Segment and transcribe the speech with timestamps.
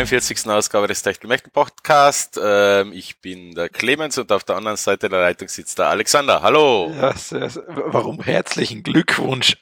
[0.00, 0.46] zur 43.
[0.46, 2.40] Ausgabe des Techtelmächten Podcast.
[2.42, 6.40] Ähm, ich bin der Clemens und auf der anderen Seite der Leitung sitzt der Alexander.
[6.40, 6.90] Hallo.
[6.96, 9.58] Ja, sehr, sehr, warum herzlichen Glückwunsch?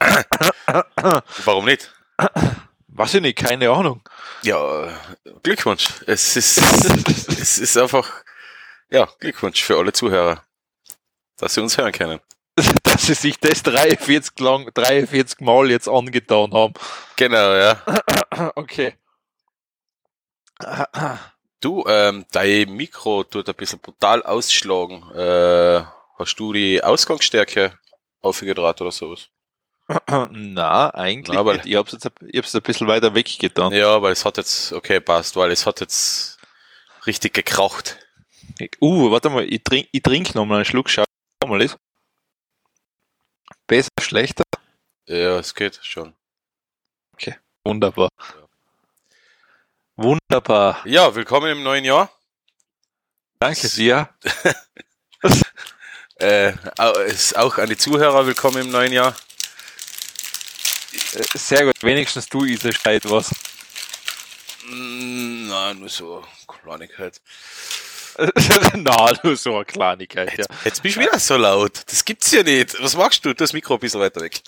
[1.44, 1.92] Warum nicht?
[2.86, 4.00] Weiß ich nicht, keine Ahnung.
[4.42, 4.88] Ja,
[5.42, 5.88] Glückwunsch.
[6.06, 6.58] Es ist,
[7.40, 8.08] es ist einfach,
[8.90, 10.44] ja, Glückwunsch für alle Zuhörer,
[11.36, 12.20] dass sie uns hören können.
[12.84, 16.74] Dass sie sich das 43, lang, 43 Mal jetzt angetan haben.
[17.16, 17.82] Genau, ja.
[18.54, 18.94] Okay.
[21.60, 25.02] Du, ähm, dein Mikro tut ein bisschen brutal ausschlagen.
[25.12, 25.82] Äh,
[26.18, 27.76] hast du die Ausgangsstärke
[28.20, 29.28] aufgedraht oder sowas?
[30.30, 31.66] Na, eigentlich Na, aber- nicht.
[31.66, 33.72] Ich hab's jetzt, ein- ich hab's ein bisschen weiter weggetan.
[33.72, 36.38] Ja, weil es hat jetzt, okay, passt, weil es hat jetzt
[37.06, 37.98] richtig gekracht.
[38.80, 41.04] Uh, warte mal, ich trink, ich trink noch mal einen Schluck, schau
[41.46, 41.76] mal ist.
[43.66, 44.44] Besser, schlechter?
[45.06, 46.14] Ja, es geht schon.
[47.64, 48.08] Wunderbar.
[49.98, 50.80] Wunderbar.
[50.84, 52.08] Ja, willkommen im neuen Jahr.
[53.40, 54.08] Danke dir.
[56.20, 59.14] Äh, auch an die Zuhörer willkommen im neuen Jahr.
[61.12, 61.80] Äh, Sehr gut.
[61.80, 63.30] Wenigstens du, Isa, schreit was.
[64.68, 67.20] Mm, Na, nur so Kleinigkeit.
[68.74, 70.38] Na, nur so eine Kleinigkeit, ja.
[70.38, 71.82] Jetzt, jetzt bist du wieder so laut.
[71.86, 72.82] Das gibt's ja nicht.
[72.82, 73.28] Was machst du?
[73.28, 74.42] Du das Mikro ein bisschen weiter weg.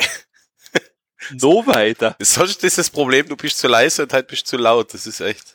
[1.41, 2.17] No weiter.
[2.21, 4.93] Sonst ist das Problem, du bist zu leise und halt bist zu laut.
[4.95, 5.55] Das ist echt.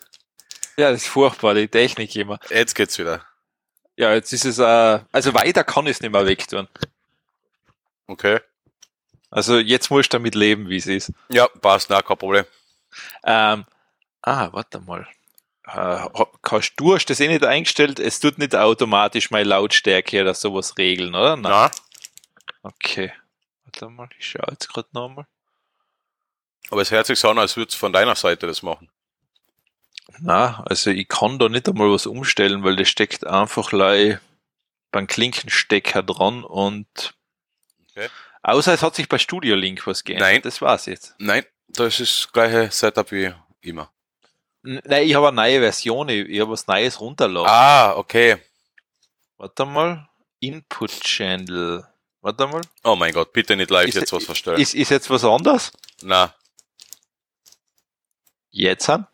[0.77, 2.39] Ja, das ist furchtbar, die Technik immer.
[2.49, 3.25] Jetzt geht's wieder.
[3.97, 6.67] Ja, jetzt ist es, äh, also weiter kann ich es nicht mehr wegtun.
[8.07, 8.39] Okay.
[9.31, 11.13] Also jetzt musst du damit leben, wie es ist.
[11.29, 12.45] Ja, passt, na, kein Problem.
[13.23, 13.65] Ähm,
[14.21, 15.07] ah, warte mal.
[15.67, 16.07] Äh,
[16.41, 17.99] kannst du hast das eh nicht eingestellt?
[17.99, 21.35] Es tut nicht automatisch meine Lautstärke oder sowas regeln, oder?
[21.37, 21.51] Nein.
[21.51, 21.71] Na,
[22.65, 23.13] Okay.
[23.63, 25.27] Warte mal, ich schaue jetzt gerade nochmal.
[26.71, 28.89] Aber es hört sich so an, als würdest du von deiner Seite das machen.
[30.19, 34.19] Na, also ich kann da nicht einmal was umstellen, weil das steckt einfach lei
[34.91, 37.13] beim Klinkenstecker dran und
[37.97, 38.09] Okay.
[38.43, 40.27] außer es hat sich bei Studio Link was geändert.
[40.29, 40.41] Nein.
[40.41, 41.15] Das war's jetzt.
[41.17, 43.89] Nein, das ist das gleiche Setup wie immer.
[44.63, 47.49] Nein, ich habe eine neue Version, ich, ich habe was Neues runterladen.
[47.49, 48.37] Ah, okay.
[49.37, 50.07] Warte mal.
[50.39, 51.85] Input Channel.
[52.21, 52.61] Warte mal.
[52.83, 54.59] Oh mein Gott, bitte nicht live Ist- jetzt was verstellen.
[54.59, 55.71] Ist, ist jetzt was anderes?
[56.01, 56.33] Na,
[58.57, 59.05] Jetzt an?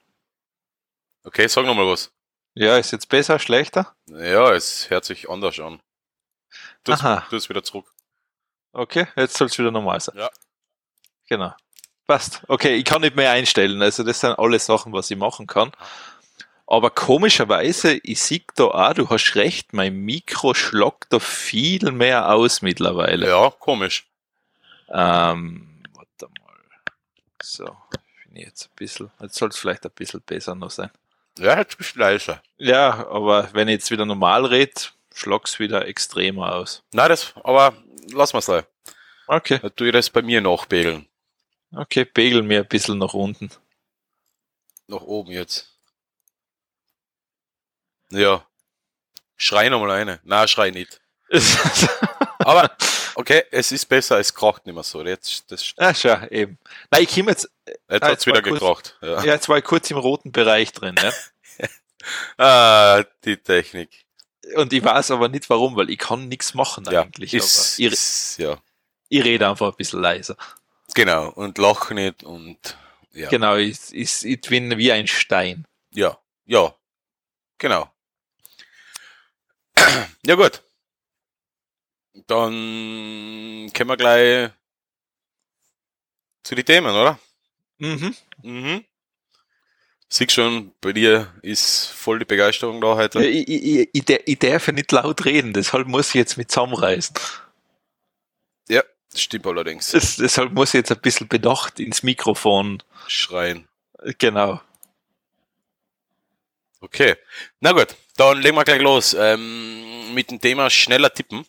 [1.24, 2.12] okay, sag nochmal was.
[2.54, 3.96] Ja, ist jetzt besser, schlechter?
[4.06, 5.82] Ja, es hört sich anders an.
[6.88, 7.92] Es tu es wieder zurück.
[8.72, 10.16] Okay, jetzt soll es wieder normal sein.
[10.16, 10.30] Ja.
[11.28, 11.56] Genau.
[12.06, 12.44] Passt.
[12.50, 13.82] Okay, ich kann nicht mehr einstellen.
[13.82, 15.72] Also das sind alle Sachen, was ich machen kann.
[16.68, 22.32] Aber komischerweise, ich sehe da auch, du hast recht, mein Mikro schlagt da viel mehr
[22.32, 23.28] aus mittlerweile.
[23.28, 24.08] Ja, komisch.
[24.90, 26.54] Ähm, warte mal.
[27.42, 27.76] So,
[28.36, 30.92] jetzt ein bisschen, jetzt soll es vielleicht ein bisschen besser noch sein.
[31.40, 32.42] Ja, jetzt bist du leiser.
[32.58, 34.74] Ja, aber wenn ich jetzt wieder normal rede,
[35.14, 36.84] schlag's wieder extremer aus.
[36.94, 37.74] Na, das, aber
[38.12, 38.64] lass mal sein.
[39.28, 41.08] Okay, Dann tu ich das bei mir nachpegeln.
[41.74, 43.50] okay, pegel mir ein bisschen nach unten.
[44.88, 45.70] Nach oben jetzt.
[48.10, 48.46] Ja.
[49.38, 50.20] Schrei nochmal eine.
[50.24, 51.00] Na, schrei nicht.
[52.40, 52.70] Aber,
[53.16, 55.04] okay, es ist besser, es kracht nicht mehr so.
[55.04, 56.58] Jetzt, das, ah, schau, eben.
[56.90, 58.98] Nein, ich komme jetzt, jetzt Ah, hat's jetzt wieder gekracht.
[59.02, 59.24] Ja.
[59.24, 61.12] ja, jetzt war ich kurz im roten Bereich drin, ja.
[62.38, 64.06] Ah, die Technik.
[64.56, 67.34] Und ich weiß aber nicht warum, weil ich kann nichts machen Ja, eigentlich.
[67.34, 68.58] ist, ich, ist, ja.
[69.10, 70.36] ich rede einfach ein bisschen leiser.
[70.96, 71.30] Genau.
[71.30, 72.78] Und lach nicht und,
[73.14, 73.30] ja.
[73.30, 75.66] Genau, ich, ich, ich bin wie ein Stein.
[75.94, 76.74] Ja, ja,
[77.58, 77.92] genau.
[80.26, 80.62] Ja gut.
[82.28, 84.52] Dann können wir gleich
[86.44, 87.20] zu den Themen, oder?
[87.78, 88.16] Mhm.
[88.44, 88.86] Mhm.
[90.10, 93.26] Siehst schon, bei dir ist voll die Begeisterung da heute.
[93.26, 96.38] Ich, ich, ich, ich, dar- ich darf ja nicht laut reden, deshalb muss ich jetzt
[96.38, 97.16] mit zusammenreißen.
[98.68, 99.92] Ja, das stimmt allerdings.
[99.92, 102.84] Das, deshalb muss ich jetzt ein bisschen bedacht ins Mikrofon.
[103.08, 103.70] Schreien.
[104.18, 104.60] Genau.
[106.82, 107.16] Okay.
[107.62, 109.14] Na gut, dann legen wir gleich los.
[109.18, 111.46] Ähm, mit dem Thema schneller tippen.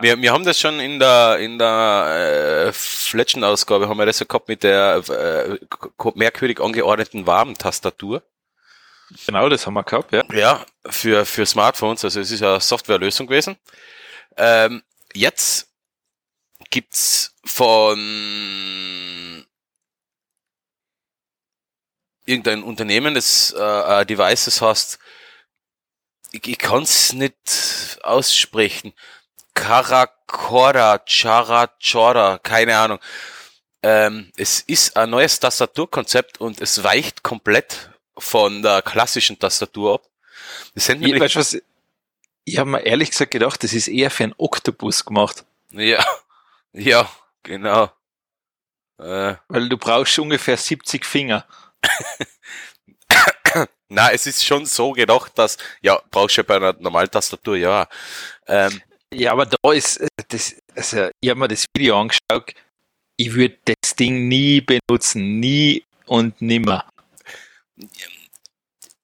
[0.00, 4.26] Wir, wir haben das schon in der in der äh, Fletchen-Ausgabe haben wir das ja
[4.26, 5.58] gehabt mit der äh,
[6.14, 8.22] merkwürdig angeordneten Warmtastatur.
[9.26, 10.24] Genau, das haben wir gehabt, ja.
[10.32, 12.04] Ja, für für Smartphones.
[12.04, 13.56] Also es ist ja eine Softwarelösung gewesen.
[14.36, 14.82] Ähm,
[15.12, 15.68] jetzt
[16.70, 17.98] gibt's von
[22.24, 24.98] irgendein Unternehmen, das äh, Device, das heißt,
[26.32, 28.92] ich, ich kann es nicht aussprechen.
[29.60, 32.98] Caracorda, Chara, Chora, keine Ahnung.
[33.82, 40.02] Ähm, es ist ein neues Tastaturkonzept und es weicht komplett von der klassischen Tastatur ab.
[40.74, 41.58] Das sind ich, weißt, was,
[42.44, 45.44] ich habe mir ehrlich gesagt gedacht, das ist eher für einen Oktopus gemacht.
[45.72, 46.04] Ja,
[46.72, 47.08] ja,
[47.42, 47.92] genau.
[48.98, 49.34] Äh.
[49.48, 51.44] Weil du brauchst ungefähr 70 Finger.
[53.88, 57.56] Na, es ist schon so gedacht, dass, ja, brauchst du ja bei einer normalen Tastatur,
[57.56, 57.88] ja.
[58.46, 58.80] Ähm,
[59.12, 62.54] ja, aber da ist, äh, das, also, ich habe mir das Video angeschaut,
[63.16, 66.84] ich würde das Ding nie benutzen, nie und nimmer.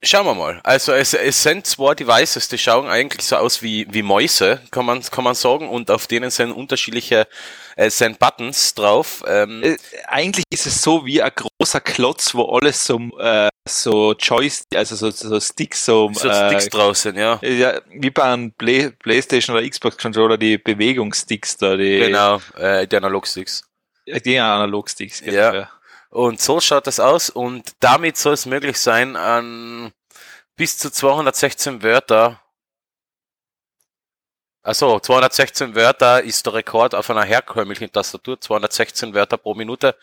[0.02, 0.60] Schauen wir mal.
[0.62, 4.86] Also es, es sind zwei Devices, die schauen eigentlich so aus wie, wie Mäuse, kann
[4.86, 7.26] man, kann man sagen, und auf denen sind unterschiedliche
[7.76, 9.22] äh, sind Buttons drauf.
[9.26, 9.62] Ähm.
[9.62, 9.76] Äh,
[10.06, 14.96] eigentlich ist es so wie ein großer Klotz, wo alles so, äh, so Joystick, also
[14.96, 17.38] so, so Sticks, so, so Sticks äh, draußen, ja.
[17.42, 17.80] ja.
[17.90, 21.98] Wie bei einem Play, Playstation oder Xbox Controller, die Bewegungssticks da, die.
[21.98, 23.62] Genau, äh, die Analogsticks.
[24.06, 25.54] Die Analogsticks, genau.
[25.54, 25.70] Ja.
[26.10, 29.92] Und so schaut das aus und damit soll es möglich sein, an
[30.56, 32.40] bis zu 216 Wörter
[34.66, 39.94] also 216 Wörter ist der Rekord auf einer herkömmlichen Tastatur, 216 Wörter pro Minute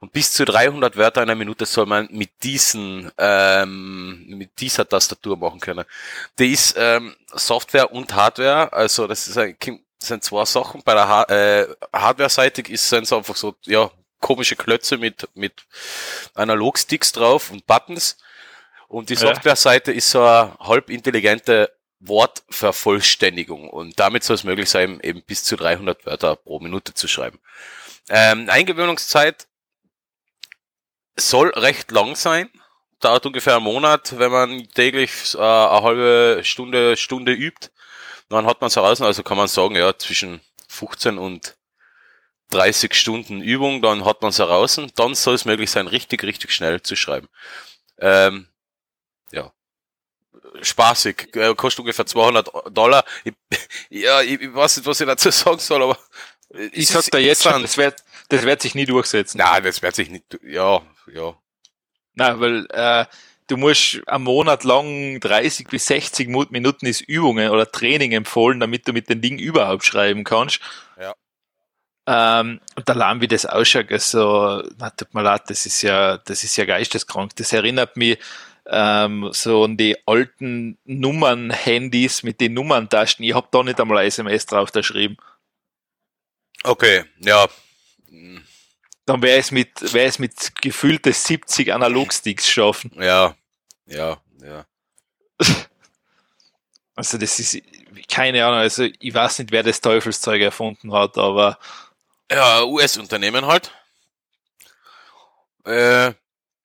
[0.00, 4.86] und bis zu 300 Wörter in einer Minute soll man mit diesen ähm, mit dieser
[4.86, 5.86] Tastatur machen können.
[6.38, 9.56] Die ist ähm, Software und Hardware, also das ist ein,
[9.98, 10.82] sind zwei Sachen.
[10.84, 15.54] Bei der ha äh, Hardware-seitig ist sind es einfach so ja komische Klötze mit mit
[16.34, 18.18] Analogsticks drauf und Buttons.
[18.88, 21.72] Und die Software-Seite ist so eine halb intelligente
[22.04, 27.06] Wortvervollständigung und damit soll es möglich sein, eben bis zu 300 Wörter pro Minute zu
[27.06, 27.38] schreiben.
[28.08, 29.46] Ähm, Eingewöhnungszeit
[31.16, 32.50] soll recht lang sein,
[33.00, 37.70] dauert ungefähr einen Monat, wenn man täglich äh, eine halbe Stunde, Stunde übt.
[38.28, 41.56] Dann hat man es heraus, also kann man sagen, ja, zwischen 15 und
[42.50, 46.52] 30 Stunden Übung, dann hat man es heraus, dann soll es möglich sein, richtig, richtig
[46.52, 47.28] schnell zu schreiben.
[47.98, 48.48] Ähm,
[49.30, 49.52] ja,
[50.60, 51.34] spaßig.
[51.36, 53.04] Äh, kostet ungefähr 200 Dollar.
[53.24, 53.34] Ich,
[53.90, 55.98] ja, ich, ich weiß nicht, was ich dazu sagen soll, aber
[56.72, 59.38] ich sag da jetzt schon, das wird, das wird sich nie durchsetzen.
[59.38, 60.82] Nein, das wird sich nicht, ja,
[61.12, 61.34] ja.
[62.14, 63.06] Na, weil äh,
[63.46, 68.86] du musst am Monat lang 30 bis 60 Minuten ist Übungen oder Training empfohlen, damit
[68.86, 70.60] du mit den Dingen überhaupt schreiben kannst.
[71.00, 71.14] Ja.
[72.06, 76.44] Ähm, und allein wie das ausschaut, also, na, tut mir leid, das ist ja, das
[76.44, 77.34] ist ja geisteskrank.
[77.36, 78.18] Das erinnert mich
[78.66, 83.24] ähm, so an die alten Nummern-Handys mit den Nummerntasten.
[83.24, 85.16] Ich habe da nicht einmal SMS drauf geschrieben.
[86.64, 87.48] Okay, ja.
[89.04, 92.92] Dann wäre es mit, wäre es mit gefühlte 70 Analogsticks schaffen.
[92.98, 93.34] Ja,
[93.86, 94.66] ja, ja.
[96.94, 97.58] Also das ist,
[98.06, 101.58] keine Ahnung, also ich weiß nicht, wer das Teufelszeug erfunden hat, aber.
[102.30, 103.72] Ja, US-Unternehmen halt.
[105.64, 106.12] Äh,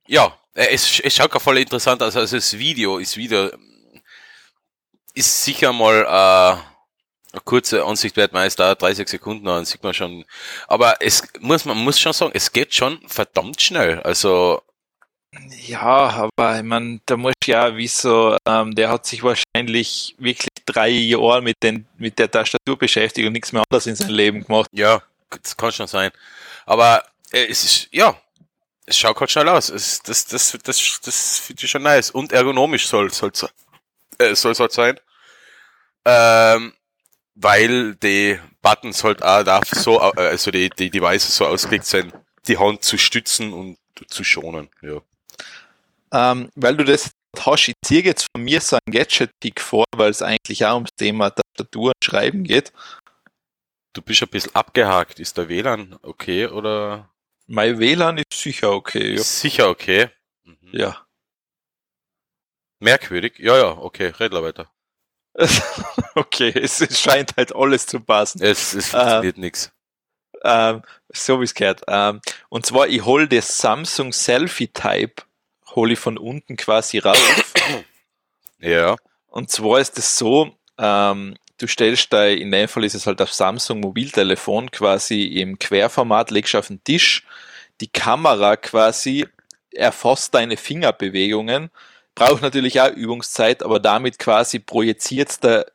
[0.07, 2.15] ja, es, es schaut ja voll interessant aus.
[2.15, 3.51] Also das Video ist wieder,
[5.13, 9.93] ist sicher mal äh, eine kurze Ansicht wert, meist da 30 Sekunden, dann sieht man
[9.93, 10.25] schon.
[10.67, 14.01] Aber es muss, man muss schon sagen, es geht schon verdammt schnell.
[14.01, 14.61] Also
[15.67, 20.47] ja, aber ich meine, da muss ja, wie so, ähm, der hat sich wahrscheinlich wirklich
[20.65, 24.43] drei Jahre mit, den, mit der Tastatur beschäftigt und nichts mehr anderes in seinem Leben
[24.45, 24.69] gemacht.
[24.71, 26.11] Ja, das kann schon sein.
[26.65, 28.19] Aber äh, es ist, ja,
[28.87, 29.69] es schaut halt schnell aus.
[29.69, 32.09] Es, das, das, das, das finde ich schon nice.
[32.09, 33.31] Und ergonomisch soll soll
[34.17, 34.99] äh, soll halt sein.
[36.05, 36.73] Ähm,
[37.35, 42.13] weil die Buttons halt auch da so, äh, also die, die Devices so ausgelegt sind,
[42.47, 43.77] die Hand zu stützen und
[44.07, 45.01] zu schonen, ja.
[46.13, 50.11] Ähm, weil du das hast, ich ziehe jetzt von mir so ein Gadget-Pick vor, weil
[50.11, 52.71] es eigentlich auch ums Thema Tastatur und Schreiben geht.
[53.91, 55.19] Du bist ein bisschen abgehakt.
[55.19, 57.09] Ist der WLAN okay oder?
[57.47, 59.15] Mein WLAN ist sicher okay.
[59.15, 59.23] Ja.
[59.23, 60.09] Sicher okay.
[60.43, 60.69] Mhm.
[60.71, 61.07] Ja.
[62.79, 63.39] Merkwürdig.
[63.39, 64.71] Ja, ja, okay, red weiter.
[66.15, 68.41] okay, es, es, scheint halt alles zu passen.
[68.41, 69.71] Es, es funktioniert ähm, nichts.
[70.43, 71.83] Ähm, so wie es gehört.
[71.87, 75.23] Ähm, und zwar, ich hole das Samsung Selfie Type,
[75.75, 77.17] hole ich von unten quasi raus.
[78.59, 78.95] ja.
[79.27, 83.21] Und zwar ist es so, ähm, du stellst da, in dem Fall ist es halt
[83.21, 87.23] auf Samsung Mobiltelefon quasi im Querformat, legst auf den Tisch,
[87.81, 89.27] die Kamera quasi
[89.73, 91.69] erfasst deine Fingerbewegungen,
[92.15, 95.65] braucht natürlich auch Übungszeit, aber damit quasi projiziert da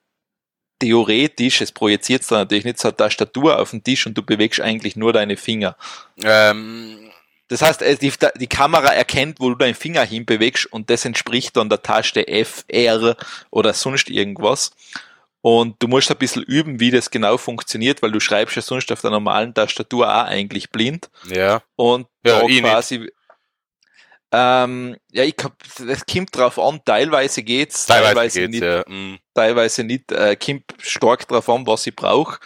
[0.81, 4.61] theoretisch, es projiziert da natürlich nicht so eine Tastatur auf den Tisch und du bewegst
[4.61, 5.77] eigentlich nur deine Finger.
[6.25, 7.13] Ähm,
[7.47, 11.57] das heißt, äh, die, die, Kamera erkennt, wo du deinen Finger hinbewegst und das entspricht
[11.57, 13.17] dann der Taste F, R
[13.51, 14.73] oder sonst irgendwas.
[15.43, 18.91] Und du musst ein bisschen üben, wie das genau funktioniert, weil du schreibst ja sonst
[18.93, 21.11] auf der normalen Tastatur auch eigentlich blind.
[21.29, 21.63] Ja.
[21.77, 23.11] Und ja, da quasi,
[24.35, 25.53] Ähm, ja, ich hab,
[25.87, 28.85] das kommt drauf an, teilweise geht's, Teilweise, teilweise, geht's, nicht, ja.
[28.89, 29.19] Mm.
[29.35, 32.39] teilweise nicht, äh, kommt stark drauf an, was ich brauche.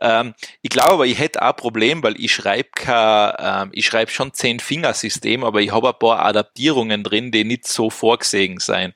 [0.00, 3.86] Ähm, ich glaube aber, ich hätte auch ein Problem, weil ich schreibe kein, ähm, ich
[3.86, 8.58] schreibe schon zehn Fingersystem, aber ich habe ein paar Adaptierungen drin, die nicht so vorgesehen
[8.58, 8.94] sein.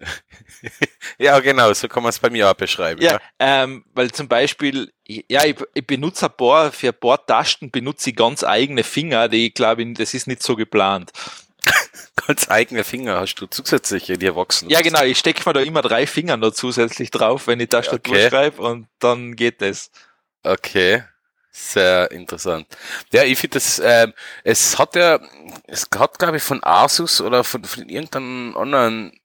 [1.18, 3.00] Ja, genau, so kann man es bei mir auch beschreiben.
[3.02, 7.70] Ja, ähm, weil zum Beispiel, ja, ich, ich benutze ein paar, für ein paar Tasten
[7.70, 11.12] benutze ich ganz eigene Finger, die ich glaube, das ist nicht so geplant.
[12.26, 14.70] Ganz eigene Finger hast du zusätzlich in dir wachsen.
[14.70, 18.14] Ja, genau, ich stecke mir da immer drei Finger noch zusätzlich drauf, wenn ich Tastatur
[18.14, 18.28] Okay.
[18.28, 19.90] schreibe und dann geht das.
[20.42, 21.04] Okay.
[21.52, 22.66] Sehr interessant.
[23.12, 24.14] Ja, ich finde das, ähm,
[24.44, 25.18] es hat ja,
[25.66, 29.19] es hat glaube ich von Asus oder von, von irgendeinem anderen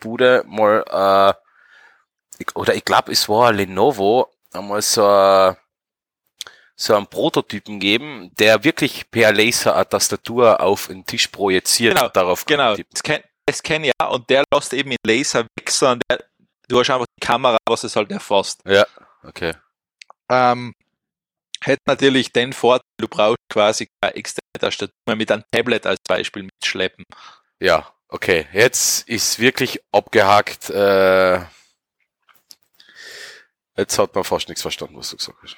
[0.00, 5.56] Bude mal, äh, ich, oder ich glaube es war Lenovo, einmal so, ein-
[6.76, 12.06] so einen Prototypen geben, der wirklich per Laser eine Tastatur auf den Tisch projiziert Genau,
[12.06, 13.24] und darauf Genau, das kenne
[13.62, 16.00] kenn ich auch und der lässt eben in Laser wechseln.
[16.10, 16.22] Der,
[16.68, 18.60] du hast einfach die Kamera, was es halt erfasst.
[18.66, 18.86] Ja,
[19.24, 19.54] okay.
[20.28, 20.74] Ähm,
[21.62, 25.98] hätte natürlich den Vorteil, du brauchst quasi keine externe Tastatur mehr mit einem Tablet als
[26.06, 27.04] Beispiel mitschleppen.
[27.58, 28.46] Ja, okay.
[28.52, 30.70] Jetzt ist wirklich abgehakt.
[30.70, 31.40] Äh,
[33.76, 35.56] jetzt hat man fast nichts verstanden, was du gesagt hast.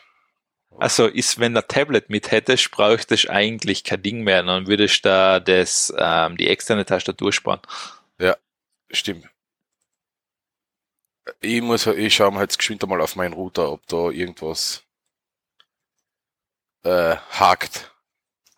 [0.78, 5.04] Also ist, wenn du ein Tablet mit hättest, bräuchtest eigentlich kein Ding mehr, dann würdest
[5.04, 7.60] du da das, ähm, die externe Tastatur sparen.
[8.90, 9.28] Stimmt.
[11.40, 14.82] Ich muss, ich schaue mal jetzt geschwind mal auf meinen Router, ob da irgendwas
[16.82, 17.92] äh, hakt.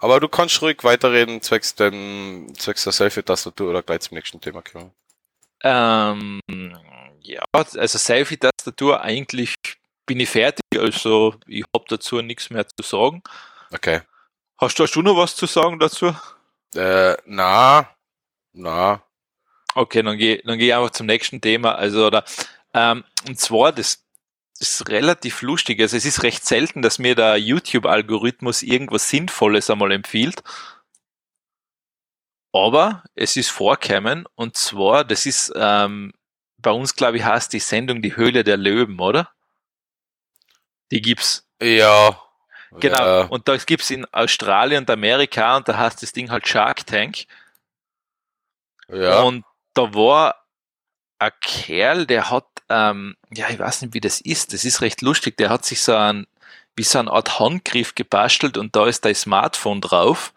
[0.02, 4.60] Aber du kannst ruhig weiterreden, zwecks, dem, zwecks der Selfie-Tastatur oder gleich zum nächsten Thema
[4.60, 4.90] kommen.
[5.62, 6.40] Ähm,
[7.20, 9.54] ja, also Selfie-Tastatur, eigentlich
[10.04, 13.22] bin ich fertig, also ich habe dazu nichts mehr zu sagen.
[13.72, 14.00] Okay.
[14.58, 16.12] Hast du, hast du noch was zu sagen dazu?
[16.74, 17.88] Äh, na,
[18.52, 19.02] na,
[19.74, 21.76] Okay, dann gehe dann geh ich einfach zum nächsten Thema.
[21.76, 22.24] Also, oder,
[22.74, 24.11] ähm, und zwar, das, das
[24.62, 25.80] ist relativ lustig.
[25.80, 30.42] Also, es ist recht selten, dass mir der YouTube-Algorithmus irgendwas Sinnvolles einmal empfiehlt.
[32.52, 36.12] Aber es ist vorkommen, und zwar, das ist, ähm,
[36.58, 39.30] bei uns, glaube ich, heißt die Sendung Die Höhle der Löwen, oder?
[40.90, 41.46] Die gibt's.
[41.62, 42.20] ja.
[42.80, 43.04] Genau.
[43.04, 46.86] Ja, Und das gibt's in Australien und Amerika, und da heißt das Ding halt Shark
[46.86, 47.26] Tank.
[48.88, 49.20] ja.
[49.22, 50.41] Und da war
[51.22, 54.52] ein Kerl, der hat, ähm, ja, ich weiß nicht, wie das ist.
[54.52, 55.36] Das ist recht lustig.
[55.36, 56.26] Der hat sich so ein,
[56.76, 60.32] wie so eine Art Handgriff gebastelt und da ist dein Smartphone drauf.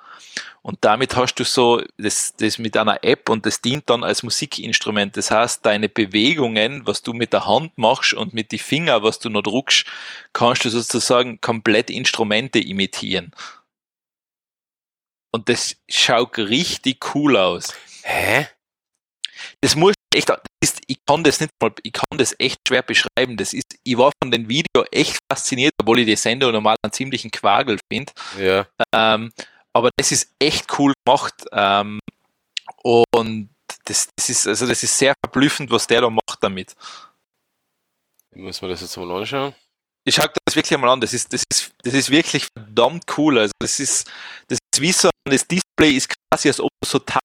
[0.61, 4.23] Und damit hast du so das, das mit einer App und das dient dann als
[4.23, 5.15] Musikinstrument.
[5.15, 9.19] Das heißt, deine Bewegungen, was du mit der Hand machst und mit die Finger, was
[9.19, 9.85] du noch druckst,
[10.33, 13.31] kannst du sozusagen komplett Instrumente imitieren.
[15.31, 17.73] Und das schaut richtig cool aus
[18.03, 18.47] Hä?
[19.61, 20.31] das muss echt,
[20.65, 23.37] ist, ich kann das nicht mal, ich kann das echt schwer beschreiben.
[23.37, 26.91] Das ist, ich war von dem Video echt fasziniert, obwohl ich die Sendung normal einen
[26.91, 28.11] ziemlichen Quagel finde.
[28.39, 28.67] Ja.
[28.93, 29.31] Ähm,
[29.73, 31.35] aber das ist echt cool gemacht.
[31.51, 31.99] Ähm,
[32.83, 33.49] und
[33.85, 36.75] das, das ist, also das ist sehr verblüffend, was der da macht damit.
[38.33, 39.53] Muss mir das jetzt mal anschauen.
[40.07, 41.01] Ich schau das wirklich mal an.
[41.01, 43.39] Das ist, das ist, das ist wirklich verdammt cool.
[43.39, 44.07] Also das ist,
[44.47, 47.24] das ist wie so, das Display ist quasi, als ob du so Tasten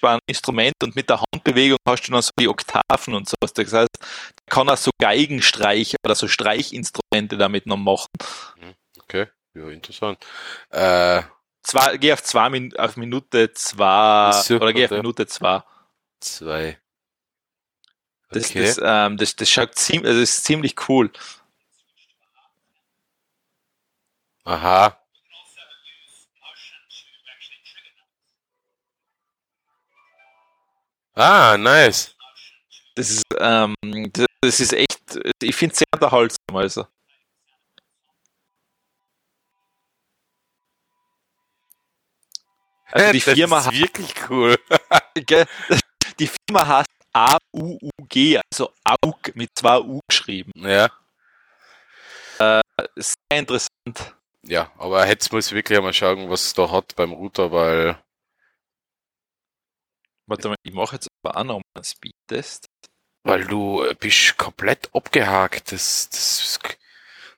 [0.00, 3.52] bei einem Instrument und mit der Handbewegung hast du dann so die Oktaven und sowas.
[3.52, 4.06] Das heißt, der
[4.48, 8.06] kann auch so Geigenstreiche oder so Streichinstrumente damit noch machen.
[9.02, 9.28] Okay.
[9.54, 10.24] Ja, interessant.
[10.70, 11.22] Äh,
[11.62, 14.90] Zwei, geh auf zwei Min auf Minute zwei Super, oder geh auf.
[14.92, 15.62] Minute zwei.
[16.20, 16.78] zwei.
[18.30, 18.62] Das, Okay.
[18.64, 21.10] das, ähm, das, das schaut ziemlich, also das ist ziemlich cool.
[24.44, 24.99] Aha.
[31.22, 32.16] Ah, nice.
[32.94, 33.74] Das ist, ähm,
[34.10, 36.56] das, das ist echt, ich finde es sehr unterhaltsam.
[36.56, 36.86] Also.
[42.86, 44.56] Also die das Firma ist wirklich cool.
[46.18, 50.52] Die Firma heißt AUUG, also AUG mit zwei U geschrieben.
[50.56, 50.90] Ja.
[52.96, 54.14] Sehr interessant.
[54.42, 57.98] Ja, aber jetzt muss ich wirklich einmal schauen, was es da hat beim Router, weil
[60.30, 62.68] Warte mal, ich mache jetzt aber auch noch mal einen Speedtest.
[63.24, 65.72] Weil du äh, bist komplett abgehakt.
[65.72, 66.60] Das, das,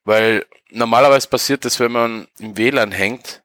[0.04, 3.42] weil normalerweise passiert das, wenn man im WLAN hängt.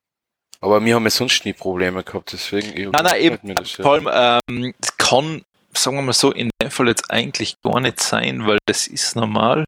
[0.60, 2.92] Aber wir haben ja sonst nie Probleme gehabt, deswegen.
[2.92, 3.56] Nein, nein, eben.
[3.56, 3.72] das.
[3.72, 7.80] Vor allem, ähm, das kann, sagen wir mal so, in dem Fall jetzt eigentlich gar
[7.80, 9.64] nicht sein, weil das ist normal.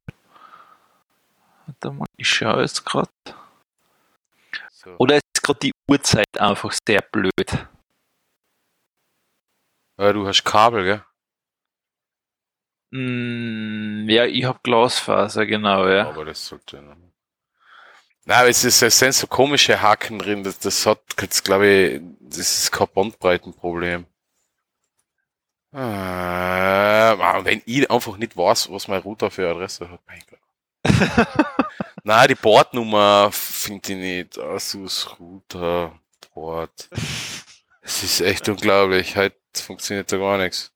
[1.67, 3.09] Warte mal, ich schaue jetzt gerade.
[4.71, 4.89] So.
[4.97, 7.31] Oder ist gerade die Uhrzeit einfach sehr blöd?
[9.99, 11.03] Äh, du hast Kabel, gell?
[12.91, 16.07] Mm, ja, ich hab Glasfaser, genau, ja.
[16.07, 16.81] Aber das sollte.
[18.23, 20.43] Na, es ist, es sind so komische Haken drin.
[20.43, 24.05] Das, das hat jetzt, glaube ich, das ist kein Bandbreitenproblem.
[25.73, 31.27] Ah, wenn ich einfach nicht weiß, was mein Router für Adresse hat, mein Gott.
[32.03, 34.39] Nein, die Bordnummer finde ich nicht.
[34.39, 35.99] Asus Router
[36.33, 36.89] Port.
[37.81, 39.15] Es ist echt unglaublich.
[39.17, 40.71] Heute funktioniert da gar nichts.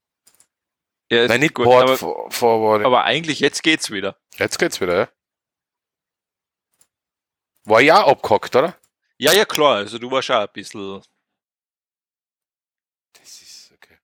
[1.10, 2.86] ja Nein, nicht gut, Port aber, for- Forward.
[2.86, 4.18] aber eigentlich jetzt geht's wieder.
[4.38, 5.10] Jetzt geht's wieder, ja?
[7.66, 8.78] War ja abgehackt, oder?
[9.18, 11.02] Ja, ja, klar, also du warst auch ein bisschen.
[13.14, 13.98] Das ist okay.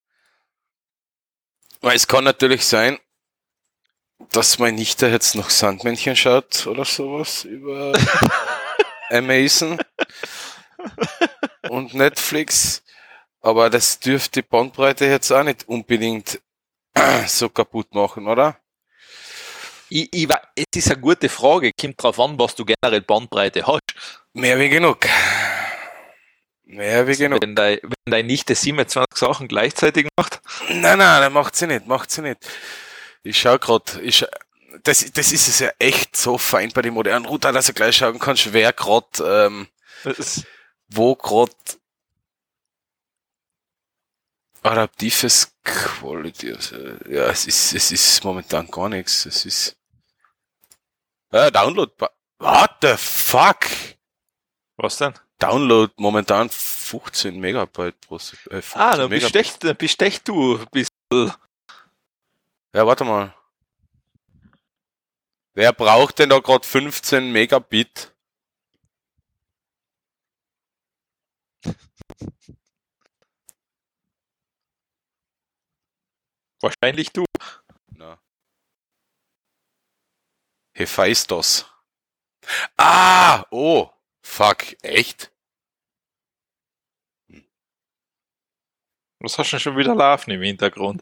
[1.81, 2.97] Weil es kann natürlich sein,
[4.31, 7.91] dass mein Nichte jetzt noch Sandmännchen schaut oder sowas über
[9.09, 9.79] Amazon
[11.69, 12.83] und Netflix.
[13.41, 16.41] Aber das dürfte die Bandbreite jetzt auch nicht unbedingt
[17.27, 18.57] so kaputt machen, oder?
[19.89, 23.81] Ich, ich, es ist eine gute Frage, kommt drauf an, was du generell Bandbreite hast.
[24.33, 24.99] Mehr wie genug.
[26.63, 27.41] Mehr wie genug.
[27.41, 30.41] Wenn dein, wenn dein Nichte 27 Sachen gleichzeitig macht.
[30.69, 32.47] Nein, nein, das macht sie nicht, macht sie nicht.
[33.23, 34.27] Ich schau grad, ich schau,
[34.83, 37.97] das, das ist es ja echt so fein bei den modernen Router, dass du gleich
[37.97, 39.67] schauen kannst, wer grad, ähm,
[40.89, 41.78] wo grad
[44.63, 46.75] adaptives Quality, also,
[47.09, 49.77] ja, es ist, es ist momentan gar nichts, es ist,
[51.31, 51.91] äh, Download,
[52.39, 53.67] what the fuck?
[54.77, 55.13] Was denn?
[55.39, 58.57] Download momentan 15 Megabyte pro Sekunde.
[58.57, 60.65] Äh, 15 Ah, dann echt, dann bist echt du.
[60.71, 63.33] Bist, Ja, warte mal.
[65.53, 68.13] Wer braucht denn da gerade 15 Megabit?
[76.61, 77.25] Wahrscheinlich du.
[77.91, 78.19] Na.
[80.73, 81.65] Hephaistos.
[82.77, 83.45] Ah!
[83.51, 83.89] Oh!
[84.23, 85.31] Fuck, echt?
[89.19, 91.01] Was hast du denn schon wieder laufen im Hintergrund?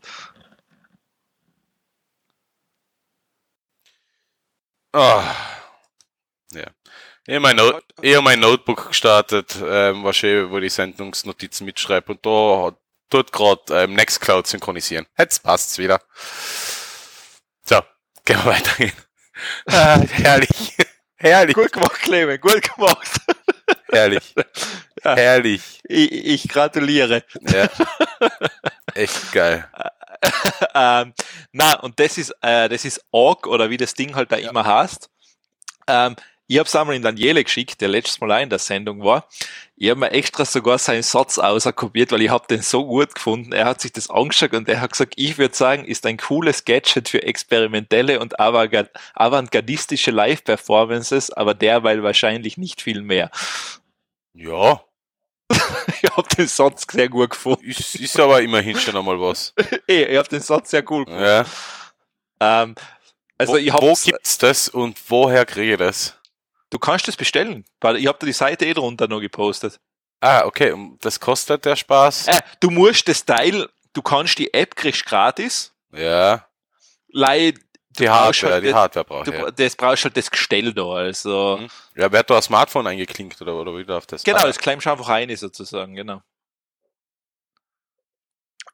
[4.93, 5.35] Ah.
[6.51, 6.65] Ja.
[7.27, 11.65] Ich habe mein, no ich hab mein Notebook gestartet, ähm, was ich, wo die Sendungsnotizen
[11.65, 12.77] mitschreibe und da hat
[13.09, 15.05] dort gerade ähm, Nextcloud synchronisieren.
[15.17, 16.01] Jetzt passt's wieder.
[17.63, 17.81] So,
[18.25, 18.91] gehen wir weiter hin.
[19.67, 20.75] Ah, herrlich.
[21.15, 21.53] herrlich.
[21.53, 23.21] Gut gemacht, Clement, gut gemacht.
[23.91, 24.33] Herrlich.
[25.03, 25.15] Ja.
[25.15, 25.79] Herrlich.
[25.83, 27.23] Ich, ich gratuliere.
[27.41, 27.69] Ja.
[28.95, 29.69] Echt geil.
[30.73, 31.13] ähm,
[31.51, 34.65] na, und das ist, äh, das ist Org oder wie das Ding halt da immer
[34.65, 35.07] heißt.
[35.87, 36.15] Ähm,
[36.47, 39.27] ich habe es einmal in Daniele geschickt, der letztes Mal auch in der Sendung war.
[39.75, 43.51] Ich habe mir extra sogar seinen Satz auskopiert, weil ich habe den so gut gefunden.
[43.51, 46.65] Er hat sich das angeschaut und er hat gesagt, ich würde sagen, ist ein cooles
[46.65, 53.29] Gadget für experimentelle und avantgard- avantgardistische Live-Performances, aber derweil wahrscheinlich nicht viel mehr.
[54.33, 54.81] Ja,
[56.01, 57.65] Ich habe den Satz sehr gut gefunden.
[57.65, 59.53] ist, ist aber immerhin schon einmal was.
[59.87, 61.23] Eh, Ich habe den Satz sehr cool gefunden.
[61.25, 61.45] Ja.
[62.39, 62.75] Ähm,
[63.37, 66.17] also wo, ich wo hab's, gibt's das und woher kriege ich das?
[66.69, 69.79] Du kannst das bestellen, weil ich habe da die Seite eh drunter noch gepostet.
[70.21, 72.27] Ah, okay, und das kostet der Spaß?
[72.27, 76.45] Äh, du musst das Teil, du kannst die App kriegst gratis, Ja,
[77.09, 77.59] leih, du
[77.99, 79.31] die brauchst Hardware, halt die Hardware brauche du.
[79.31, 79.51] Ja.
[79.51, 81.67] das brauchst halt das Gestell da, also Mhm.
[81.95, 84.23] ja, wird da ein Smartphone eingeklinkt oder, oder wie darf das?
[84.23, 86.21] genau, Ah, das klemmst du einfach rein sozusagen, genau.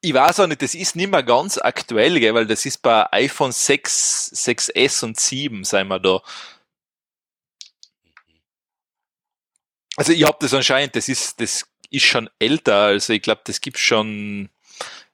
[0.06, 3.06] Ich weiß auch nicht, das ist nicht mehr ganz aktuell, gell, weil das ist bei
[3.14, 6.22] iPhone 6, 6S und 7, sei wir da.
[9.96, 13.62] Also ich habe das anscheinend, das ist, das ist schon älter, also ich glaube, das
[13.62, 14.50] gibt schon,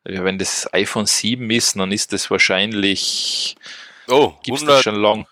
[0.08, 3.56] ja, wenn das iPhone 7 ist, dann ist das wahrscheinlich,
[4.08, 5.28] Oh, gibt's das 100, schon lang.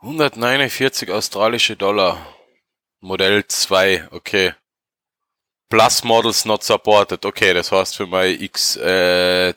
[0.00, 2.34] 149 australische Dollar.
[3.00, 4.54] Modell 2, okay.
[5.68, 7.24] Plus Models not supported.
[7.24, 9.54] Okay, das heißt für mein X, äh,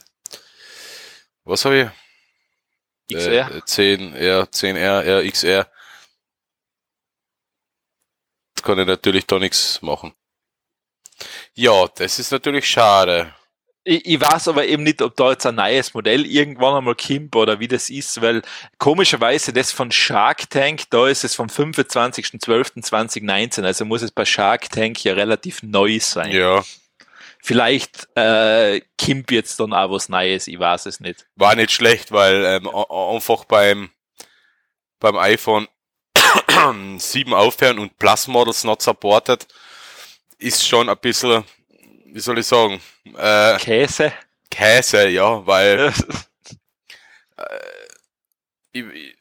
[1.43, 1.91] was habe
[3.09, 3.17] ich?
[3.17, 3.51] XR.
[3.51, 5.67] Äh, 10R, 10R, R,
[8.63, 10.13] Kann ich natürlich da nichts machen.
[11.53, 13.35] Ja, das ist natürlich schade.
[13.83, 17.35] Ich, ich weiß aber eben nicht, ob da jetzt ein neues Modell irgendwann einmal kommt
[17.35, 18.41] oder wie das ist, weil
[18.77, 24.69] komischerweise das von Shark Tank, da ist es vom 25.12.2019, also muss es bei Shark
[24.69, 26.31] Tank ja relativ neu sein.
[26.31, 26.63] Ja,
[27.45, 31.27] Vielleicht äh, kommt jetzt dann auch was Neues, ich weiß es nicht.
[31.35, 33.89] war nicht schlecht, weil ähm, einfach beim
[35.01, 35.67] beim iPhone
[36.97, 39.45] 7 aufhören und Plus Models not supported
[40.37, 41.43] ist schon ein bisschen
[42.13, 42.79] wie soll ich sagen,
[43.17, 44.13] äh, Käse.
[44.51, 45.91] Käse, ja, weil
[48.71, 49.17] ich, ich,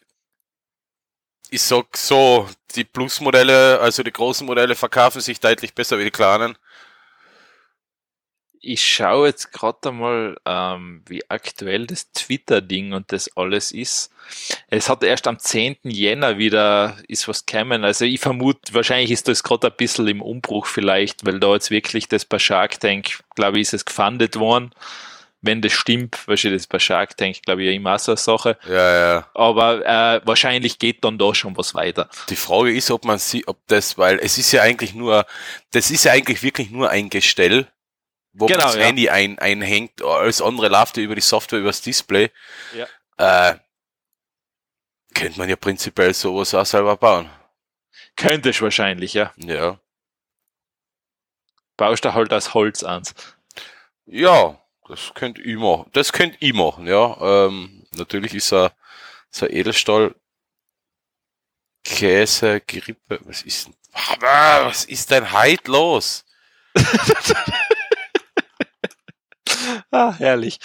[1.48, 6.10] ich sag so, die Plus-Modelle, also die großen Modelle verkaufen sich deutlich besser wie die
[6.10, 6.56] kleinen.
[8.64, 14.12] Ich schaue jetzt gerade einmal, ähm, wie aktuell das Twitter-Ding und das alles ist.
[14.68, 15.78] Es hat erst am 10.
[15.82, 17.84] Jänner wieder ist was gekommen.
[17.84, 21.72] Also ich vermute, wahrscheinlich ist das gerade ein bisschen im Umbruch vielleicht, weil da jetzt
[21.72, 24.70] wirklich das bei Shark Tank, glaube ich, ist es gefundet worden.
[25.44, 28.56] Wenn das stimmt, wahrscheinlich das bei Shark Tank, glaube ich, ja immer so eine Sache.
[28.68, 29.26] Ja, ja.
[29.34, 32.08] Aber äh, wahrscheinlich geht dann da schon was weiter.
[32.28, 35.26] Die Frage ist, ob man sie, ob das, weil es ist ja eigentlich nur,
[35.72, 37.66] das ist ja eigentlich wirklich nur ein Gestell,
[38.32, 38.82] wo Genau, das ja.
[38.82, 40.02] Handy ein, einhängt.
[40.02, 42.30] Alles andere läuft ja über die Software, über das Display.
[42.74, 42.86] Ja.
[43.50, 43.58] Äh,
[45.14, 47.30] könnte man ja prinzipiell sowas auch selber bauen.
[48.16, 49.32] Könntest wahrscheinlich, ja.
[49.36, 49.78] Ja.
[51.76, 53.02] Baust du halt aus Holz an.
[54.06, 55.90] Ja, das könnte ich machen.
[55.92, 57.46] Das könnte ich machen, ja.
[57.46, 58.72] Ähm, natürlich ist er
[59.30, 60.14] so ein Edelstahl
[61.84, 63.74] Käse, Grippe, was ist denn,
[64.20, 66.24] was ist denn heute los?
[69.90, 70.58] Ah, herrlich.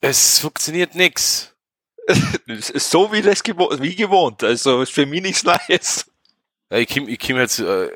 [0.00, 1.54] Es funktioniert nix.
[2.74, 4.42] So wie das gewo wie gewohnt.
[4.44, 6.06] Also ist für mich nichts Neues.
[6.70, 7.90] Ja, ich komm, ich komm jetzt, äh,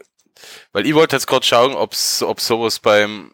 [0.72, 3.32] weil ich wollte jetzt gerade schauen, ob's, ob sowas beim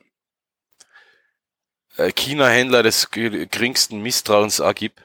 [1.96, 5.02] äh, China-Händler des ge- geringsten Misstrauens auch gibt.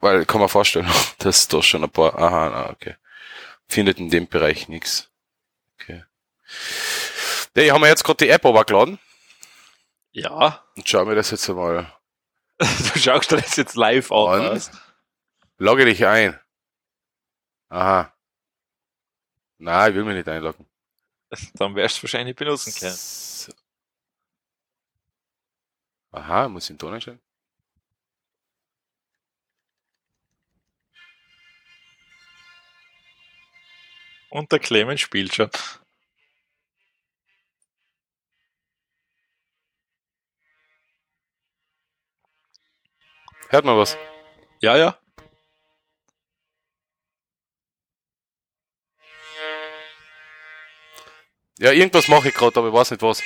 [0.00, 0.86] Weil, kann man vorstellen,
[1.18, 2.96] dass da schon ein paar, aha, na, okay.
[3.68, 5.11] Findet in dem Bereich nichts.
[7.54, 8.98] Ja, ich habe mir jetzt gerade die App runtergeladen
[10.12, 10.64] Ja.
[10.76, 11.92] und schau mir das jetzt einmal.
[12.58, 14.40] Du schaust dir das jetzt live an.
[14.52, 14.62] An.
[15.58, 16.38] Logge dich ein.
[17.70, 18.12] Aha.
[19.58, 20.68] Nein, ich will mich nicht einloggen.
[21.54, 22.94] Dann wirst du wahrscheinlich benutzen können.
[22.94, 23.52] So.
[26.12, 27.20] Aha, muss ich den Ton einstellen?
[34.30, 35.50] Und der Clemens spielt schon.
[43.52, 43.98] Hört man was?
[44.62, 44.96] Ja, ja.
[51.58, 53.22] Ja, irgendwas mache ich gerade, aber ich weiß nicht was.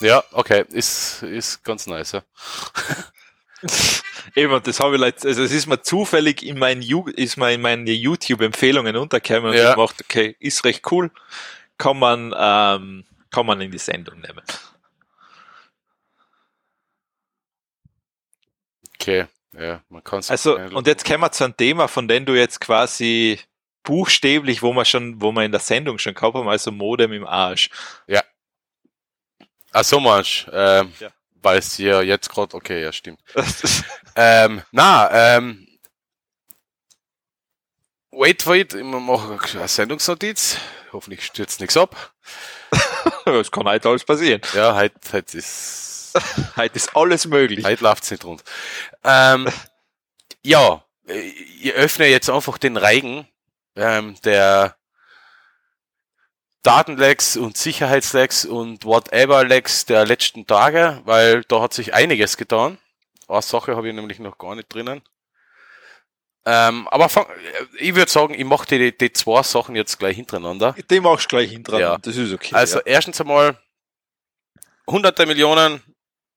[0.00, 2.22] Ja, okay, ist, ist ganz nice, ja.
[4.34, 7.60] Eben, das habe ich leid, also es ist mir zufällig in meinen ist mir in
[7.60, 9.70] meine YouTube-Empfehlungen untergekommen und Ja.
[9.70, 11.10] ich gemacht, okay, ist recht cool,
[11.78, 14.42] kann man, ähm, kann man in die Sendung nehmen.
[18.94, 19.26] Okay,
[19.58, 22.60] ja, man kann Also, und jetzt kommen wir zu einem Thema, von dem du jetzt
[22.60, 23.40] quasi
[23.82, 27.26] buchstäblich, wo wir schon, wo wir in der Sendung schon gehabt haben, also Modem im
[27.26, 27.68] Arsch.
[29.72, 31.08] Ach so, manch, ähm, Ja.
[31.42, 33.20] Weil es ja jetzt gerade, okay, ja, stimmt.
[34.14, 35.66] Ähm, na, ähm,
[38.10, 40.58] wait, wait, ich mache eine Sendungsnotiz.
[40.92, 42.12] Hoffentlich stürzt nichts ab.
[43.24, 44.42] Es kann heute alles passieren.
[44.52, 46.12] Ja, heute, heute ist,
[46.56, 47.64] Heute ist alles möglich.
[47.64, 48.42] heute läuft's nicht rund.
[49.02, 49.48] Ähm,
[50.44, 53.26] ja, ich öffne jetzt einfach den Reigen
[53.76, 54.76] ähm, der
[56.62, 62.78] Datenlecks und Sicherheitslecks und whatever Lecks der letzten Tage, weil da hat sich einiges getan.
[63.28, 65.02] Eine Sache habe ich nämlich noch gar nicht drinnen.
[66.44, 67.26] Ähm, aber fang,
[67.78, 70.74] ich würde sagen, ich mache die, die zwei Sachen jetzt gleich hintereinander.
[70.90, 71.98] Die machst du gleich hinten Ja.
[71.98, 72.54] Das ist okay.
[72.54, 72.84] Also ja.
[72.86, 73.56] erstens einmal
[74.88, 75.82] hunderte Millionen,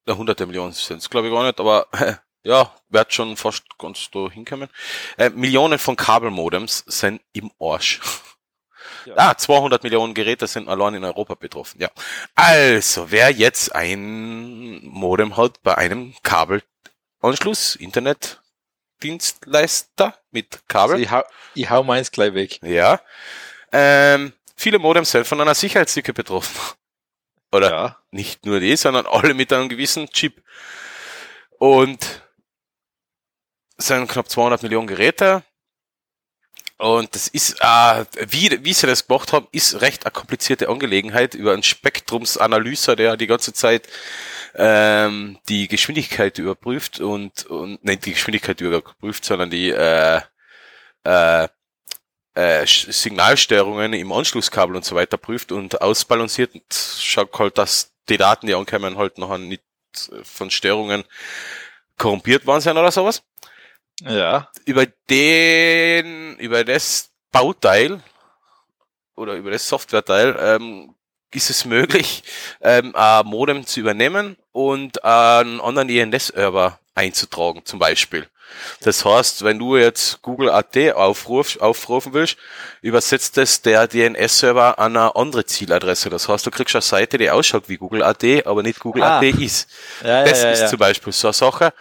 [0.06, 1.88] na hunderte Millionen sind es glaube ich gar nicht, aber
[2.44, 4.70] ja, wird schon fast ganz da hinkommen.
[5.18, 8.00] Äh, Millionen von Kabelmodems sind im Arsch.
[9.06, 9.14] Ja.
[9.18, 11.80] Ah, 200 Millionen Geräte sind allein in Europa betroffen.
[11.82, 11.90] Ja.
[12.36, 21.24] Also, wer jetzt ein Modem hat bei einem Kabelanschluss, Internetdienstleister mit Kabel, Also ich, hau,
[21.54, 22.60] ich hau meins gleich weg.
[22.64, 23.00] ja,
[23.72, 26.76] ähm, viele Modems sind von einer Sicherheitslücke betroffen.
[27.52, 27.98] Oder Ja.
[28.12, 30.44] nicht nur die, sondern alle mit einem gewissen Chip.
[31.58, 32.22] Und
[33.78, 35.44] es sind knapp 200 Millionen Geräte.
[36.78, 41.34] Und das ist, äh, wie, wie sie das gemacht haben, ist recht eine komplizierte Angelegenheit
[41.34, 43.88] über einen Spektrumsanalyser, der die ganze Zeit
[44.56, 50.20] ähm, die Geschwindigkeit überprüft und, und nicht die Geschwindigkeit überprüft, sondern die äh,
[51.06, 51.48] äh,
[52.34, 58.18] äh, Signalstörungen im Anschlusskabel und so weiter prüft und ausbalanciert und schaut halt, dass die
[58.18, 59.64] Daten, die ankommen, halt noch nicht
[60.24, 61.06] von Störungen
[61.98, 63.24] korrumpiert worden sind oder sowas.
[64.02, 64.50] Ja.
[64.66, 68.02] Über den, über das Bauteil
[69.16, 70.96] oder über das Softwareteil ähm,
[71.34, 72.24] ist es möglich,
[72.62, 78.28] ähm, ein Modem zu übernehmen und einen anderen INS-Server einzutragen, zum Beispiel.
[78.82, 82.38] Das heißt, wenn du jetzt Google AT aufruf, aufrufen willst,
[82.82, 86.10] übersetzt es der DNS-Server an eine andere Zieladresse.
[86.10, 89.18] Das heißt, du kriegst eine Seite, die ausschaut wie Google AT, aber nicht Google Ah.
[89.18, 89.70] AT ist.
[90.04, 90.68] Ja, das ja, ist ja.
[90.68, 91.74] zum Beispiel so eine Sache.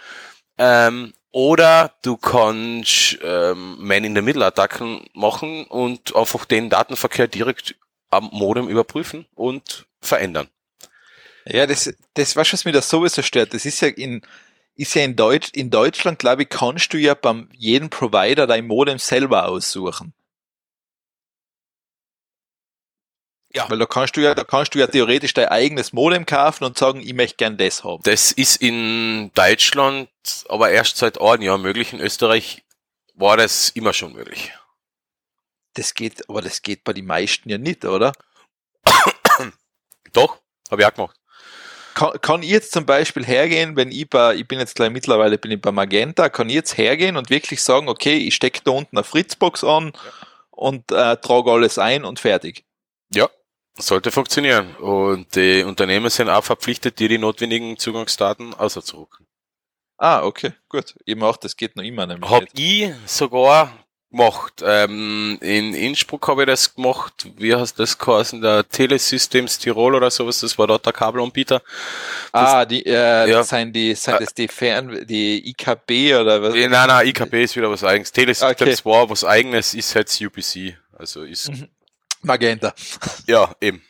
[0.57, 7.75] Ähm, oder du kannst ähm, Man-in-the-Middle-Attacken machen und einfach den Datenverkehr direkt
[8.09, 10.47] am Modem überprüfen und verändern.
[11.45, 13.53] Ja, das, das was was mir das sowieso stört.
[13.53, 14.21] Das ist ja in,
[14.77, 18.65] ist ja in Deutsch, in Deutschland, glaube ich, kannst du ja beim jedem Provider dein
[18.65, 20.13] Modem selber aussuchen.
[23.55, 23.69] Ja.
[23.69, 26.77] Weil da kannst du ja, da kannst du ja theoretisch dein eigenes Modem kaufen und
[26.77, 28.03] sagen, ich möchte gern das haben.
[28.03, 30.09] Das ist in Deutschland
[30.49, 31.93] aber erst seit einem Jahr möglich.
[31.93, 32.65] In Österreich
[33.13, 34.51] war das immer schon möglich.
[35.75, 38.11] Das geht, aber das geht bei den meisten ja nicht, oder?
[40.13, 40.37] Doch,
[40.69, 41.17] habe ich auch gemacht.
[41.93, 45.37] Kann, kann ich jetzt zum Beispiel hergehen, wenn ich bei, ich bin jetzt gleich mittlerweile
[45.37, 48.71] bin ich bei Magenta, kann ich jetzt hergehen und wirklich sagen, okay, ich stecke da
[48.71, 49.93] unten eine Fritzbox an
[50.51, 52.65] und äh, trage alles ein und fertig.
[53.13, 53.29] Ja,
[53.77, 54.75] sollte funktionieren.
[54.77, 59.27] Und die Unternehmen sind auch verpflichtet, dir die notwendigen Zugangsdaten auszudrucken.
[59.97, 60.95] Ah, okay, gut.
[61.05, 62.29] Eben auch, das geht noch immer nämlich.
[62.29, 63.71] Hab ich sogar
[64.11, 64.61] gemacht.
[64.65, 67.27] Ähm, in Innsbruck habe ich das gemacht.
[67.37, 68.41] Wie heißt das geheißen?
[68.41, 70.39] Der Telesystems Tirol oder sowas.
[70.41, 71.61] Das war dort der Kabelanbieter.
[72.33, 72.91] Ah, die, äh,
[73.29, 73.37] Ja.
[73.37, 76.53] das sind die, sind das die Fern, die IKB oder was?
[76.53, 78.11] Nein, nein, IKB ist wieder was eigenes.
[78.11, 78.85] Telesystems Okay.
[78.85, 80.77] war was eigenes, ist jetzt UPC.
[80.97, 81.69] Also ist Mhm.
[82.25, 82.73] Magenta.
[83.27, 83.81] Ja, eben.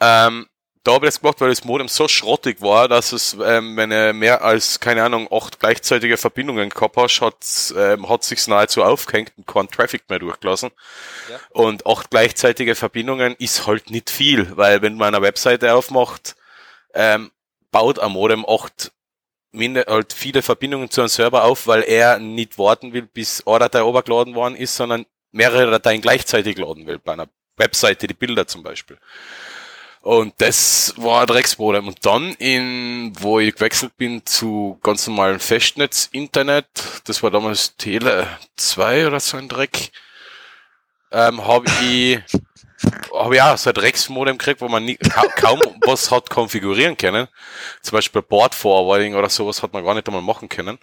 [0.00, 0.46] Ähm,
[0.84, 3.90] da habe ich das gemacht, weil das Modem so schrottig war, dass es, ähm, wenn
[3.90, 8.82] er mehr als, keine Ahnung, acht gleichzeitige Verbindungen gehabt hast, hat, ähm, hat sich's nahezu
[8.82, 10.70] aufgehängt und kein Traffic mehr durchgelassen.
[11.30, 11.40] Ja.
[11.50, 16.36] Und acht gleichzeitige Verbindungen ist halt nicht viel, weil wenn man eine Webseite aufmacht,
[16.92, 17.30] ähm,
[17.70, 18.92] baut ein Modem acht
[19.52, 23.60] minde, halt viele Verbindungen zu einem Server auf, weil er nicht warten will, bis eine
[23.60, 28.46] Datei obergeladen worden ist, sondern mehrere Dateien gleichzeitig laden will, bei einer Webseite, die Bilder
[28.46, 28.98] zum Beispiel.
[30.00, 31.88] Und das war ein Drecksmodem.
[31.88, 36.66] Und dann, in, wo ich gewechselt bin zu ganz normalen Festnetz-Internet,
[37.06, 39.90] das war damals Tele 2 oder so ein Dreck,
[41.10, 42.20] ähm, habe ich,
[43.14, 46.98] habe ich auch so ein Drecksmodem gekriegt, wo man nie, ka kaum was hat konfigurieren
[46.98, 47.28] können.
[47.80, 50.78] Zum Beispiel Board Forwarding oder sowas hat man gar nicht einmal machen können.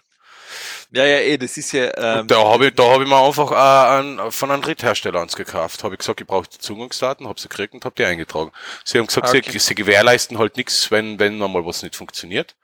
[0.94, 3.52] Ja, ja, eh, das ist ja, ähm, Da habe ich, da habe ich mir einfach
[3.52, 5.84] äh, an, von einem Dritthersteller eins gekauft.
[5.84, 8.52] Habe ich gesagt, ich brauche die Zugangsdaten, habe sie gekriegt und habe die eingetragen.
[8.84, 9.42] Sie haben gesagt, Okay.
[9.50, 12.56] sie, sie gewährleisten halt nichts, wenn wenn mal was nicht funktioniert.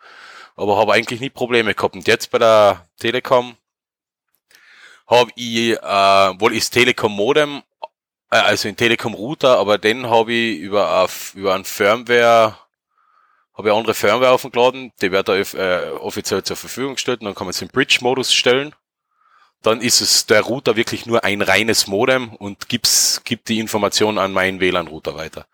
[0.58, 1.96] Aber habe eigentlich nie Probleme gehabt.
[1.96, 3.56] Und jetzt bei der Telekom
[5.08, 7.64] habe ich, äh, wohl ist Telekom Modem,
[8.32, 12.58] äh, also in Telekom Router, aber den habe ich über über ein Firmware
[13.58, 17.36] habe ich andere Firmware aufgeladen, die wird da äh, offiziell zur Verfügung gestellt und dann
[17.36, 18.74] kann man es im Bridge-Modus stellen.
[19.64, 24.20] Dann ist es der Router wirklich nur ein reines Modem und gibt's, gibt die Information
[24.20, 25.48] an meinen WLAN-Router weiter.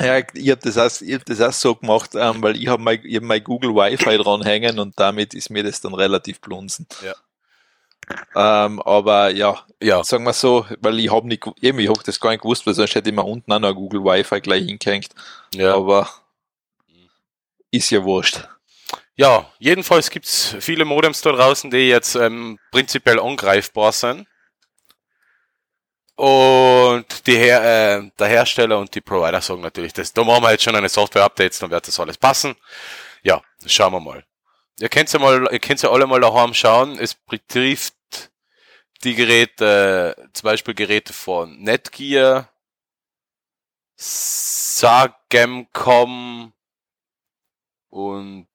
[0.00, 2.80] ja, ich habe das, auch- ich hab das auch so gemacht, ähm, weil ich habe
[2.82, 6.86] mein, ich hab mein Google Wi-Fi dranhängen und damit ist mir das dann relativ blunzen.
[7.04, 7.14] Ja.
[8.36, 12.20] Ähm, aber ja, Ja, sagen wir so, weil ich habe nicht, eben, ich habe das
[12.20, 15.08] gar nicht gewusst, weil sonst hätte ich mir unten auch noch Google Wi-Fi gleich hingehängt.
[15.54, 15.74] ja.
[15.74, 16.08] Aber
[17.70, 18.48] ist ja wurscht.
[19.14, 24.26] Ja, jedenfalls gibt's viele Modems da draußen, die jetzt ähm, prinzipiell angreifbar sind.
[26.16, 30.50] Und die Her äh, der Hersteller und die Provider sagen natürlich, das, da machen wir
[30.50, 32.56] jetzt schon eine Software-Updates, dann wird das alles passen.
[33.22, 34.24] Ja, schauen wir mal.
[34.78, 36.98] Ihr könnt ja mal, ihr könnt ja alle mal daheim schauen.
[36.98, 37.94] Es betrifft
[39.04, 42.50] die Geräte, zum Beispiel Geräte von Netgear,
[43.96, 45.66] Sagemcom
[47.96, 48.46] und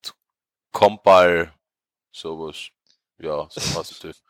[0.71, 1.51] Compal,
[2.11, 2.69] sowas.
[3.17, 4.23] Ja, so was das.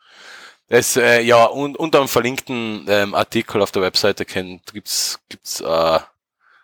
[0.68, 5.60] Es, äh, ja, und unter einem verlinkten ähm, Artikel auf der Webseite kennt, gibt's, gibt's
[5.60, 6.00] äh,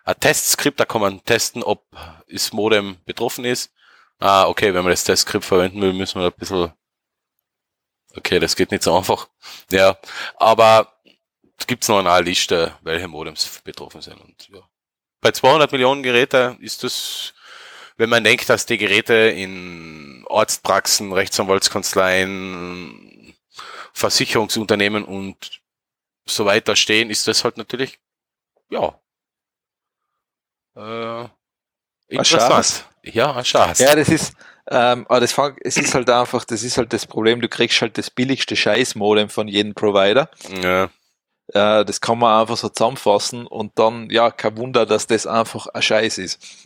[0.03, 1.85] ein Testskript, da kann man testen, ob
[2.27, 3.71] das Modem betroffen ist.
[4.17, 6.73] Ah, okay, wenn man das Testskript verwenden will, müssen wir ein bisschen.
[8.15, 9.29] Okay, das geht nicht so einfach.
[9.71, 9.97] Ja,
[10.35, 10.91] aber
[11.67, 14.19] gibt's noch eine Liste, welche Modems betroffen sind.
[14.19, 14.61] Und ja,
[15.21, 17.33] bei 200 Millionen Geräte ist das,
[17.99, 23.35] wenn man denkt, dass die Geräte in Arztpraxen, Rechtsanwaltskanzleien,
[23.91, 25.59] Versicherungsunternehmen und
[26.25, 27.99] so weiter stehen, ist das halt natürlich,
[28.69, 28.97] ja,
[30.77, 31.27] äh,
[32.07, 32.85] Interessant.
[33.03, 33.79] Ja, ein Schatz.
[33.79, 34.33] Ja, das ist,
[34.69, 37.81] ähm, aber das fang, es ist halt einfach, das ist halt das Problem, du kriegst
[37.81, 40.29] halt das billigste Scheißmodem von jedem Provider.
[40.63, 40.85] Ja.
[41.53, 45.67] Äh, das kann man einfach so zusammenfassen und dann, ja, kein Wunder, dass das einfach
[45.67, 46.65] ein Scheiß ist.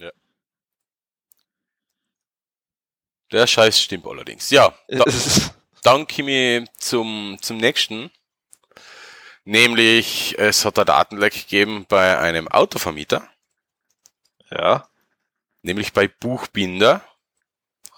[3.33, 4.51] Der Scheiß stimmt allerdings.
[4.51, 5.03] Ja, da,
[5.81, 8.11] dann komme ich zum, zum nächsten.
[9.43, 13.27] Nämlich, es hat ein Datenleck gegeben bei einem Autovermieter,
[14.49, 14.87] ja,
[15.63, 17.03] nämlich bei Buchbinder.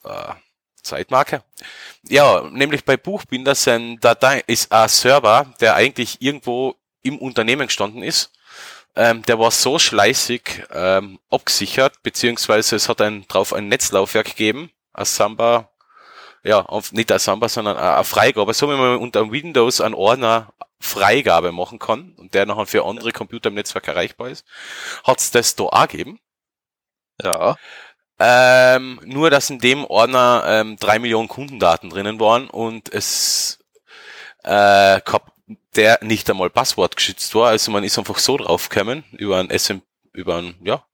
[0.04, 0.34] äh,
[0.82, 1.42] Zeitmarke.
[2.08, 8.02] Ja, nämlich bei Buchbinder sein Datei ist ein Server, der eigentlich irgendwo im Unternehmen gestanden
[8.02, 8.32] ist.
[8.94, 14.70] Ähm, der war so schleißig ähm, abgesichert, beziehungsweise es hat ein, drauf ein Netzlaufwerk gegeben,
[14.92, 15.70] ein Samba,
[16.44, 20.52] ja, auf, nicht ein Samba, sondern eine Freigabe, so wie man unter Windows einen Ordner
[20.78, 24.44] Freigabe machen kann und der nachher für andere Computer im Netzwerk erreichbar ist,
[25.04, 26.20] hat's das da auch gegeben.
[27.22, 27.56] ja,
[28.18, 33.58] Ähm, nur, dass in dem Ordner ähm, drei Millionen Kundendaten drinnen waren und es
[34.44, 35.32] äh, gab,
[35.74, 37.48] der nicht einmal Passwort geschützt war.
[37.48, 39.78] Also man ist einfach so draufgekommen über ein SM,
[40.12, 40.84] über ein, ja.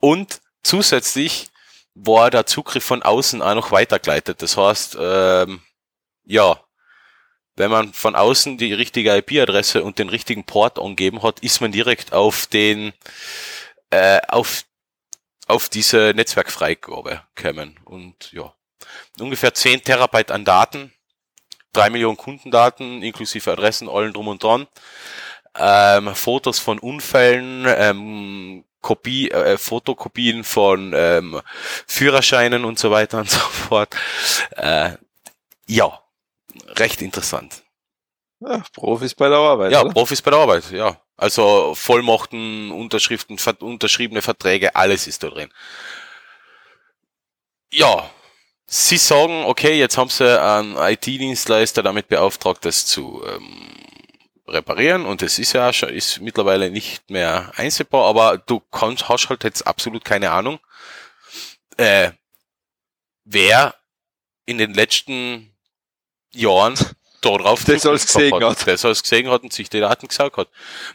[0.00, 1.50] Und zusätzlich
[1.94, 4.42] war der Zugriff von außen auch noch weitergeleitet.
[4.42, 5.60] Das heißt, ähm,
[6.24, 6.58] ja,
[7.56, 11.70] wenn man von außen die richtige IP-Adresse und den richtigen Port angeben hat, ist man
[11.70, 12.92] direkt auf den,
[13.90, 14.64] äh, auf
[15.46, 17.78] auf diese Netzwerkfreigabe kämen.
[17.84, 18.52] Und ja,
[19.18, 20.92] ungefähr 10 Terabyte an Daten,
[21.72, 24.66] 3 Millionen Kundendaten, inklusive Adressen, allen drum und dran,
[25.56, 31.40] ähm, Fotos von Unfällen, ähm, Kopie, äh, Fotokopien von ähm,
[31.86, 33.96] Führerscheinen und so weiter und so fort.
[34.56, 34.92] Äh,
[35.66, 36.00] ja,
[36.76, 37.62] recht interessant.
[38.40, 39.72] ja, Profis bei der Arbeit.
[39.72, 39.92] Ja, oder?
[39.92, 41.00] Profis bei der Arbeit, ja.
[41.16, 45.52] Also Vollmachten, Unterschriften, unterschriebene Verträge, alles ist da drin.
[47.72, 48.10] Ja,
[48.66, 53.68] Sie sagen, okay, jetzt haben Sie einen IT-Dienstleister damit beauftragt, das zu ähm,
[54.48, 59.28] reparieren und es ist ja schon, ist mittlerweile nicht mehr einsehbar, aber du kannst, hast
[59.28, 60.58] halt jetzt absolut keine Ahnung,
[61.76, 62.12] äh,
[63.24, 63.74] wer
[64.46, 65.54] in den letzten
[66.32, 66.76] Jahren
[67.24, 68.66] da drauf Der soll's gesehen gehabt hat.
[68.66, 70.48] Der soll es gesehen hat und sich die Daten gesaugt hat.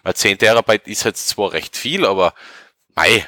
[0.03, 2.33] Weil 10 Terabyte ist jetzt zwar recht viel, aber
[2.95, 3.27] mei,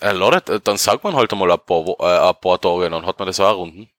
[0.00, 3.18] äh, ladet, dann sagt man halt einmal ein paar, äh, ein paar Tage, dann hat
[3.18, 3.90] man das auch runden.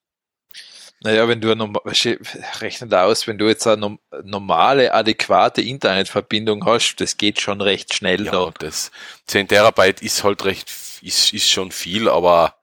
[1.03, 2.19] Naja, wenn du eine norma- weißt du,
[2.59, 7.95] rechne da aus, wenn du jetzt eine normale, adäquate Internetverbindung hast, das geht schon recht
[7.95, 8.51] schnell Ja, da.
[8.59, 8.91] das
[9.25, 10.69] 10 Terabyte ist halt recht,
[11.01, 12.55] ist, ist schon viel, aber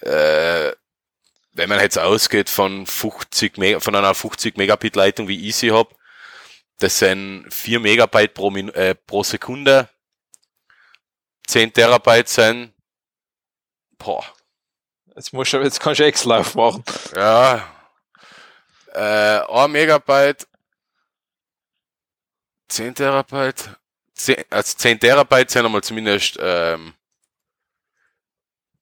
[0.00, 0.72] äh,
[1.52, 5.72] wenn man jetzt ausgeht von 50 Mega, von einer 50 Megabit Leitung wie ich sie
[5.72, 5.94] hab,
[6.78, 9.88] das sind 4 Megabyte pro, Min äh, pro Sekunde,
[11.46, 12.72] 10 Terabyte sind,
[13.98, 14.24] boah,
[15.16, 16.84] Jetzt, musst du, jetzt kannst du Excel aufmachen.
[17.14, 17.68] ja,
[18.94, 20.46] äh, 1 Megabyte,
[22.68, 23.76] 10 Terabyte,
[24.14, 26.94] 10, also 10 Terabyte sind einmal zumindest, ähm,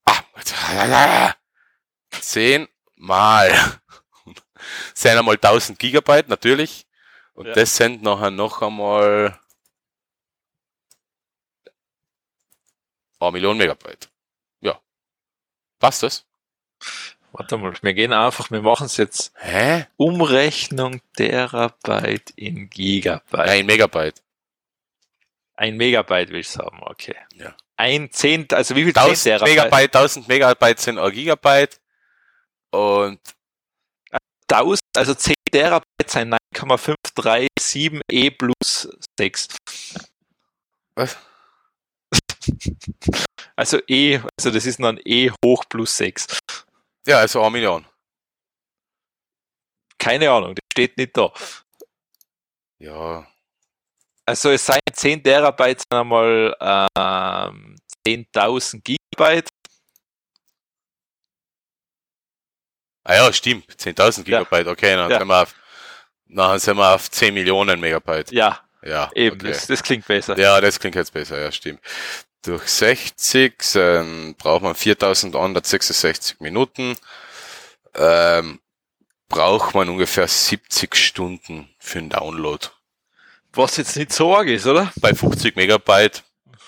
[0.04, 0.22] ah,
[2.20, 3.50] 10 mal,
[4.94, 6.86] sind einmal 1000 Gigabyte, natürlich,
[7.34, 7.52] und Ja.
[7.54, 9.38] das sind nachher noch einmal
[13.20, 14.08] 1 Million Megabyte.
[14.60, 14.80] Ja.
[15.78, 16.24] Passt das?
[17.32, 19.86] Warte mal, wir gehen einfach, wir machen es jetzt Hä?
[19.96, 23.46] Umrechnung Terabyte in Gigabyte.
[23.46, 24.22] Nein, Megabyte.
[25.54, 27.16] Ein Megabyte will ich sagen, okay.
[27.34, 27.54] Ja.
[27.76, 29.48] Ein Zehnt, also wie viel 1000 Terabyte?
[29.56, 31.80] Megabyte, 1000 Megabyte sind ein Gigabyte.
[32.70, 33.20] Und
[34.50, 38.88] 1000, also 10 Terabyte sind 9,537 E plus
[39.18, 39.48] 6.
[40.94, 41.16] was?
[43.56, 46.26] Also E, also das ist dann E hoch plus 6.
[47.06, 47.84] Ja, also eine Million.
[49.98, 51.32] Keine Ahnung, das steht nicht da.
[52.78, 53.26] Ja.
[54.24, 59.48] Also es seien 10 Terabyte sind einmal ähm, 10.000 Gigabyte.
[63.08, 63.64] Ah ja, stimmt.
[63.76, 64.40] 10.000 Ja.
[64.40, 64.66] Gigabyte.
[64.68, 65.18] Okay, dann Ja.
[65.18, 65.54] sind wir auf,
[66.26, 68.30] dann sind wir auf 10 Millionen Megabyte.
[68.32, 69.10] Ja, Ja.
[69.14, 69.48] eben, okay.
[69.48, 70.38] das, das klingt besser.
[70.38, 71.80] Ja, das klingt jetzt besser, ja, stimmt.
[72.44, 76.96] Durch 60 sind, braucht man 4166 Minuten.
[77.94, 78.60] Ähm,
[79.28, 82.66] braucht man ungefähr 70 Stunden für den Download.
[83.52, 84.92] Was jetzt nicht so arg ist, oder?
[84.96, 86.60] Bei 50 Megabyte, äh,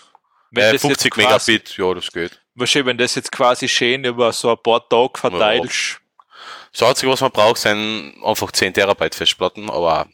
[0.54, 2.40] das jetzt 50 quasi- Megabit, ja, das geht.
[2.54, 5.99] Wahrscheinlich, wenn das jetzt quasi schön über so ein paar Tage verteilst.
[6.72, 10.08] Das Einzige, was man braucht, sind einfach 10 Terabyte Festplatten, aber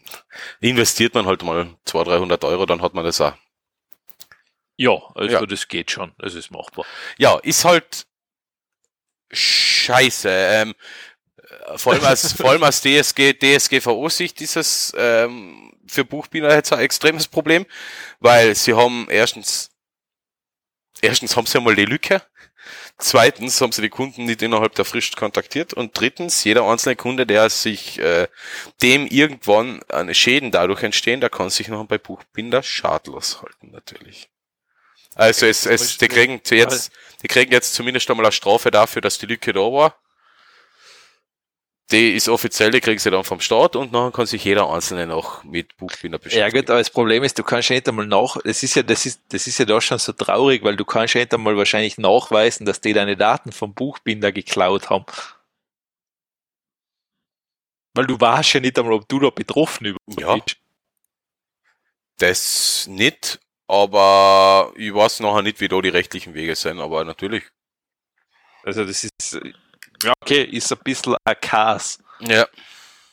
[0.61, 3.35] investiert man halt mal 200, 300 Euro, dann hat man das auch.
[4.77, 5.47] Ja, also Ja.
[5.47, 6.13] das geht schon.
[6.19, 6.85] Das ist machbar.
[7.19, 8.07] Ja, ist halt
[9.31, 10.29] scheiße.
[10.31, 10.75] Ähm,
[11.67, 16.73] äh, vor allem als, vor allem als DSG, DSGVO-Sicht ist es ähm, für Buchbinder jetzt
[16.73, 17.67] ein extremes Problem,
[18.21, 19.71] weil sie haben erstens,
[21.01, 22.23] erstens haben sie einmal die Lücke,
[22.99, 27.27] zweitens haben sie die Kunden nicht innerhalb der Frist kontaktiert und drittens, jeder einzelne Kunde,
[27.27, 28.29] der sich äh,
[28.83, 34.29] dem irgendwann eine Schäden dadurch entstehen, der kann sich noch bei Buchbinder schadlos halten, natürlich.
[35.15, 36.93] Also es, es, die kriegen jetzt,
[37.23, 39.99] die kriegen jetzt zumindest einmal eine Strafe dafür, dass die Lücke da war.
[41.93, 45.07] Die ist offiziell, die kriegen sie dann vom Staat und dann kann sich jeder Einzelne
[45.07, 46.63] noch mit Buchbinder Ja beschäftigen.
[46.63, 49.07] gut, aber das Problem ist, du kannst ja nicht einmal nach, das ist ja, das
[49.07, 51.97] ist, das ist ja da schon so traurig, weil du kannst ja nicht einmal wahrscheinlich
[51.97, 55.07] nachweisen, dass die deine Daten vom Buchbinder geklaut haben.
[57.95, 60.37] Weil du weißt ja nicht einmal, ob du da betroffen über Ja.
[62.19, 67.45] Das nicht, aber ich weiß nachher nicht, wie da die rechtlichen Wege sind, aber natürlich.
[68.65, 69.39] Also das ist,
[70.03, 71.99] ja okay, ist ein bisschen ein Chaos.
[72.21, 72.47] Ja.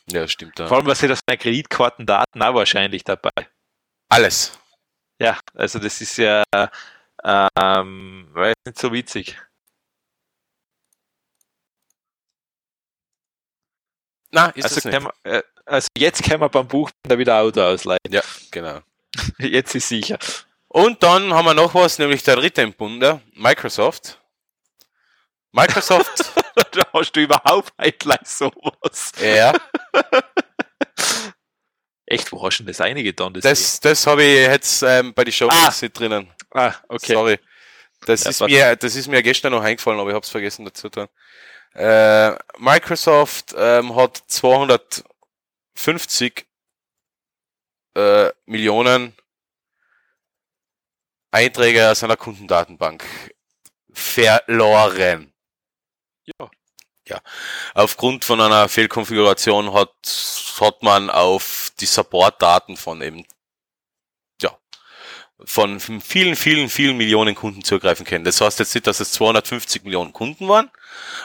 [0.08, 0.58] Ja, stimmt.
[0.58, 3.32] Vor allem, was ja das meine Kreditkartendaten auch wahrscheinlich dabei.
[4.10, 4.52] Alles.
[5.20, 6.44] Ja, also das ist ja,
[7.24, 9.38] ähm, weiß nicht so witzig.
[14.32, 15.02] Na, ist also, nicht.
[15.02, 18.00] wir, äh, also jetzt können wir beim Buchbinder wieder Auto ausleihen.
[18.10, 18.22] Ja,
[18.52, 18.80] genau.
[19.38, 20.18] Jetzt ist sicher.
[20.68, 24.20] Und dann haben wir noch was, nämlich der dritte im Bunde, Microsoft.
[25.54, 26.34] Microsoft,
[26.72, 29.12] da hast du überhaupt nicht gleich sowas.
[29.22, 29.54] ja,
[32.06, 33.34] Echt, wo hast du denn das eingetan?
[33.34, 35.74] Das das, das habe ich jetzt ähm, bei den Show Ah.
[35.82, 36.32] nicht drinnen.
[36.52, 37.14] ah, okay.
[37.14, 37.40] Sorry.
[38.06, 40.66] Das Ja, ist mir, das ist mir gestern noch eingefallen, aber ich habe es vergessen
[40.66, 41.08] dazu zu tun.
[41.74, 46.46] Äh, Microsoft ähm, hat 250
[47.96, 49.16] äh, Millionen
[51.32, 53.04] Einträge aus einer Kundendatenbank
[53.94, 55.33] verloren.
[56.26, 56.50] Ja.
[57.08, 57.20] Ja.
[57.74, 59.92] Aufgrund von einer Fehlkonfiguration hat,
[60.60, 63.26] hat man auf die Support-Daten von eben,
[64.42, 64.58] ja,
[65.44, 68.24] von vielen, vielen, vielen Millionen Kunden zugreifen können.
[68.24, 70.72] Das heißt jetzt nicht, dass es 250 Millionen Kunden waren,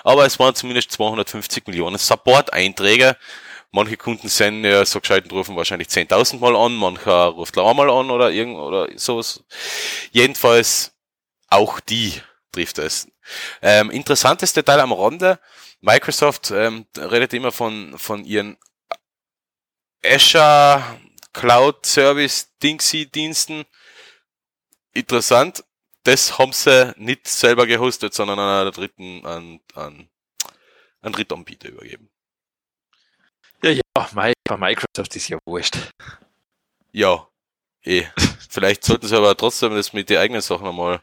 [0.02, 3.16] aber es waren zumindest 250 Millionen Support-Einträge.
[3.70, 7.70] Manche Kunden sind ja so gescheit und rufen wahrscheinlich 10.000 Mal an, mancher ruft auch
[7.70, 9.44] einmal an oder irgend, oder sowas.
[10.10, 10.92] Jedenfalls
[11.48, 12.20] auch die
[12.50, 13.08] trifft es.
[13.62, 15.38] Ähm, interessantes Detail am Rande.
[15.80, 18.56] Microsoft ähm, redet immer von, von ihren
[20.04, 20.82] Azure
[21.32, 23.64] Cloud Service Dingsy Diensten.
[24.92, 25.64] Interessant.
[26.04, 30.08] Das haben sie nicht selber gehostet, sondern an einer dritten, an, an,
[31.02, 32.10] an Drittanbieter übergeben.
[33.62, 35.76] Ja, ja, bei Microsoft ist ja wurscht.
[36.92, 37.28] Ja.
[37.82, 38.04] Eh.
[38.48, 41.00] Vielleicht sollten sie aber trotzdem das mit den eigenen Sachen einmal.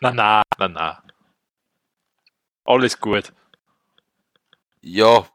[0.00, 1.02] Na, na, na, na.
[2.64, 3.32] Alles gut.
[4.80, 5.26] Ja.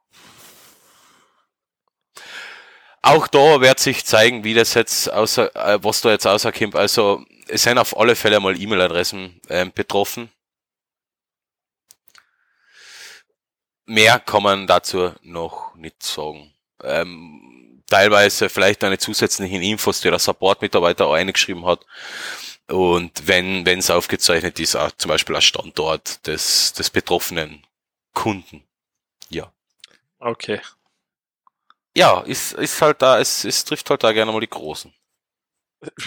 [3.01, 6.75] Auch da wird sich zeigen, wie das jetzt außer, äh, was da jetzt rauskommt.
[6.75, 10.29] Also, es sind auf alle Fälle mal E-Mail-Adressen ähm, betroffen.
[13.85, 16.53] Mehr kann man dazu noch nicht sagen.
[16.83, 21.85] Ähm, teilweise vielleicht eine zusätzlichen Infos, die der Support-Mitarbeiter auch eingeschrieben hat.
[22.69, 27.65] Und wenn wenn es aufgezeichnet ist, auch zum Beispiel ein Standort des, des betroffenen
[28.13, 28.63] Kunden.
[29.29, 29.51] Ja.
[30.21, 30.61] Okay.
[31.97, 34.93] Ja, ist, ist halt da, es, es trifft halt da gerne mal die Großen.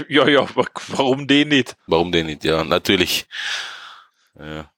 [0.08, 1.76] Ja, ja, wa- warum den nicht?
[1.86, 2.44] Warum denn nicht?
[2.44, 3.26] Ja, natürlich.
[4.34, 4.70] Ja.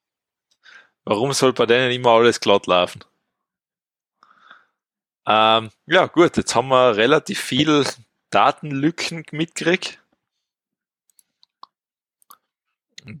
[1.05, 3.05] Warum soll bei denen immer alles glatt laufen?
[5.27, 7.85] Ähm, ja, gut, jetzt haben wir relativ viel
[8.29, 9.99] Datenlücken mitgekriegt.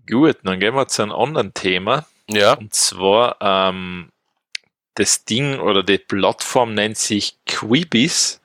[0.09, 2.05] Gut, dann gehen wir zu einem anderen Thema.
[2.29, 4.09] Ja, Und zwar, ähm,
[4.95, 8.39] das Ding oder die Plattform nennt sich Quibis.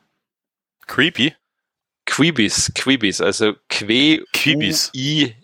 [0.87, 1.35] creepy.
[2.07, 4.91] Quibis, Quibis, also Q Quibis.
[4.95, 5.35] I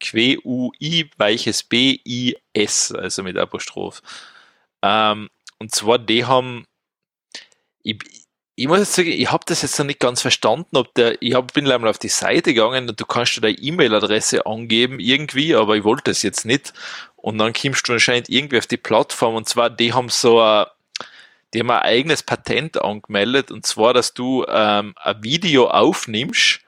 [0.00, 4.02] Q-U-I weiches B-I-S, also mit Apostroph.
[4.82, 5.28] Ähm,
[5.58, 6.64] und zwar, die haben,
[7.82, 7.98] ich,
[8.60, 11.32] ich muss jetzt sagen, ich habe das jetzt noch nicht ganz verstanden, ob der, ich
[11.32, 15.54] hab, bin einmal auf die Seite gegangen und du kannst dir deine E-Mail-Adresse angeben irgendwie,
[15.54, 16.74] aber ich wollte das jetzt nicht.
[17.16, 20.66] Und dann kommst du anscheinend irgendwie auf die Plattform und zwar, die haben so ein,
[21.54, 26.60] die haben ein eigenes Patent angemeldet und zwar, dass du ähm, ein Video aufnimmst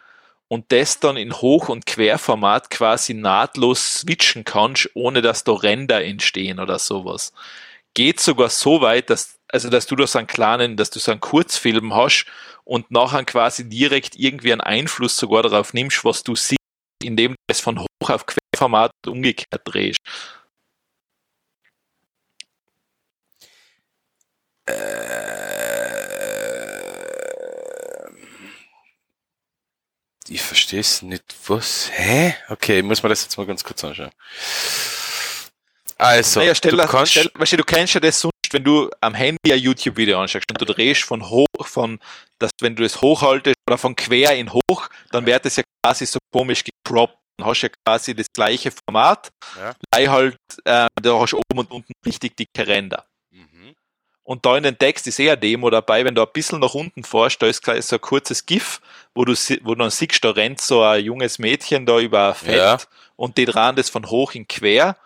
[0.49, 6.03] und das dann in Hoch- und Querformat quasi nahtlos switchen kannst, ohne dass da Ränder
[6.03, 7.35] entstehen oder sowas.
[7.93, 11.13] Geht sogar so weit, dass also dass du da so einen kleinen, dass du so
[11.13, 12.27] einen Kurzfilm hast
[12.65, 16.57] und nachher quasi direkt irgendwie einen Einfluss sogar darauf nimmst, was du siehst,
[17.03, 20.01] indem du es von hoch auf Querformat umgekehrt drehst.
[24.67, 24.73] Äh,
[30.29, 31.25] ich verstehe es nicht.
[31.47, 31.91] Was?
[31.93, 32.35] Hä?
[32.49, 34.13] Okay, ich muss mir das jetzt mal ganz kurz anschauen.
[36.03, 38.91] Also, naja, stell, du kannst, stell, weißt du, du kennst ja das sonst, wenn du
[39.01, 41.99] am Handy ein YouTube-Video anschaust und du drehst von hoch, von,
[42.39, 46.07] dass wenn du es hochhaltest oder von quer in hoch, dann wird es ja quasi
[46.07, 47.17] so komisch gecroppt.
[47.39, 49.75] Dann hast du ja quasi das gleiche Format, Ja.
[49.95, 53.07] weil halt, äh, da hast du oben und unten richtig dicke Ränder.
[53.31, 53.75] Mhm.
[54.25, 57.05] Und da in den Text ist eher Demo dabei, wenn du ein bisschen nach unten
[57.05, 58.81] fährst, da ist gleich so ein kurzes GIF,
[59.15, 59.33] wo du,
[59.63, 62.79] wo du dann siehst, da rennt so ein junges Mädchen da über ein Feld Ja.
[63.17, 64.97] und die dran das von hoch in quer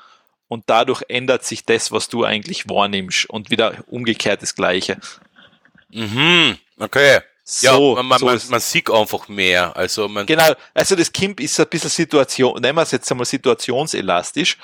[0.49, 4.99] und dadurch ändert sich das, was du eigentlich wahrnimmst und wieder umgekehrt das Gleiche.
[5.90, 6.59] Mhm.
[6.78, 7.20] Okay.
[7.61, 9.76] Ja, So, man, man, so man, man sieht einfach mehr.
[9.76, 13.24] Also man, Genau, also das Kimp ist ein bisschen Situation, nehmen wir es jetzt einmal
[13.26, 14.59] situationselastisch.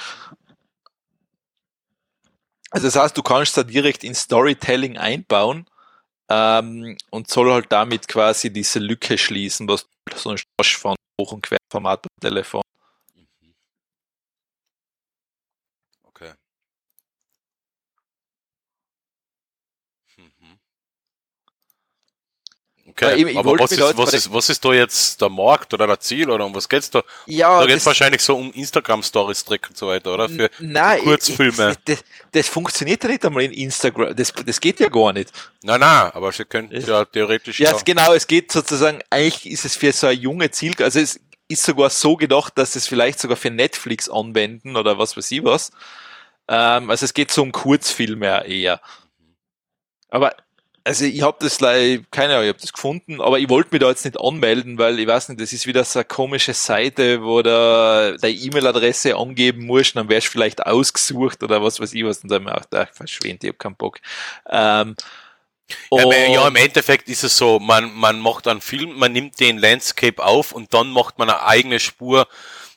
[2.71, 5.67] Also das heißt, du kannst da direkt in Storytelling einbauen
[6.29, 10.45] ähm, und soll halt damit quasi diese Lücke schließen, was du sonst
[10.79, 12.63] von Hoch- und Querformat Telefon.
[13.15, 13.55] Mhm.
[16.09, 16.33] Okay.
[20.19, 20.59] Mhm.
[22.82, 25.31] Aber Okay, eben, ich aber was ist, bei was, ist, was ist da jetzt der
[25.31, 27.03] Markt oder der Ziel oder um was geht's da?
[27.27, 30.29] Ja, Da geht's wahrscheinlich so um Instagram-Stories Trick und so weiter, oder?
[30.29, 31.57] Für, Nein, Kurzfilme.
[31.57, 34.15] Das, das, das funktioniert ja nicht einmal in Instagram.
[34.15, 35.33] Das, das geht ja gar nicht.
[35.63, 39.77] na na, aber sie könnten ja theoretisch Ja, genau, es geht sozusagen, eigentlich ist es
[39.77, 41.19] für so eine junge Ziel, also es
[41.49, 45.45] ist sogar so gedacht, dass es vielleicht sogar für Netflix anwenden oder was weiß ich
[45.45, 45.71] was.
[46.49, 48.81] Ähm, also es geht so um Kurzfilme eher.
[50.09, 50.35] Aber
[50.85, 53.81] also ich habe das leider, keine Ahnung, ich habe das gefunden, aber ich wollte mich
[53.81, 57.23] da jetzt nicht anmelden, weil ich weiß nicht, das ist wieder so eine komische Seite,
[57.23, 62.05] wo du deine E-Mail-Adresse angeben musst, dann wärst du vielleicht ausgesucht oder was weiß ich
[62.05, 63.99] was, und dann hab ich mir gedacht, ach, verschwind, ich hab keinen Bock.
[64.49, 64.97] Ähm,
[65.91, 69.41] Ja, ja, und- im Endeffekt ist es so, man, man macht einen Film, man nimmt
[69.41, 72.27] den Landscape auf und dann macht man eine eigene Spur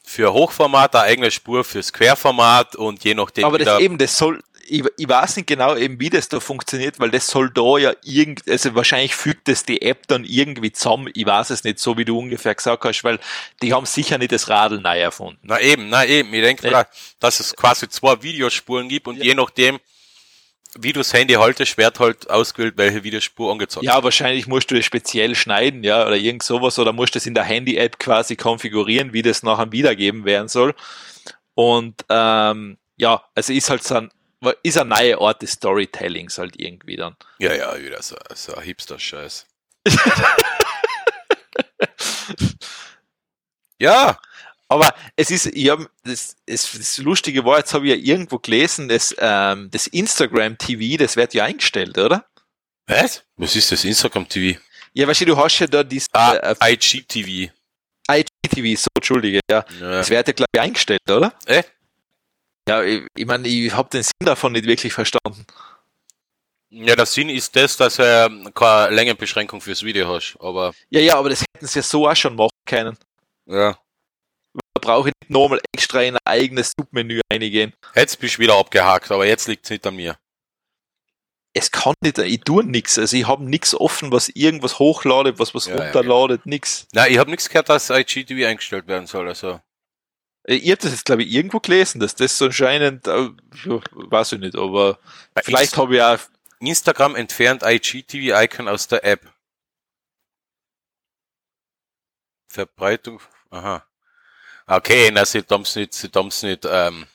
[0.03, 4.41] für Hochformat, eine eigene Spur fürs Querformat und je nachdem Aber das eben, das soll,
[4.68, 7.93] ich, ich weiß nicht genau eben, wie das da funktioniert, weil das soll da ja
[8.03, 11.09] irgend, also wahrscheinlich fügt das die App dann irgendwie zusammen.
[11.13, 13.20] Ich weiß es nicht, so wie du ungefähr gesagt hast, weil
[13.61, 15.39] die haben sicher nicht das Radl neu erfunden.
[15.43, 16.86] na eben, na eben, ich denke, Ja.
[17.20, 19.80] dass es quasi zwei Videospuren gibt und je nachdem,
[20.78, 24.76] wie du das Handy haltest, wird halt ausgewählt, welche Videospur angezeigt Ja, wahrscheinlich musst du
[24.76, 29.13] das speziell schneiden, ja, oder irgend sowas, oder musst das in der Handy-App quasi konfigurieren,
[29.13, 30.74] wie das nachher wiedergeben werden soll.
[31.53, 34.09] Und ähm, ja, also ist halt so ein,
[34.63, 37.15] ist eine neue Art des Storytellings halt irgendwie dann.
[37.39, 39.45] Ja, ja, wieder so, so ein Hipster-Scheiß.
[43.79, 44.17] ja,
[44.67, 48.39] Aber es ist, ich hab, das, das, das Lustige war, jetzt habe ich ja irgendwo
[48.39, 52.25] gelesen, das, ähm, das Instagram TV, das wird ja eingestellt, oder?
[52.88, 53.23] was?
[53.38, 54.59] Was ist das Instagram-TV?
[54.93, 57.51] Ja, weißt du, du hast ja da dieses Ah, äh, IGTV.
[58.09, 59.65] IGTV, so, entschuldige, ja.
[59.79, 59.91] Ja.
[59.91, 61.33] Das wird ja, glaube ich, eingestellt, oder?
[61.45, 61.63] Äh?
[62.68, 65.45] Ja, ich, ich meine, ich habe den Sinn davon nicht wirklich verstanden.
[66.70, 71.16] Ja, der Sinn ist das, dass er keine Längenbeschränkung fürs Video hast, aber Ja, ja,
[71.18, 72.97] aber das hätten sie ja so auch schon machen können.
[73.45, 73.78] ja.
[74.74, 77.74] Da brauche ich nicht nochmal extra in ein eigenes Submenü eingehen.
[77.93, 80.18] Jetzt bist du wieder abgehakt, aber jetzt liegt's nicht an mir.
[81.53, 82.97] Es kann nicht, ich tue nix.
[82.99, 86.88] Also ich habe nix offen, was irgendwas hochladet, was was Ja, ja, runterladet, nix.
[86.93, 89.59] Na, ich habe nichts gehört, dass IGTV eingestellt werden soll, also.
[90.47, 93.29] Äh, Ihr habt das jetzt, glaube ich, irgendwo gelesen, dass das so anscheinend, äh,
[93.93, 94.99] weiß ich nicht, aber
[95.33, 96.19] Bei vielleicht habe ich auch,
[96.59, 99.31] Instagram entfernt IGTV-Icon aus der App.
[102.47, 103.85] Verbreitung, aha.
[104.65, 107.05] Okay, na, sie haben's nicht, sie haben's nicht, ähm,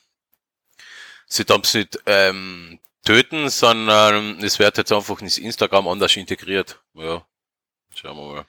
[1.27, 6.81] sie haben's nicht, ähm, töten, sondern es wird jetzt einfach ins Instagram anders integriert.
[6.95, 7.27] Ja.
[7.95, 8.47] Schauen wir mal.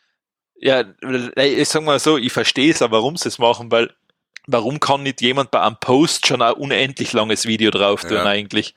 [0.55, 3.95] ja, ich sag mal so, ich verstehe es, aber warum sie es machen, weil
[4.47, 8.25] warum kann nicht jemand bei einem Post schon ein unendlich langes Video drauf tun Ja.
[8.25, 8.75] eigentlich?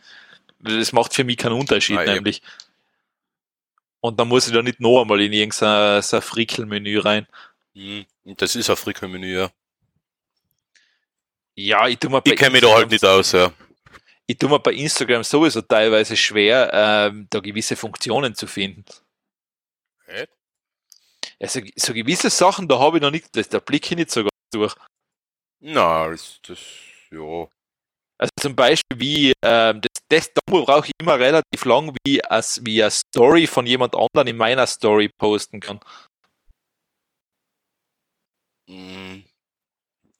[0.61, 2.15] Das macht für mich keinen Unterschied, Ah, eben.
[2.15, 2.43] nämlich.
[4.01, 7.27] Und dann muss ich da nicht noch einmal in irgendein so Frickelmenü rein.
[7.75, 9.51] Hm, das ist ein Frickelmenü, ja.
[11.57, 13.53] Ja, ich tu mir bei Ich kenne mich da halt nicht aus, ja.
[14.27, 18.85] ich tue mir bei Instagram sowieso teilweise schwer, ähm, da gewisse Funktionen zu finden.
[21.41, 24.31] Also so gewisse Sachen, da habe ich noch nicht, da blicke ich nicht so ganz
[24.53, 24.75] durch.
[25.67, 26.59] Na, das, das,
[27.11, 27.49] ja.
[28.19, 32.61] Also zum Beispiel wie, ähm, das, das da brauche ich immer relativ lang, wie, als,
[32.67, 35.81] wie eine Story von jemand anderem in meiner Story posten kann.
[38.69, 39.23] Mm.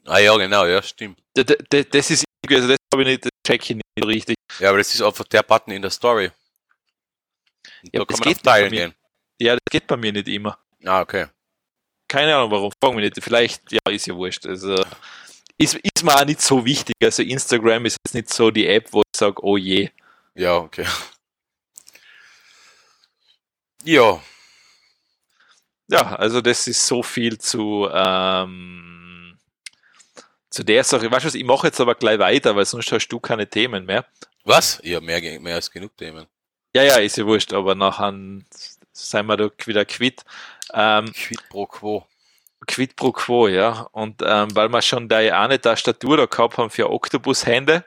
[0.07, 1.19] Ah ja, genau, ja, stimmt.
[1.35, 4.37] Das, das, das ist irgendwie, also das habe ich nicht, das check ich nicht richtig.
[4.61, 6.31] Ja, aber das ist einfach der Button in der Story.
[7.83, 8.95] Und Ja, da das kann man geht auf Teilen gehen.
[9.39, 10.59] Ja, das geht bei mir nicht immer.
[10.85, 11.27] Ah, okay.
[12.09, 13.23] Keine Ahnung warum, fragen wir nicht.
[13.23, 14.47] Vielleicht, ja, ist ja wurscht.
[14.47, 14.85] Also,
[15.59, 16.95] ist, ist mir auch nicht so wichtig.
[17.03, 19.91] Also Instagram ist jetzt nicht so die App, wo ich sage, oh je.
[20.35, 20.87] Ja, okay.
[23.85, 24.21] Ja,
[25.89, 29.39] Ja, also das ist so viel zu, ähm,
[30.49, 31.11] zu der Sache.
[31.11, 33.85] Weißt du was, ich mache jetzt aber gleich weiter, weil sonst hast du keine Themen
[33.85, 34.07] mehr.
[34.45, 34.81] was?
[34.83, 36.27] Ja, mehr, mehr als genug Themen.
[36.75, 38.13] Ja, ja, ist ja wurscht, aber nachher
[38.93, 40.25] sind wir da wieder quitt.
[40.73, 42.07] Ähm, Quid pro quo.
[42.67, 43.89] Quid pro quo, ja.
[43.93, 47.85] Und ähm, weil wir schon da eine Tastatur da gehabt haben für Octopus-Hände,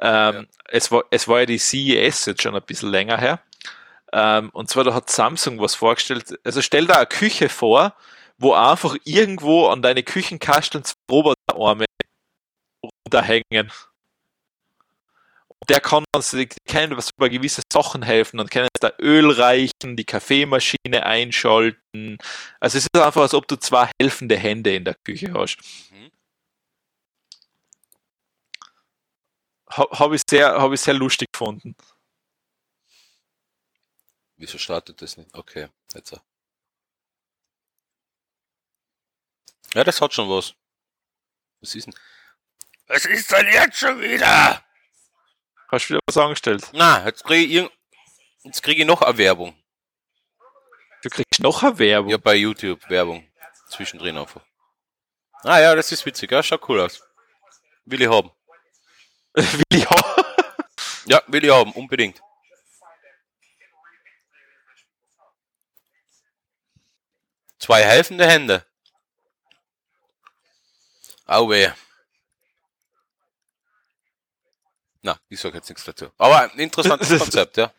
[0.00, 3.40] ähm, es, war, es war ja die CES jetzt schon ein bisschen länger her.
[4.12, 6.38] Ähm, und zwar da hat Samsung was vorgestellt.
[6.44, 7.94] Also stell dir eine Küche vor,
[8.38, 11.86] wo einfach irgendwo an deine Küchenkasteln zwei Roboterarme
[13.06, 13.72] runterhängen.
[15.60, 19.30] Und der kann uns, die können was über gewisse Sachen helfen und können da Öl
[19.30, 22.18] reichen, die Kaffeemaschine einschalten.
[22.60, 25.58] Also es ist einfach, als ob du zwei helfende Hände in der Küche hast.
[25.90, 26.10] Mhm.
[29.70, 31.74] Ha, Habe ich, sehr- hab ich sehr lustig gefunden.
[34.36, 35.34] Wieso startet das nicht?
[35.34, 36.20] Okay, jetzt.
[39.74, 40.54] Ja, das hat schon was.
[41.60, 41.94] Was ist denn?
[42.86, 44.62] Was ist denn jetzt schon wieder?
[45.68, 46.70] Hast du wieder was angestellt?
[46.72, 47.70] Na, jetzt kriege
[48.44, 49.56] ich, krieg ich noch eine Werbung.
[51.02, 52.10] Du kriegst noch eine Werbung.
[52.10, 53.28] Ja, bei YouTube Werbung.
[53.68, 54.42] Zwischendrin einfach.
[55.42, 56.30] Ah ja, das ist witzig.
[56.30, 57.02] Ja, schaut cool aus.
[57.84, 58.30] Will ich haben.
[59.34, 60.24] Will ich haben.
[61.06, 62.20] Ja, will ich haben, unbedingt.
[67.58, 68.66] Zwei helfende Hände.
[71.26, 71.70] Au weh.
[75.06, 76.06] Na, ich sag jetzt nichts dazu.
[76.18, 77.72] Aber ein interessantes Konzept, ja.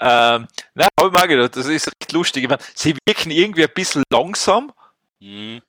[0.00, 2.44] Ähm, nein, habe ich mal gedacht, das ist recht lustig.
[2.44, 4.72] Ich meine, sie wirken irgendwie ein bisschen langsam
[5.20, 5.60] Hm.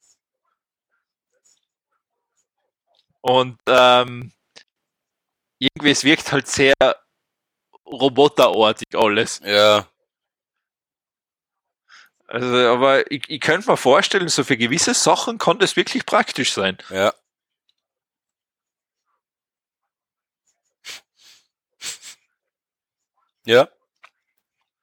[3.20, 4.32] und ähm,
[5.60, 6.74] irgendwie es wirkt halt sehr
[7.86, 9.42] roboterartig alles.
[9.44, 9.86] Ja,
[12.28, 16.54] Also, aber ich, ich könnte mir vorstellen, so für gewisse Sachen kann das wirklich praktisch
[16.54, 16.78] sein.
[16.90, 17.14] ja.
[23.46, 23.70] Ja.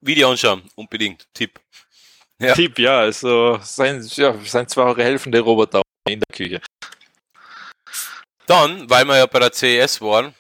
[0.00, 1.26] Video anschauen, unbedingt.
[1.34, 1.60] Tipp.
[2.40, 2.54] Ja.
[2.54, 6.60] Tipp, ja, also sein, ja, sein zwei helfende Roboter in der Küche.
[8.46, 10.34] Dann, weil wir ja bei der CES waren,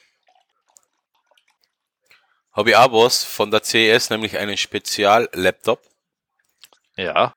[2.52, 5.82] habe ich auch was von der CES, nämlich einen Spezial-Laptop.
[6.96, 7.34] Ja.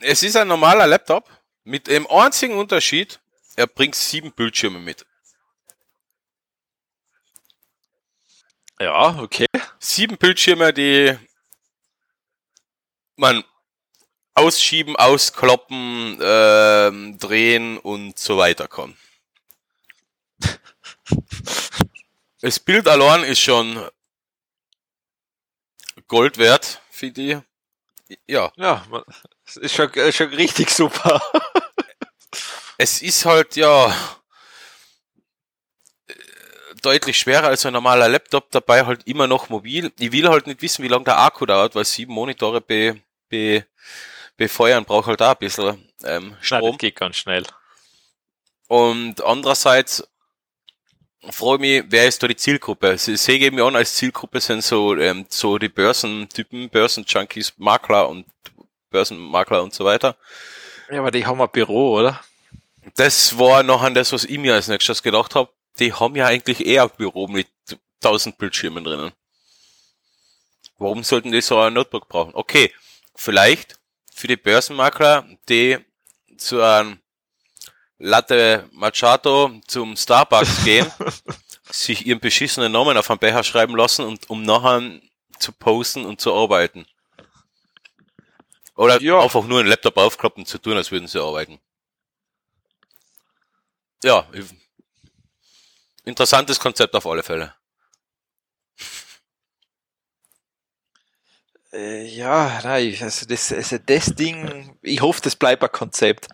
[0.00, 1.28] Es ist ein normaler Laptop
[1.64, 3.20] mit dem einzigen Unterschied,
[3.56, 5.06] er bringt sieben Bildschirme mit.
[8.80, 9.46] Ja, okay.
[9.78, 11.16] Sieben Bildschirme, die
[13.16, 13.44] man
[14.34, 18.96] ausschieben, auskloppen, ähm, drehen und so weiter kann.
[22.40, 23.88] Das Bild allein ist schon
[26.08, 27.42] Gold wert, finde
[28.08, 28.18] ich.
[28.26, 29.02] Ja, Ja, man-
[29.56, 31.22] ist schon, ist schon richtig super.
[32.76, 33.92] es ist halt ja äh,
[36.84, 39.92] deutlich schwerer als ein normaler Laptop, dabei halt immer noch mobil.
[39.98, 43.64] Ich will halt nicht wissen, wie lange der Akku dauert, weil sieben Monitore be, be,
[44.36, 46.72] befeuern braucht halt auch ein bisschen ähm, Nein, Strom.
[46.72, 47.44] das geht ganz schnell.
[48.68, 50.06] Und andererseits
[51.30, 52.98] freue ich mich, wer ist da die Zielgruppe?
[52.98, 58.26] Sie sehe mir an, als Zielgruppe sind so, ähm, so die Börsentypen, Börsenjunkies, Makler und
[58.90, 60.16] Börsenmakler und so weiter.
[60.90, 62.20] Ja, aber die haben ein Büro, oder?
[62.96, 65.50] Das war noch an das, was ich mir als nächstes gedacht habe.
[65.78, 67.48] Die haben ja eigentlich eher ein Büro mit
[68.02, 69.12] 1000 Bildschirmen drinnen.
[70.78, 72.34] Warum sollten die so ein Notebook brauchen?
[72.34, 72.72] Okay,
[73.14, 73.78] vielleicht
[74.12, 75.78] für die Börsenmakler, die
[76.36, 77.00] zu einem
[77.98, 80.90] Latte Macchiato zum Starbucks gehen,
[81.70, 85.00] sich ihren beschissenen Namen auf einen Becher schreiben lassen und um nachher
[85.38, 86.86] zu posten und zu arbeiten.
[88.76, 89.20] Oder Ja.
[89.20, 91.60] einfach nur einen Laptop aufklappen zu tun, als würden sie arbeiten.
[94.02, 94.44] Ja, ich-
[96.04, 97.54] interessantes Konzept auf alle Fälle.
[101.72, 106.28] Äh, ja, nein, also das, also das Ding, ich hoffe, das bleibt ein Konzept.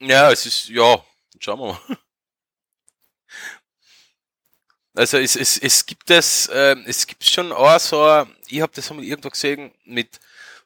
[0.00, 1.04] Ja, es ist, ja,
[1.38, 1.80] schauen wir mal.
[4.98, 8.88] Also es, es, es gibt es, äh, es gibt schon auch so, ich habe das
[8.88, 10.18] mal irgendwo gesehen, mit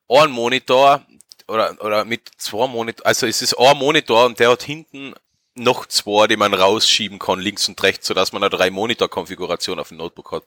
[0.09, 1.05] einem Monitor
[1.49, 5.15] oder, oder mit zwei Monitor, also es ist ein Monitor und der hat hinten
[5.61, 9.89] noch zwei, die man rausschieben kann, links und rechts, sodass man eine drei Monitor-Konfiguration auf
[9.89, 10.45] dem Notebook hat.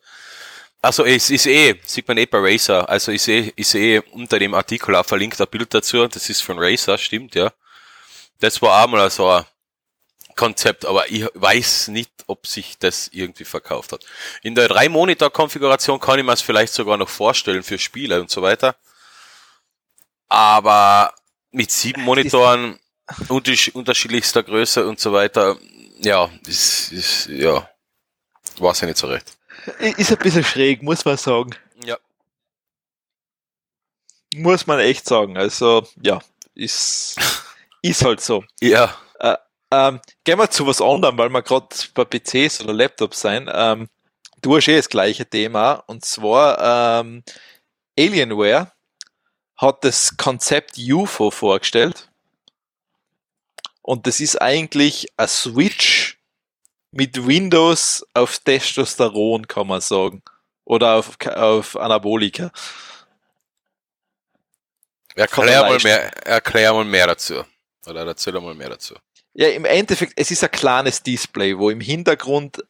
[0.82, 4.38] Also es ist eh, sieht man eh bei Razer, also ich sehe, ich sehe unter
[4.38, 7.54] dem Artikel auch verlinkt ein Bild dazu, das ist von Razer, stimmt, ja.
[8.40, 9.46] Das war auch mal so ein
[10.36, 14.06] Konzept, aber ich weiß nicht, ob sich das irgendwie verkauft hat.
[14.42, 18.20] In der drei Monitor Konfiguration kann ich mir es vielleicht sogar noch vorstellen für Spiele
[18.20, 18.76] und so weiter.
[20.28, 21.14] Aber
[21.52, 22.80] mit sieben Monitoren
[23.28, 25.58] unterschiedlichster Größe und so weiter,
[26.00, 27.70] ja, ist, ist ja,
[28.58, 29.38] weiß ich nicht so recht.
[29.80, 31.56] Ist ein bisschen schräg, muss man sagen.
[31.86, 31.98] Ja.
[34.36, 35.38] Muss man echt sagen.
[35.38, 36.20] Also, ja,
[36.56, 37.18] ist,
[37.82, 38.44] ist halt so.
[38.62, 38.96] Ja.
[39.20, 39.38] Äh,
[39.72, 43.50] ähm, gehen wir zu was anderem, weil wir gerade bei PCs oder Laptops sein.
[43.52, 43.90] Ähm,
[44.42, 47.24] du hast eh das gleiche Thema und zwar ähm,
[47.98, 48.72] Alienware
[49.58, 52.10] hat das Konzept UFO vorgestellt.
[53.84, 56.18] Und das ist eigentlich ein Switch
[56.92, 60.24] mit Windows auf Testosteron, kann man sagen.
[60.66, 62.52] Oder auf, auf Anabolika.
[65.16, 67.44] Erklär mal, mehr, erklär mal mehr dazu.
[67.86, 68.96] Oder erzähl mal mehr dazu.
[69.34, 72.64] Ja, im Endeffekt, es ist ein kleines Display, wo im Hintergrund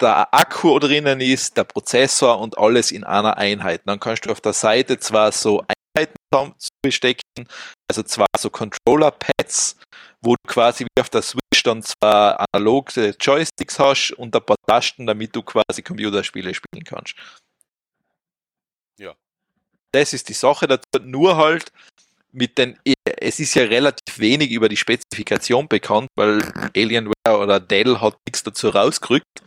[0.00, 3.82] der Akku drinnen ist, der Prozessor und alles in einer Einheit.
[3.84, 5.62] Dann kannst du auf der Seite zwar so
[5.94, 7.48] Einheiten bestecken,
[7.88, 9.76] also zwar so Controller-Pads,
[10.24, 14.56] wo du quasi wie auf der Switch dann zwar analoge Joysticks hast und ein paar
[14.66, 17.14] Tasten, damit du quasi Computerspiele spielen kannst.
[18.98, 19.14] Ja.
[19.92, 21.70] Das ist die Sache dazu, nur halt
[22.32, 26.42] mit den, es ist ja relativ wenig über die Spezifikation bekannt, weil
[26.74, 29.42] Alienware oder Dell hat nichts dazu rausgerückt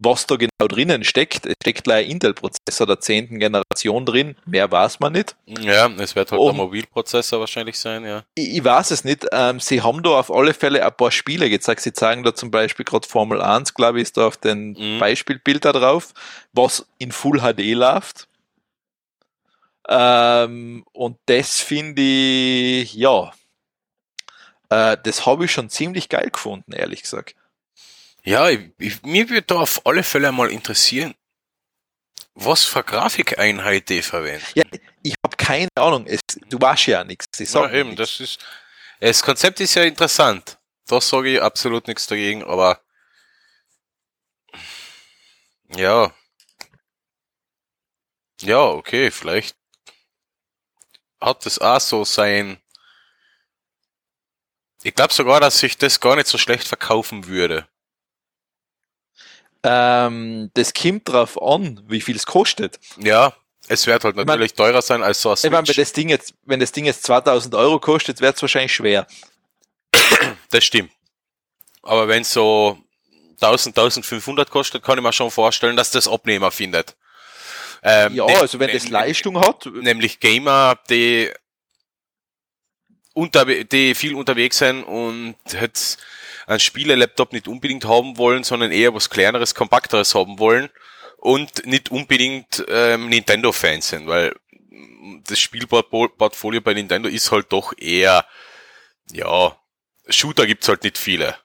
[0.00, 1.46] was da genau drinnen steckt.
[1.46, 5.36] Es steckt leider Intel-Prozessor der zehnten Generation drin, mehr weiß man nicht.
[5.46, 8.24] Ja, es wird halt um, der Mobilprozessor wahrscheinlich sein, ja.
[8.34, 9.26] Ich, ich weiß es nicht.
[9.32, 11.82] Ähm, sie haben da auf alle Fälle ein paar Spiele gezeigt.
[11.82, 14.98] Sie zeigen da zum Beispiel gerade Formel 1, glaube ich, ist da auf den mhm.
[14.98, 16.14] Beispielbild da drauf,
[16.52, 18.26] was in Full HD läuft.
[19.88, 23.32] Ähm, und das finde ich, ja,
[24.70, 27.34] äh, das habe ich schon ziemlich geil gefunden, ehrlich gesagt.
[28.22, 31.14] Ja, ich, ich, mir würde da auf alle Fälle mal interessieren,
[32.34, 34.46] was für Grafikeinheit die verwenden.
[34.54, 34.64] Ja,
[35.02, 36.06] ich habe keine Ahnung.
[36.06, 37.26] Es, du weißt ja nichts.
[37.38, 38.18] Ich sag ja, eben, nichts.
[38.18, 38.46] das ist.
[39.00, 40.58] Das Konzept ist ja interessant.
[40.86, 42.80] Da sage ich absolut nichts dagegen, aber
[45.76, 46.12] ja.
[48.42, 49.56] Ja, okay, vielleicht
[51.20, 52.58] hat das auch so sein.
[54.82, 57.68] Ich glaube sogar, dass sich das gar nicht so schlecht verkaufen würde.
[59.62, 62.78] Ähm, das kommt drauf an, wie viel es kostet.
[62.98, 63.34] Ja,
[63.68, 65.44] es wird halt natürlich ich mein, teurer sein als so ein Switch.
[65.44, 68.42] Ich mein, wenn das Ding jetzt, wenn das Ding jetzt 2000 Euro kostet, wird es
[68.42, 69.06] wahrscheinlich schwer.
[70.50, 70.90] Das stimmt.
[71.82, 72.78] Aber wenn es so
[73.40, 76.96] 1000, 1500 kostet, kann ich mir schon vorstellen, dass das Abnehmer findet.
[77.82, 79.66] Ähm, ja, also wenn das Leistung hat.
[79.66, 81.30] Nämlich Gamer, die
[83.14, 85.98] unter, die viel unterwegs sind und jetzt
[86.50, 90.68] einen Spiele-Laptop nicht unbedingt haben wollen, sondern eher was kleineres, kompakteres haben wollen
[91.16, 94.34] und nicht unbedingt ähm, Nintendo-Fans sind, weil
[95.28, 98.26] das Spielportfolio bei Nintendo ist halt doch eher,
[99.12, 99.56] ja,
[100.08, 101.36] Shooter gibt's halt nicht viele,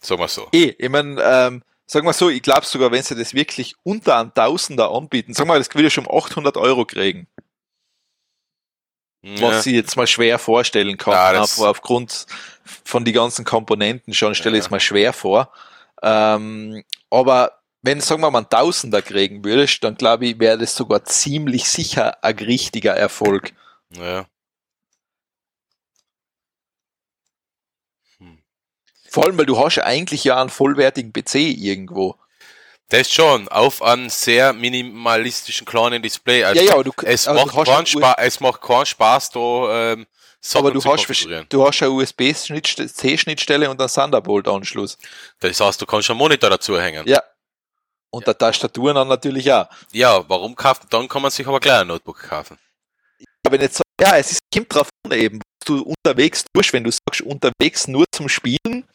[0.00, 0.48] sagen wir so.
[0.52, 4.18] Eh, ich mein, ähm, sagen wir so, ich glaube sogar, wenn sie das wirklich unter
[4.18, 7.28] einem Tausender anbieten, sagen wir mal, das würde schon um 800 Euro kriegen
[9.24, 9.42] ja.
[9.42, 12.26] was ich jetzt mal schwer vorstellen kann, ja, auf, aufgrund
[12.84, 15.52] von die ganzen Komponenten schon stelle ich es mal schwer vor.
[16.02, 20.74] Ähm, aber wenn, sagen wir mal, ein Tausender kriegen würdest, dann glaube ich, wäre das
[20.74, 23.52] sogar ziemlich sicher ein richtiger Erfolg.
[23.90, 24.26] Ja.
[28.18, 28.38] Hm.
[29.08, 32.16] Vor allem, weil du hast eigentlich ja einen vollwertigen PC irgendwo.
[32.88, 36.44] Das schon, auf einem sehr minimalistischen kleinen Display.
[36.44, 40.06] Also ja, ja, aber du, es, macht keinen Spaß, es macht keinen Spaß, da ähm,
[40.54, 41.06] aber du hast,
[41.48, 44.98] du hast eine USB-C-Schnittstelle und einen Thunderbolt-Anschluss.
[45.40, 47.06] Das heißt, du kannst einen Monitor dazu hängen.
[47.06, 47.22] Ja.
[48.10, 48.26] Und ja.
[48.26, 49.66] der Tastatur dann natürlich auch.
[49.92, 50.86] Ja, warum kaufen?
[50.90, 52.58] Dann kann man sich aber gleich ein Notebook kaufen.
[53.46, 56.84] Aber nicht so, ja, es ist, kommt drauf an eben, was du unterwegs tust, wenn
[56.84, 58.86] du sagst, unterwegs nur zum Spielen,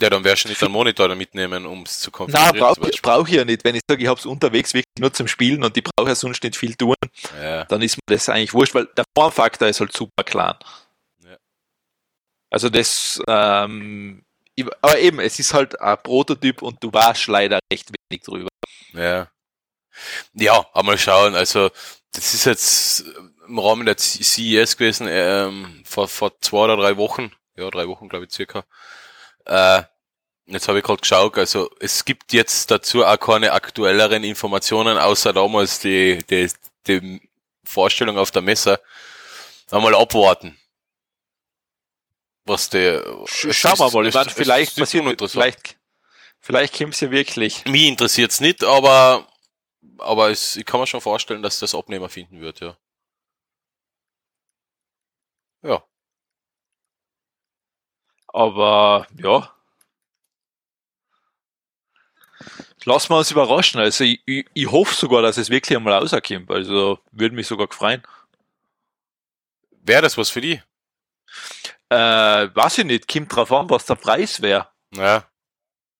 [0.00, 2.58] ja, dann wärst du nicht einen Monitor mitnehmen, um es zu konfigurieren.
[2.58, 3.64] Nein, brauche brauch ich ja nicht.
[3.64, 6.14] Wenn ich sage, ich habe es unterwegs wirklich nur zum Spielen und ich brauche ja
[6.14, 6.94] sonst nicht viel tun,
[7.40, 7.64] ja.
[7.64, 10.58] dann ist mir das eigentlich wurscht, weil der Formfaktor ist halt super klar.
[11.24, 11.36] Ja.
[12.50, 14.22] Also das, ähm,
[14.82, 18.48] aber eben, es ist halt ein Prototyp und du warst leider recht wenig drüber.
[18.92, 19.30] Ja.
[20.34, 21.34] Ja, aber mal schauen.
[21.34, 21.70] Also,
[22.12, 23.04] das ist jetzt
[23.46, 27.32] im Rahmen der CES gewesen, ähm, vor, vor zwei oder drei Wochen.
[27.56, 28.64] Ja, drei Wochen, glaube ich, circa.
[29.46, 29.82] Äh,
[30.46, 35.32] jetzt habe ich gerade geschaut, also es gibt jetzt dazu auch keine aktuelleren Informationen, außer
[35.32, 36.50] damals die, die,
[36.86, 37.20] die
[37.64, 38.80] Vorstellung auf der Messe.
[39.70, 40.56] Einmal abwarten.
[42.44, 43.02] Was der.
[43.26, 45.76] Schauen wir mal, ich meine, vielleicht passiert, vielleicht,
[46.38, 47.64] vielleicht kommt es ja wirklich.
[47.64, 49.26] Mich interessiert's nicht, aber,
[49.98, 52.76] aber es, ich kann mir schon vorstellen, dass das Abnehmer finden wird, ja.
[55.62, 55.82] Ja.
[58.28, 59.50] Aber, ja.
[62.84, 63.80] Lassen wir uns überraschen.
[63.80, 66.50] Also, ich, ich, ich hoffe sogar, dass es wirklich einmal rauskommt.
[66.50, 68.02] Also, würde mich sogar freuen.
[69.70, 70.60] Wäre das was für die?
[71.88, 71.96] Äh,
[72.54, 74.68] weiß ich nicht, kommt drauf an, was der Preis wäre.
[74.92, 75.24] Ja.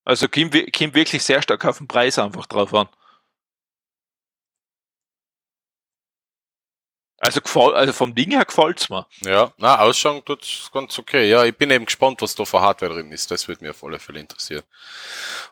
[0.05, 2.89] Also kommt, kommt wirklich sehr stark auf den Preis einfach drauf an.
[7.19, 9.07] Also, gefall, also vom Ding her gefällt's mir.
[9.25, 11.29] Ja, na, ausschauen tut's ganz okay.
[11.29, 13.31] Ja, ich bin eben gespannt, was da für Hardware drin ist.
[13.31, 14.65] Das würde mir auf alle Fälle interessieren.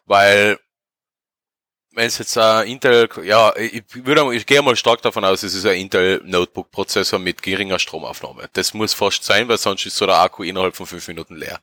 [0.04, 0.58] Weil,
[1.92, 5.54] wenn es jetzt ein Intel, ja, ich würde, ich gehe mal stark davon aus, es
[5.54, 8.50] ist ein Intel Notebook Prozessor mit geringer Stromaufnahme.
[8.52, 11.60] Das muss fast sein, weil sonst ist so der Akku innerhalb von fünf Minuten leer.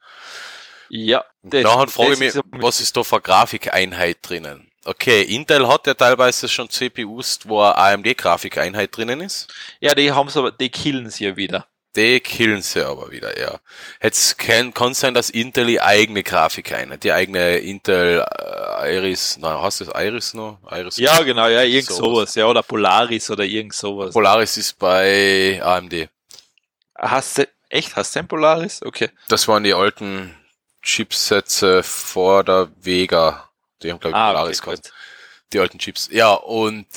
[0.90, 1.24] Ja.
[1.44, 4.71] Das, Nachher frage ich mich, was ist da für Grafikeinheit drinnen?
[4.84, 9.48] Okay, Intel hat ja teilweise schon CPUs, wo eine AMD-Grafikeinheit drinnen ist.
[9.80, 11.68] Ja, die haben aber, die killen sie ja wieder.
[11.96, 13.60] Die killen sie aber wieder, ja.
[14.02, 19.62] Jetzt kann, kann sein, dass Intel die eigene Grafikeinheit, die eigene Intel äh, Iris, na,
[19.62, 20.60] hast du das Iris noch?
[20.72, 21.98] Iris ja, genau, ja, irgend sowas.
[21.98, 24.14] sowas, ja, oder Polaris oder irgend sowas.
[24.14, 26.08] Polaris ist bei AMD.
[26.98, 28.82] Hast du, echt, hast du ein Polaris?
[28.84, 29.10] Okay.
[29.28, 30.34] Das waren die alten
[30.82, 33.51] Chipsätze vor der Vega.
[33.84, 34.78] Die haben, glaube ich, ah, Polaris okay.
[35.54, 36.10] Die alten Chips.
[36.12, 36.88] Ja, und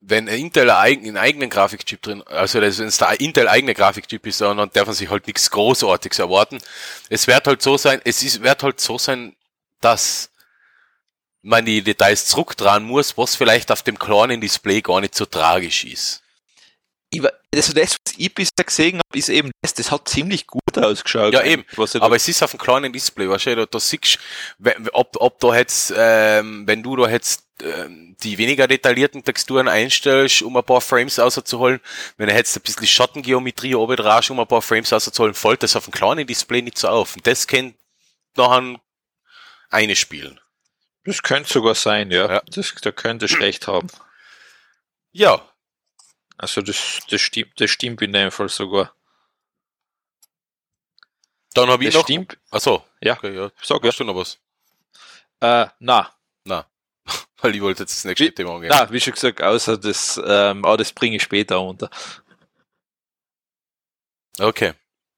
[0.00, 4.56] wenn Intel einen eigenen Grafikchip drin, also wenn es der Intel eigene Grafikchip ist, dann
[4.56, 6.58] darf man sich halt nichts Großartiges erwarten.
[7.08, 9.34] Es wird halt so sein, es ist, wird halt so sein,
[9.80, 10.30] dass
[11.42, 15.84] man die Details zurückdrehen muss, was vielleicht auf dem kleinen Display gar nicht so tragisch
[15.84, 16.22] ist
[17.54, 21.32] also das, was ich bisher gesehen habe, ist eben das, das hat ziemlich gut ausgeschaut.
[21.32, 21.64] Ja, eben.
[22.00, 24.18] Aber es ist auf einem kleinen Display, weißt du, da, da siehst
[24.92, 30.42] ob, ob da jetzt, ähm, wenn du da jetzt ähm, die weniger detaillierten Texturen einstellst,
[30.42, 31.80] um ein paar Frames rauszuholen,
[32.16, 35.76] wenn du jetzt ein bisschen Schattengeometrie oben drauf, um ein paar Frames rauszuholen, fällt das
[35.76, 37.16] auf einem kleinen Display nicht so auf.
[37.16, 37.76] Und das kennt
[38.36, 38.80] nachher
[39.70, 40.40] eine spielen.
[41.04, 42.30] Das könnte sogar sein, ja.
[42.30, 42.42] ja.
[42.50, 43.88] Das, da könnte ich recht haben.
[45.10, 45.47] Ja,
[46.38, 48.92] also das, das stimmt, das stimmt in dem Fall sogar.
[51.54, 52.04] Dann habe ich noch.
[52.04, 52.38] Stimmt.
[52.50, 52.84] Achso.
[53.00, 53.16] Ja.
[53.16, 53.50] Okay, ja.
[53.60, 54.38] Sag, hast du noch was?
[55.40, 56.12] Äh, na.
[56.44, 56.66] Na.
[57.40, 58.70] Weil ich wollte jetzt das nächste wie, Thema angehen.
[58.72, 61.90] Na, wie schon gesagt, außer das, ähm, aber das bringe ich später unter.
[64.38, 64.74] Okay.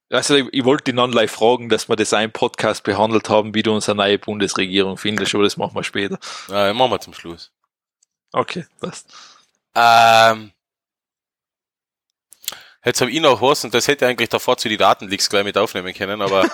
[0.08, 3.62] Also ich, ich wollte die non-live fragen, dass wir das ein Podcast behandelt haben, wie
[3.62, 6.18] du unsere neue Bundesregierung findest, aber das machen wir später.
[6.48, 7.52] Ja, machen wir zum Schluss.
[8.32, 9.12] Okay, passt.
[9.74, 10.52] Ähm,
[12.82, 15.58] Jetzt habe ich noch was und das hätte eigentlich davor zu die Datenleaks gleich mit
[15.58, 16.44] aufnehmen können, aber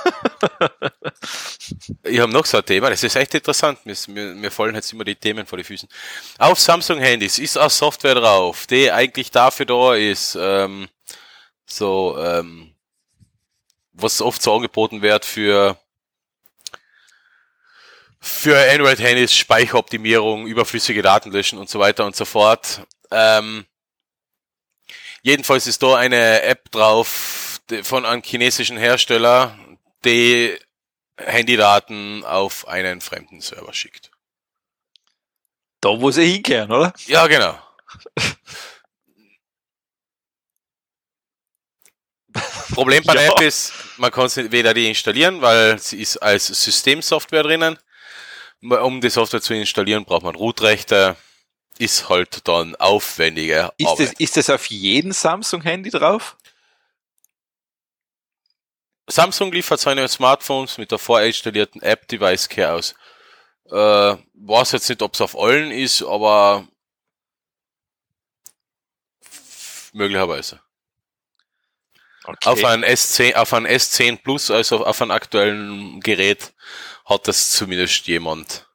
[2.02, 3.86] ich habe noch so ein Thema, das ist echt interessant.
[3.86, 5.88] Mir, mir, mir fallen jetzt immer die Themen vor die Füßen.
[6.38, 10.88] Auf Samsung-Handys ist auch Software drauf, die eigentlich dafür da ist, ähm,
[11.64, 12.74] so, ähm,
[13.92, 15.78] was oft so angeboten wird für
[18.20, 22.82] für Android-Handys, Speicheroptimierung, überflüssige Daten löschen und so weiter und so fort.
[23.12, 23.64] Ähm,
[25.26, 29.58] Jedenfalls ist da eine App drauf von einem chinesischen Hersteller,
[30.04, 30.56] die
[31.16, 34.12] Handydaten auf einen fremden Server schickt.
[35.80, 36.94] Da, wo sie hinkehren, oder?
[37.06, 37.58] Ja, genau.
[42.72, 43.32] Problem bei der ja.
[43.32, 47.80] App ist, man kann sie weder die installieren, weil sie ist als Systemsoftware drinnen.
[48.62, 51.16] Um die Software zu installieren, braucht man Root-Rechte
[51.78, 53.72] ist halt dann aufwendiger.
[53.78, 56.36] Ist, das, ist das auf jedem Samsung-Handy drauf?
[59.08, 62.94] Samsung liefert seine Smartphones mit der vorinstallierten App Device Care aus.
[63.66, 66.66] Äh, weiß jetzt nicht, ob es auf allen ist, aber
[69.92, 70.60] möglicherweise.
[72.24, 72.48] Okay.
[72.48, 76.52] Auf ein S10, auf ein S10 Plus, also auf einem aktuellen Gerät,
[77.04, 78.66] hat das zumindest jemand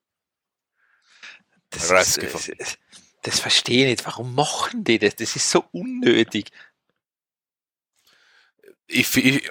[1.71, 2.17] das.
[2.17, 2.77] Ist,
[3.21, 4.05] das verstehe ich nicht.
[4.05, 5.15] Warum machen die das?
[5.15, 6.51] Das ist so unnötig.
[8.87, 9.49] Ich, ich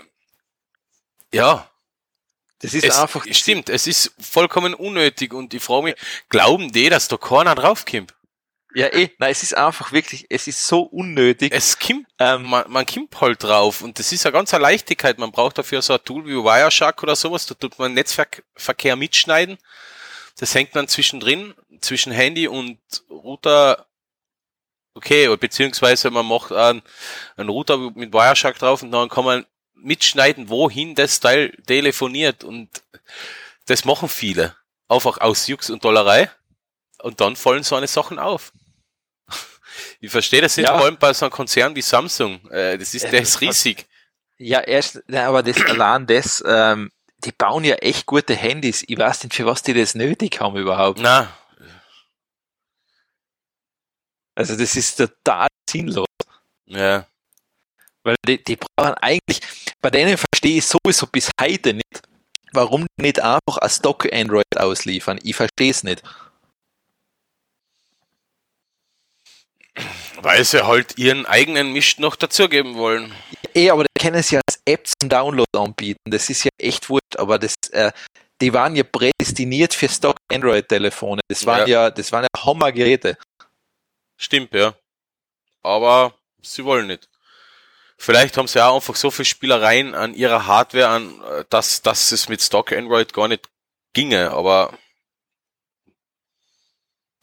[1.33, 1.71] ja.
[2.59, 3.25] Das ist es, einfach.
[3.31, 5.95] Stimmt, es ist vollkommen unnötig und ich frage mich,
[6.29, 8.15] glauben die, dass da keiner draufkommt?
[8.75, 11.53] Ja, eh, nein, es ist einfach wirklich, es ist so unnötig.
[11.53, 15.19] Es kommt, ähm, man, man kommt halt drauf und das ist eine ganz eine Leichtigkeit.
[15.19, 19.59] Man braucht dafür so ein Tool wie Wireshark oder sowas, da tut man Netzwerkverkehr mitschneiden.
[20.39, 22.79] Das hängt dann zwischendrin, zwischen Handy und
[23.09, 23.87] Router
[24.95, 26.83] okay, beziehungsweise man macht einen,
[27.37, 32.69] einen Router mit Wireshark drauf und dann kann man mitschneiden, wohin das Teil telefoniert und
[33.67, 34.57] das machen viele.
[34.89, 36.31] Einfach aus Jux und Dollerei
[36.99, 38.53] und dann fallen so eine Sachen auf.
[40.03, 40.77] Ich verstehe das nicht, ja.
[40.77, 42.47] vor allem bei so einem Konzern wie Samsung.
[42.51, 43.87] Äh, das ist, der ist riesig.
[44.37, 46.91] Ja, erst, aber das allein das, ähm,
[47.25, 48.85] die bauen ja echt gute Handys.
[48.87, 51.01] Ich weiß nicht, für was die das nötig haben überhaupt.
[51.01, 51.29] Na,
[54.41, 56.07] also das ist total sinnlos.
[56.65, 57.07] Ja.
[58.03, 59.41] Weil die, die brauchen eigentlich,
[59.83, 62.03] bei denen verstehe ich sowieso bis heute nicht,
[62.53, 65.21] warum die nicht einfach ein Stock Android ausliefern.
[65.23, 66.03] Ich verstehe es nicht.
[70.23, 73.15] Weil sie halt ihren eigenen Mist noch dazugeben wollen.
[73.55, 76.11] Eh, aber die können sie als App zum Download anbieten.
[76.11, 77.91] Das ist ja echt wurscht, aber das, äh,
[78.41, 81.21] die waren ja prädestiniert für Stock Android Telefone.
[81.29, 83.17] Das waren ja, ja das waren ja Hammergeräte.
[84.17, 84.75] Stimmt, ja.
[85.63, 87.09] Aber sie wollen nicht.
[87.97, 92.13] Vielleicht haben sie auch einfach so viel Spielereien an ihrer Hardware an, äh, dass, dass
[92.13, 93.49] es mit Stock Android gar nicht
[93.93, 94.79] ginge, aber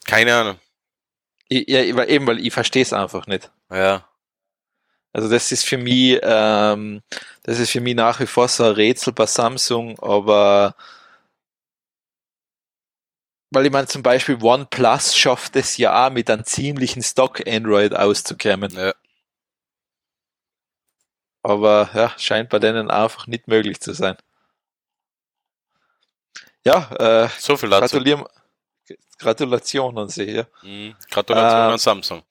[0.04, 0.60] keine Ahnung.
[1.50, 3.50] Ja, eben, weil ich verstehe es einfach nicht.
[3.70, 4.06] Ja.
[5.12, 7.02] Also das ist für mich, ähm,
[7.42, 10.74] das ist für mich nach wie vor so ein Rätsel bei Samsung, aber
[13.50, 17.94] weil ich meine, zum Beispiel OnePlus schafft es ja auch mit einem ziemlichen Stock Android
[17.94, 18.72] auszukommen.
[18.72, 18.92] Ja.
[21.42, 24.16] Aber ja, scheint bei denen einfach nicht möglich zu sein.
[26.64, 27.80] Ja, äh, so viel dazu.
[27.80, 28.26] Gratulieren,
[29.18, 30.30] Gratulation an Sie.
[30.30, 30.44] Ja.
[30.62, 30.94] Mhm.
[31.10, 32.22] Gratulation äh, an Samsung.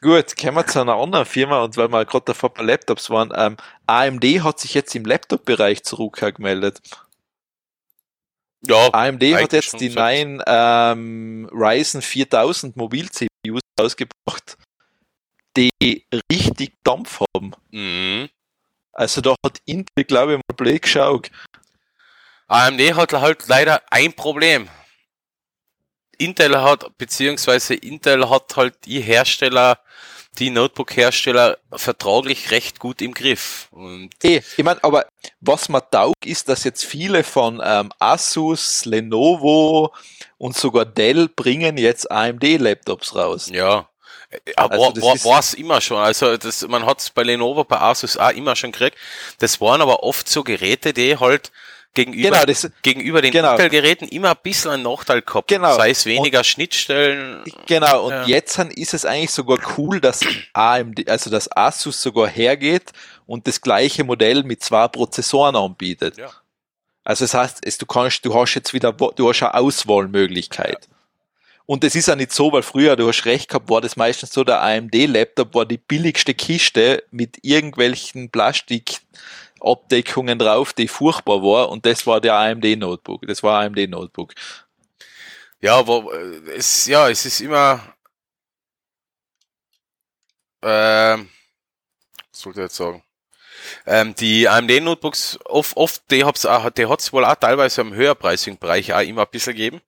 [0.00, 3.32] Gut, kommen wir zu einer anderen Firma und weil wir gerade davor bei Laptops waren,
[3.34, 6.82] ähm, AMD hat sich jetzt im Laptop-Bereich zurückgemeldet.
[8.66, 14.58] Ja, AMD hat jetzt die neuen ähm, Ryzen 4000 Mobil-CPUs ausgebracht,
[15.56, 17.52] die richtig Dampf haben.
[17.70, 18.28] Mhm.
[18.92, 21.30] Also da hat Intel, glaube ich, mal blöd geschaut.
[22.46, 24.68] AMD hat halt leider ein Problem.
[26.18, 29.78] Intel hat, beziehungsweise Intel hat halt die Hersteller
[30.38, 33.68] die Notebook-Hersteller vertraglich recht gut im Griff.
[33.70, 35.06] Und eh, ich meine, aber
[35.40, 39.94] was man taugt, ist, dass jetzt viele von ähm, Asus, Lenovo
[40.38, 43.48] und sogar Dell bringen jetzt AMD-Laptops raus.
[43.52, 43.88] Ja.
[44.56, 45.98] Aber also war, war es immer schon.
[45.98, 48.98] Also das, man hat es bei Lenovo, bei Asus auch immer schon gekriegt.
[49.38, 51.52] Das waren aber oft so Geräte, die halt
[51.94, 53.52] gegenüber, genau, das, gegenüber den genau.
[53.52, 55.48] Intel-Geräten immer ein bisschen einen Nachteil gehabt.
[55.48, 55.74] Genau.
[55.76, 57.42] Sei es weniger und, Schnittstellen.
[57.66, 58.26] Genau, und ja.
[58.26, 60.20] jetzt ist es eigentlich sogar cool, dass
[60.52, 62.92] AMD, also dass Asus sogar hergeht
[63.26, 66.18] und das gleiche Modell mit zwei Prozessoren anbietet.
[66.18, 66.30] Ja.
[67.04, 70.88] Also das heißt, es, du kannst, du hast jetzt wieder, du hast eine Auswahlmöglichkeit.
[70.88, 70.94] Ja.
[71.66, 74.32] Und es ist ja nicht so, weil früher, du hast recht gehabt, war das meistens
[74.32, 79.00] so, der AMD-Laptop war die billigste Kiste mit irgendwelchen Plastik,
[79.64, 83.26] Abdeckungen drauf, die furchtbar war und das war der AMD Notebook.
[83.26, 84.34] Das war AMD Notebook.
[85.60, 87.80] Ja, aber äh, es, ja, es ist immer,
[90.62, 91.28] ähm,
[92.30, 93.02] was sollte ich jetzt sagen?
[93.86, 97.94] Ähm, die AMD Notebooks, oft, oft die hab's auch, die hat's wohl auch teilweise im
[97.94, 99.80] höherpreisigen Bereich auch immer ein bisschen gegeben.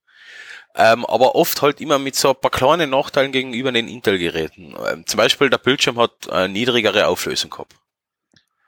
[0.75, 4.75] Ähm, aber oft halt immer mit so ein paar kleinen Nachteilen gegenüber den Intel-Geräten.
[4.87, 7.75] Ähm, zum Beispiel der Bildschirm hat eine niedrigere Auflösung gehabt.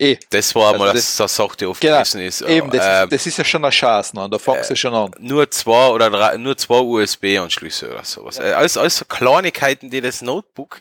[0.01, 0.17] Eh.
[0.31, 2.43] Das war also mal das, das Sache, die oft genau, gewesen ist.
[2.43, 4.29] Eben, das, äh, ist, das ist ja schon eine Chance, ne?
[4.31, 5.11] da fängst äh, du schon an.
[5.19, 8.37] Nur zwei oder drei, nur zwei USB-Anschlüsse oder sowas.
[8.37, 8.45] Ja.
[8.45, 10.81] Äh, alles, alles so Kleinigkeiten, die das Notebook,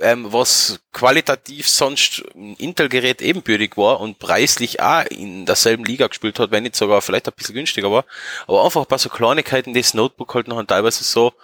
[0.00, 6.40] ähm, was qualitativ sonst ein Intel-Gerät ebenbürtig war und preislich auch in derselben Liga gespielt
[6.40, 8.04] hat, wenn nicht sogar vielleicht ein bisschen günstiger war,
[8.48, 11.34] aber einfach ein paar so Kleinigkeiten, die das Notebook halt noch teilweise so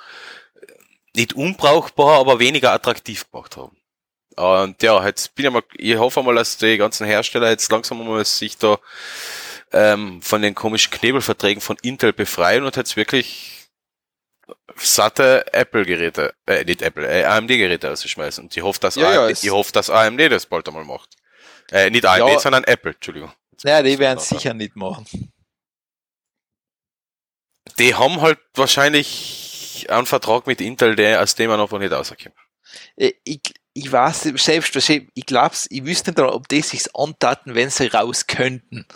[0.60, 0.72] äh,
[1.14, 3.76] nicht unbrauchbar, aber weniger attraktiv gemacht haben.
[4.36, 8.06] Und ja, jetzt bin ich mal, ich hoffe mal, dass die ganzen Hersteller jetzt langsam
[8.06, 8.78] mal sich da
[9.72, 13.68] ähm, von den komischen Knebelverträgen von Intel befreien und jetzt wirklich
[14.76, 18.44] satte Apple-Geräte, äh, nicht Apple, äh, AMD-Geräte ausschmeißen.
[18.44, 21.16] Und ich hoffe, dass, ja, AMD, ich hoffe, dass AMD das bald einmal macht.
[21.70, 23.32] Äh, nicht AMD, ja, sondern Apple, Entschuldigung.
[23.62, 25.06] naja, die werden es sicher nicht machen.
[27.78, 32.34] Die haben halt wahrscheinlich einen Vertrag mit Intel, der aus dem man noch nicht rauskommt.
[32.96, 33.40] Äh, ich,
[33.74, 38.26] ich weiß selbst, ich glaube, ich wüsste nicht, ob die sich antaten, wenn sie raus
[38.26, 38.86] könnten.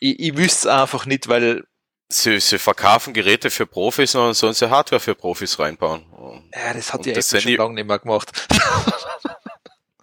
[0.00, 1.64] Ich, ich wüsste es einfach nicht, weil
[2.10, 6.06] Sie, sie verkaufen Geräte für Profis und sollen sie Hardware für Profis reinbauen.
[6.54, 8.30] ja, das hat ja sind schon die- lange nicht mehr gemacht.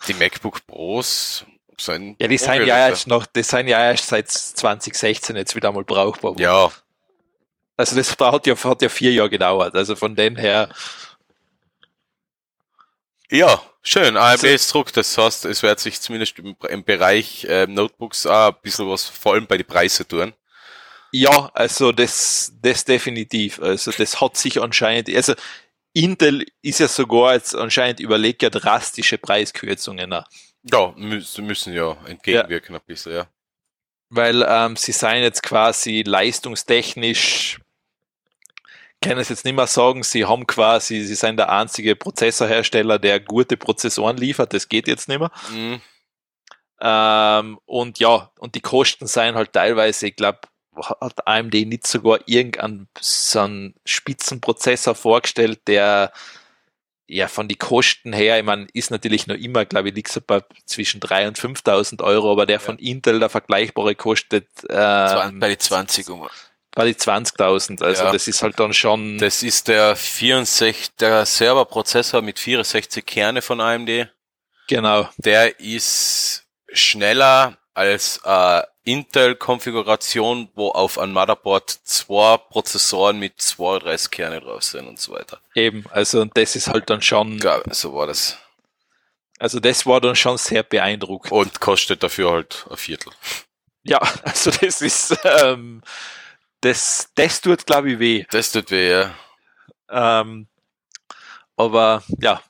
[0.08, 1.46] Die MacBook Pros
[1.80, 5.72] sind Ja, die sind ja erst noch, die sind ja erst seit 2016 jetzt wieder
[5.72, 6.36] mal brauchbar.
[6.38, 6.70] Ja,
[7.76, 9.74] Also das da hat ja, hat ja vier Jahre gedauert.
[9.74, 10.70] Also von dem her,
[13.32, 14.18] ja, schön.
[14.18, 18.26] AMD So- ist Druck, das heißt, es wird sich zumindest im, im Bereich ähm, Notebooks
[18.26, 20.34] auch ein bisschen was vor allem bei den Preisen tun.
[21.12, 23.60] ja, also das, das definitiv.
[23.62, 25.34] Also das hat sich anscheinend, also
[25.94, 30.12] Intel ist ja sogar jetzt anscheinend überlegt ja drastische Preiskürzungen.
[30.70, 33.28] Ja, müssen, müssen ja entgegenwirken ein bisschen, ja.
[34.10, 37.60] weil ähm, sie seien jetzt quasi leistungstechnisch,
[39.02, 43.20] kann es jetzt nicht mehr sagen, sie haben quasi, sie sind der einzige Prozessorhersteller, der
[43.20, 45.32] gute Prozessoren liefert, das geht jetzt nicht mehr.
[45.52, 45.82] Mhm.
[46.82, 50.40] Ähm, und ja, und die Kosten seien halt teilweise, ich glaube,
[50.76, 56.12] hat AMD nicht sogar irgendeinen so einen Spitzenprozessor vorgestellt, der
[57.08, 60.22] ja von die Kosten her, ich meine, ist natürlich noch immer, glaube ich, liegt so
[60.26, 65.50] bei zwischen 3.000 und 5.000 Euro, aber der von Intel, der vergleichbare, kostet ähm, Bei
[65.50, 66.28] die 20 um.
[66.76, 67.82] Bei die 20.000.
[67.84, 68.12] Also Ja.
[68.12, 73.60] das ist halt dann schon, Das ist der 64, der Serverprozessor mit 64 Kerne von
[73.62, 74.10] AMD.
[74.68, 84.12] genau, Der ist schneller als äh, Intel-Konfiguration, wo auf einem Motherboard zwei Prozessoren mit 32
[84.12, 85.40] Kerne drauf sind und so weiter.
[85.56, 88.38] eben, also und das ist halt dann schon, Ja, so war das.
[89.40, 91.32] also das war dann schon sehr beeindruckend.
[91.32, 93.12] Und kostet dafür halt ein Viertel.
[93.84, 95.82] Ja, also das ist, ähm,
[96.66, 98.26] das, das tut, glaube ich, weh.
[98.32, 99.14] Das tut weh, ja.
[99.90, 100.48] Ähm,
[101.56, 102.42] aber ja.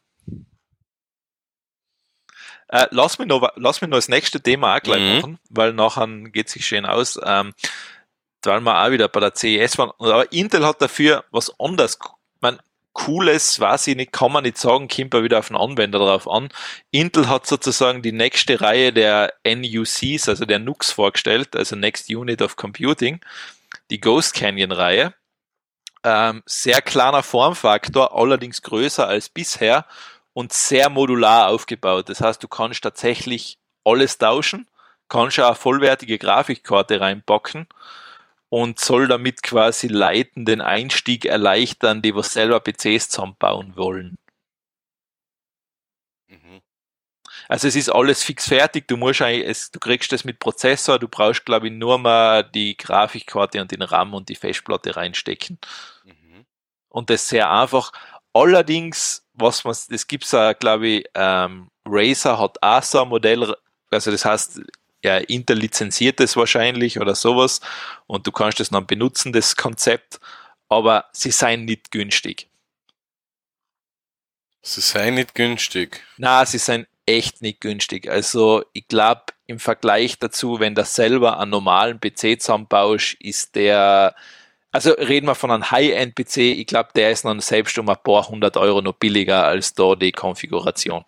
[2.70, 5.16] Äh, lass, mich noch, lass mich noch das nächste Thema auch gleich Mhm.
[5.16, 7.20] machen, weil nachher geht sich schön aus.
[7.24, 7.54] Ähm,
[8.44, 9.92] weil wir auch wieder bei der CES waren.
[10.00, 12.00] Aber Intel hat dafür was anderes.
[12.42, 12.60] Man,
[12.94, 16.30] Cooles, weiß ich nicht, kann man nicht sagen, kommt ja wieder auf den Anwender drauf
[16.30, 16.50] an.
[16.92, 22.42] Intel hat sozusagen die nächste Reihe der NUCs, also der NUCs vorgestellt, also Next Unit
[22.42, 23.20] of Computing,
[23.92, 25.14] die Ghost Canyon Reihe.
[26.04, 29.86] Ähm, sehr kleiner Formfaktor, allerdings größer als bisher
[30.34, 32.10] und sehr modular aufgebaut.
[32.10, 34.68] Das heißt, du kannst tatsächlich alles tauschen,
[35.10, 37.68] kannst auch vollwertige Grafikkarte reinpacken
[38.50, 44.18] und soll damit quasi Leuten den Einstieg erleichtern, die was selber PCs zusammenbauen wollen.
[46.28, 46.62] Mhm.
[47.48, 51.00] Also es ist alles fix fertig, du musst eigentlich, es, du kriegst das mit Prozessor,
[51.00, 55.60] du brauchst glaube ich nur mal die Grafikkarte und den RAM und die Festplatte reinstecken.
[56.04, 56.46] Mhm.
[56.90, 57.92] und das sehr einfach.
[58.34, 63.56] Allerdings, was man, das gibt's ja, glaube ich, ähm, Razer hat auch so ein Modell,
[63.92, 64.62] also das heißt,
[65.04, 67.62] ja, Intel lizenziert es wahrscheinlich oder sowas
[68.08, 70.20] und du kannst es dann benutzen, das Konzept,
[70.68, 72.50] aber sie seien nicht günstig.
[74.64, 76.02] Sie seien nicht günstig.
[76.18, 78.10] Na, sie sind echt nicht günstig.
[78.10, 84.16] Also ich glaube, im Vergleich dazu, wenn du selber einen normalen PC zusammenbaust, ist der,
[84.72, 88.28] also reden wir von einem High-End-PC, ich glaube, der ist dann selbst um ein paar
[88.28, 91.06] hundert Euro noch billiger als da die Konfiguration.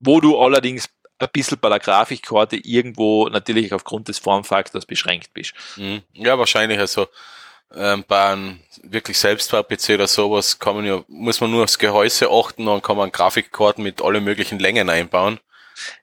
[0.00, 0.88] Wo du allerdings
[1.18, 5.52] ein bisschen bei der Grafikkarte irgendwo natürlich aufgrund des Formfaktors beschränkt bist.
[5.76, 6.02] Mhm.
[6.14, 6.78] Ja, wahrscheinlich.
[6.78, 7.08] Also
[7.74, 12.30] ähm, bei einem wirklich Selbstbau-PC oder sowas kann man ja, muss man nur aufs Gehäuse
[12.30, 15.38] achten, dann kann man Grafikkarten mit allen möglichen Längen einbauen.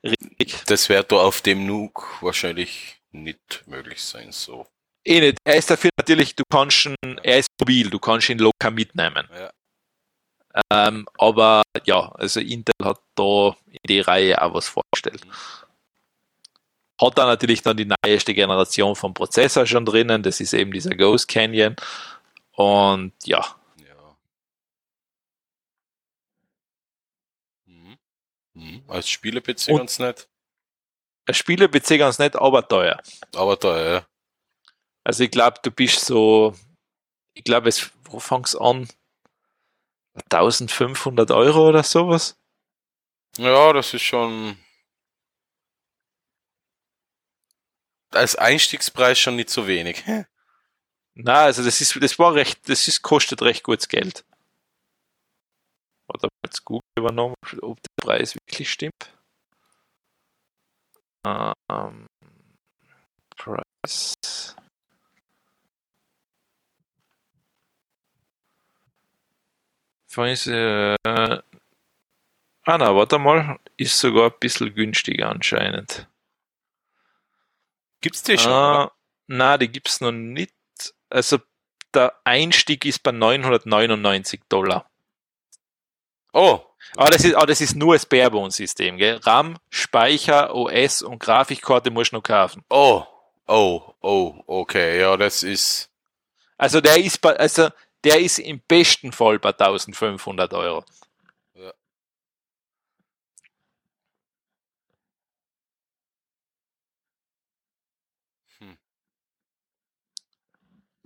[0.03, 0.64] Richtig.
[0.65, 4.31] Das wird da auf dem Nuke wahrscheinlich nicht möglich sein.
[4.31, 4.68] So.
[5.03, 5.38] Eh nicht.
[5.44, 9.27] Er ist dafür natürlich, du kannst ihn, er ist mobil, du kannst ihn locker mitnehmen.
[9.34, 9.52] Ja.
[10.72, 15.22] Ähm, aber ja, also Intel hat da in die Reihe auch was vorgestellt.
[16.99, 20.95] Hat da natürlich dann die neueste Generation vom Prozessor schon drinnen, das ist eben dieser
[20.95, 21.76] Ghost Canyon.
[22.53, 24.18] Und ja, Ja.
[27.65, 27.98] Mhm.
[28.53, 28.84] Mhm.
[28.88, 30.28] Als Spieler-PC Und- ganz nett.
[31.28, 32.99] ein Spiele-PC ganz nett, aber teuer.
[33.36, 34.07] Aber da, ja.
[35.03, 36.56] Also ich glaube, du bist so,
[37.34, 38.88] ich glaube, es, wo fang's an?
[40.32, 42.38] 1500 Euro oder sowas?
[43.38, 44.57] Ja, das ist schon
[48.12, 50.04] als Einstiegspreis schon nicht so wenig.
[51.16, 54.24] Na, also das ist, das war recht, das ist, kostet recht gutes Geld.
[56.08, 59.14] Oder jetzt Google übernommen, ob der Preis wirklich stimmt.
[61.26, 62.08] Ähm,
[63.36, 64.14] Preis.
[70.18, 71.42] Äh, ah
[72.66, 76.08] na, warte mal, ist sogar ein bisschen günstiger anscheinend.
[78.02, 78.52] Gibt's die schon?
[78.52, 78.91] Ah?
[79.28, 80.53] Na, die gibt's noch nicht.
[81.10, 81.40] Also
[81.94, 84.90] der Einstieg ist bei 999 Dollar.
[86.34, 86.60] Oh,
[86.95, 89.18] Aber das ist, aber das ist nur das Barebone-System, gell?
[89.24, 92.64] RAM, Speicher, OS und Grafikkarte musst du noch kaufen.
[92.69, 93.03] oh,
[93.48, 95.90] oh, oh, okay, ja, das ist,
[96.57, 97.69] Also der ist bei, also
[98.03, 100.84] der ist im besten Fall bei 1500 Euro.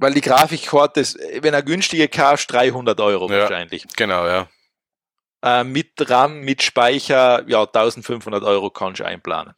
[0.02, 3.42] Weil die Grafikkarte, ist, wenn er günstige kaufst, 300 Euro Ja.
[3.42, 3.86] wahrscheinlich.
[3.96, 4.50] genau, ja.
[5.44, 9.54] Äh, mit RAM, mit Speicher, ja, 1500 Euro kannst du einplanen.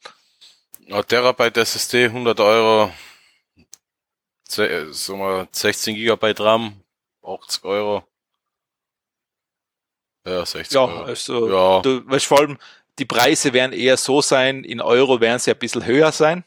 [0.91, 2.91] Ein Terabyte SSD, 100 Euro,
[4.45, 6.81] ze- äh, sagen wir, 16 Gigabyte RAM,
[7.23, 8.03] 80 Euro.
[10.25, 11.03] Ja, 60 Ja, Euro.
[11.03, 11.81] also Ja.
[11.81, 12.57] du weißt vor allem,
[12.99, 16.43] die Preise werden eher so sein, in Euro werden sie ein bisschen höher sein.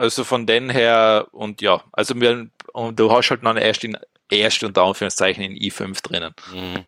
[0.00, 3.98] Also von den her, und ja, also wir, und du hast halt noch erst in
[4.30, 6.34] erst unter Anführungszeichen in i5 drinnen.
[6.50, 6.86] Mhm.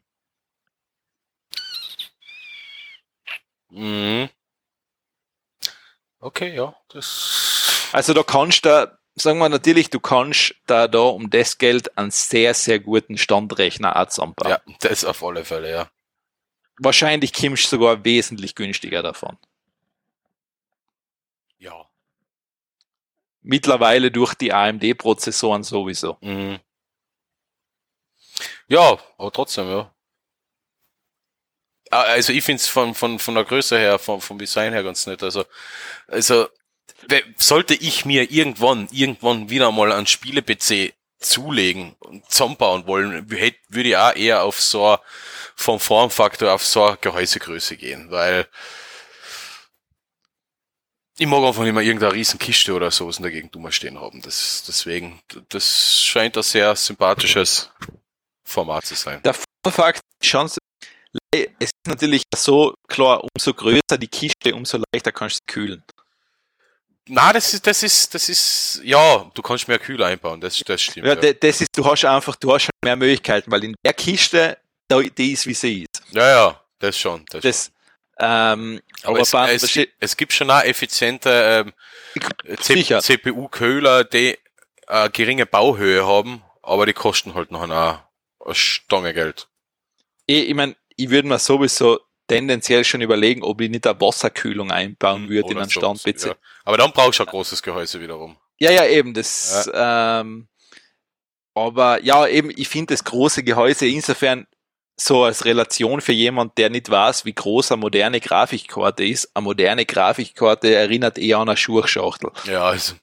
[3.68, 4.28] Mhm.
[6.20, 7.90] Okay, ja, das.
[7.92, 12.10] Also da kannst du, sagen wir natürlich, du kannst da da um das Geld einen
[12.10, 14.52] sehr, sehr guten Standrechner auch zusammenbauen.
[14.52, 15.90] Ja, das auf alle Fälle, ja.
[16.78, 19.36] Wahrscheinlich kommst du sogar wesentlich günstiger davon.
[21.58, 21.86] Ja.
[23.42, 26.16] Mittlerweile durch die AMD-Prozessoren sowieso.
[26.20, 26.60] Mhm.
[28.68, 29.94] Ja, aber trotzdem, ja.
[31.90, 35.06] Ah, Also ich find's von, von, von der Größe her, vom, vom Design her ganz
[35.06, 35.22] nett.
[35.22, 35.44] Also,
[36.06, 36.48] also
[37.36, 43.96] sollte ich mir irgendwann, irgendwann wieder mal einen Spiele-PC zulegen und zusammenbauen wollen, würde ich
[43.96, 44.98] auch eher auf so
[45.54, 48.46] vom Formfaktor auf so eine Gehäusegröße gehen, weil
[51.18, 54.22] ich mag einfach nicht mehr irgendeine riesen Kiste oder sowas in der Gegend stehen haben.
[54.22, 57.70] Das, deswegen, das scheint ein sehr sympathisches
[58.44, 59.22] Format zu sein.
[59.22, 59.34] Der
[59.70, 60.58] Fakt, die Chance,
[61.34, 65.84] es ist natürlich so, klar, umso größer die Kiste, umso leichter kannst du sie kühlen.
[67.08, 70.80] Na, das ist, das ist, das ist, ja, du kannst mehr Kühler einbauen, das, das
[70.80, 71.06] stimmt.
[71.06, 74.56] Ja, Ja, das ist, du hast einfach, du hast mehr Möglichkeiten, weil in der Kiste,
[74.90, 76.02] die ist wie sie ist.
[76.10, 77.24] ja, ja, das schon.
[77.28, 77.72] Das Das,
[78.18, 81.72] ähm, aber aber es, es, gibt- es gibt schon auch effiziente ähm.
[83.00, 84.38] CPU-Köhler, die
[84.88, 88.00] äh, geringe Bauhöhe haben, aber die kosten halt noch eine,
[88.44, 89.48] eine Stange Geld.
[90.26, 94.70] ich, ich meine, ich würde mir sowieso tendenziell schon überlegen, ob ich nicht eine Wasserkühlung
[94.70, 96.26] einbauen würde in Oder einen sowas, Stand-PC.
[96.26, 96.34] Ja.
[96.64, 98.36] Aber dann brauchst du ein großes Gehäuse wiederum.
[98.58, 100.48] Ja, ja, eben, das, ähm,
[101.54, 104.46] aber ja, eben, ich finde das große Gehäuse insofern
[105.04, 109.30] so als Relation für jemand, der nicht weiß, wie groß eine moderne Grafikkarte ist.
[109.34, 112.30] Eine moderne Grafikkarte erinnert eher an eine Schuhschachtel.
[112.44, 112.94] Ja, also,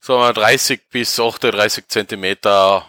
[0.00, 2.86] sagen wir 30 bis 38 Zentimeter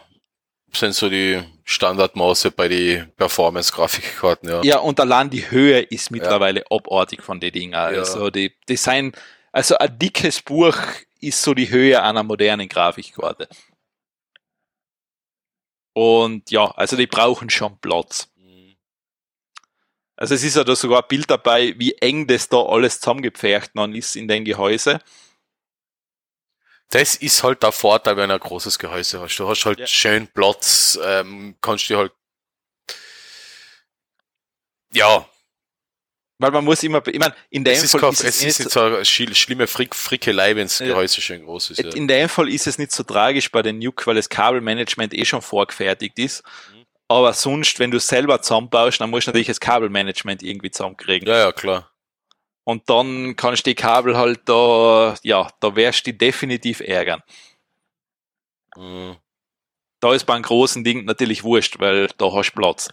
[0.72, 4.62] sind so die Standardmaße bei die Performance-Grafikkarten, ja.
[4.64, 7.74] Ja, und allein die Höhe ist mittlerweile abartig von den Dingen.
[7.74, 7.86] Ja.
[7.86, 9.18] Also die, die sind,
[9.52, 10.78] also ein dickes Buch
[11.22, 13.48] ist so die Höhe einer modernen Grafikkarte.
[16.00, 18.30] Und ja, also die brauchen schon Platz.
[18.38, 18.78] Mhm.
[20.16, 23.76] Also es ist ja da sogar ein Bild dabei, wie eng das da alles zusammengepfercht
[23.76, 25.02] noch ist in den Gehäuse.
[26.90, 29.36] Das ist halt der Vorteil, wenn du ein großes Gehäuse hast.
[29.38, 29.88] Du hast halt Ja.
[29.88, 32.14] schön Platz, ähm, kannst du halt,
[34.94, 35.29] ja,
[36.41, 38.45] Weil man muss immer, ich meine, in dem es Fall kein, ist es es, ist
[38.45, 40.88] nicht jetzt so, eine schli- schlimme Frick, Frickelei, wenn das Ja.
[40.88, 41.80] Gehäuse schön groß ist.
[41.84, 41.90] Ja.
[41.94, 45.26] in dem Fall ist es nicht so tragisch bei den Nuke, weil das Kabelmanagement eh
[45.26, 46.44] schon vorgefertigt ist.
[46.74, 46.86] Mhm.
[47.10, 51.28] Aber sonst, wenn du es selber zusammenbaust, dann musst du natürlich das Kabelmanagement irgendwie zusammenkriegen.
[51.28, 51.91] ja, ja, klar.
[52.64, 57.22] Und dann kannst du die Kabel halt da, ja, da wirst du dich definitiv ärgern.
[58.78, 59.18] Mhm.
[59.99, 62.90] Da ist beim großen Ding natürlich wurscht, weil da hast du Platz.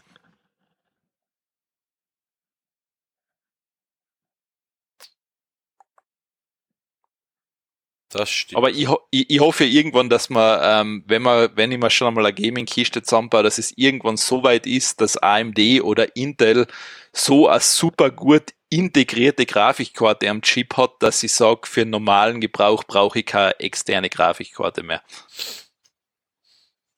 [8.17, 8.57] Das stimmt.
[8.57, 12.09] Aber ich, ich, ich hoffe irgendwann, dass man, ähm, wenn man, wenn ich mir schon
[12.09, 16.67] einmal eine Gaming-Kiste zusammenbaue, dass es irgendwann so weit ist, dass AMD oder Intel
[17.13, 22.85] so eine super gut integrierte Grafikkarte am Chip hat, dass ich sage, für normalen Gebrauch
[22.85, 25.03] brauche ich keine externe Grafikkarte mehr.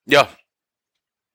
[0.06, 0.28] ja,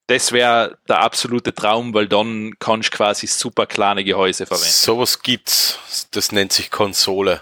[0.07, 4.69] Das wäre der absolute Traum, weil dann kannst du quasi super kleine Gehäuse verwenden.
[4.72, 6.07] sowas gibt's.
[6.11, 7.41] Das nennt sich Konsole.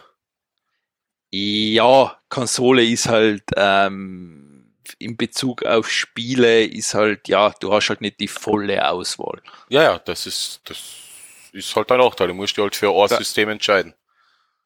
[1.32, 8.02] Ja, Konsole ist halt ähm, in Bezug auf Spiele ist halt, ja, du hast halt
[8.02, 9.42] nicht die volle Auswahl.
[9.70, 10.78] Ja, ja, das ist, das
[11.54, 12.28] ist halt ein Nachteil.
[12.28, 13.94] Du musst dich halt für ein System entscheiden.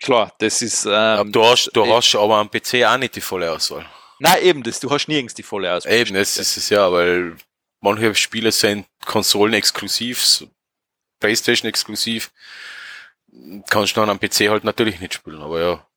[0.01, 0.87] Klar, das ist.
[0.89, 3.85] Ähm, du hast, du ich- hast aber am PC auch nicht die volle Auswahl.
[4.19, 5.93] nein, eben, das, du hast nirgends die volle Auswahl.
[5.93, 7.37] Eben, das ist es ja, weil
[7.79, 10.47] manche Spiele sind Konsolen-exklusiv, so
[11.19, 12.31] Playstation-exklusiv.
[13.69, 15.87] Kannst du dann am PC halt natürlich nicht spielen, aber ja.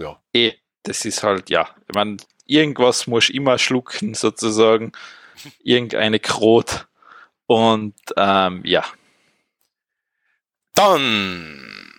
[0.00, 0.20] Ja.
[0.32, 2.16] Eh, das ist halt, ja, ich meine,
[2.46, 4.92] irgendwas musst du immer schlucken, sozusagen.
[5.62, 6.86] Irgendeine Krot.
[7.46, 8.84] Und ähm, ja,
[10.74, 11.92] Dann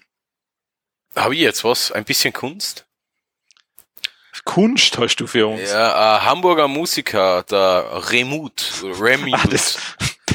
[1.15, 2.86] habe ich jetzt was, ein bisschen Kunst.
[4.45, 5.69] Kunst hast du für uns.
[5.69, 9.78] Ja, ein Hamburger Musiker, der Remut, Remut, Ah, das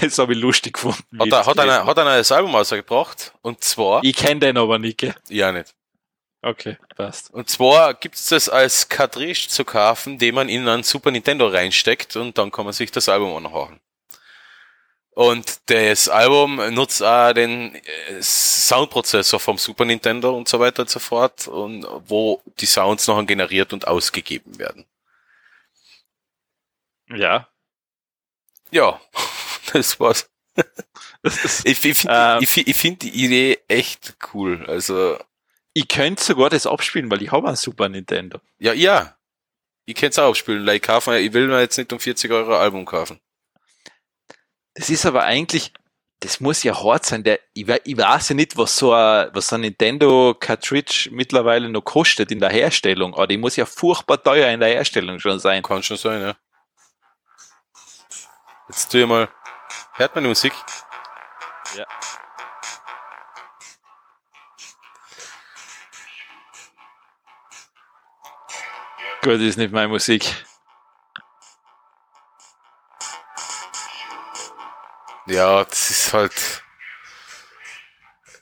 [0.01, 1.03] das habe ich lustig gefunden.
[1.19, 3.33] hat, er, das hat, gelesen ein, hat ein neues Album rausgebracht.
[3.43, 5.15] Und zwar, Ich kenne den aber nicht, gell?
[5.29, 5.75] ja nicht.
[6.47, 7.35] Okay, passt.
[7.35, 12.15] Und zwar gibt's das als Cartridge zu kaufen, den man in einen Super Nintendo reinsteckt
[12.15, 13.81] und dann kann man sich das Album anhören.
[15.11, 17.83] Und das Album nutzt auch den äh,
[18.23, 23.25] Soundprozessor vom Super Nintendo und so weiter und so fort, und wo die Sounds nachher
[23.25, 24.85] generiert und ausgegeben werden.
[27.09, 27.49] Ja.
[28.71, 29.01] Ja,
[29.73, 30.29] das war's.
[31.65, 32.47] Ich, ich finde Ähm.
[32.47, 34.65] find die Idee echt cool.
[34.69, 35.19] Also,
[35.77, 38.41] ich könnte sogar das abspielen, weil ich habe einen Super Nintendo.
[38.59, 39.15] ja, ja.
[39.85, 40.65] Ich kann's auch abspielen.
[40.65, 43.21] Like, kaufen, ich will mir jetzt nicht um 40 Euro ein Album kaufen.
[44.73, 45.75] Das ist aber eigentlich,
[46.21, 47.25] das muss ja hart sein.
[47.25, 51.83] Der, ich, ich weiß ja nicht, was so ein, was ein Nintendo Cartridge mittlerweile noch
[51.83, 55.63] kostet in der Herstellung, aber die muss ja furchtbar teuer in der Herstellung schon sein.
[55.63, 56.37] Kann schon sein, ja.
[58.69, 59.29] Jetzt tu ich mal.
[59.93, 60.55] Hört man die Musik?
[61.77, 61.85] Ja.
[69.27, 70.25] Gut, das ist nicht meine Musik.
[75.27, 76.63] Ja, das ist halt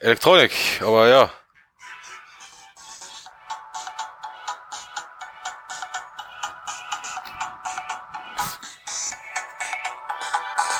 [0.00, 0.52] Elektronik,
[0.82, 1.32] aber ja.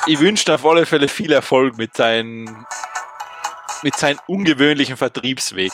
[0.07, 2.67] Ich wünsche dir auf alle Fälle viel Erfolg mit seinem
[3.83, 5.73] mit seinem ungewöhnlichen Vertriebsweg.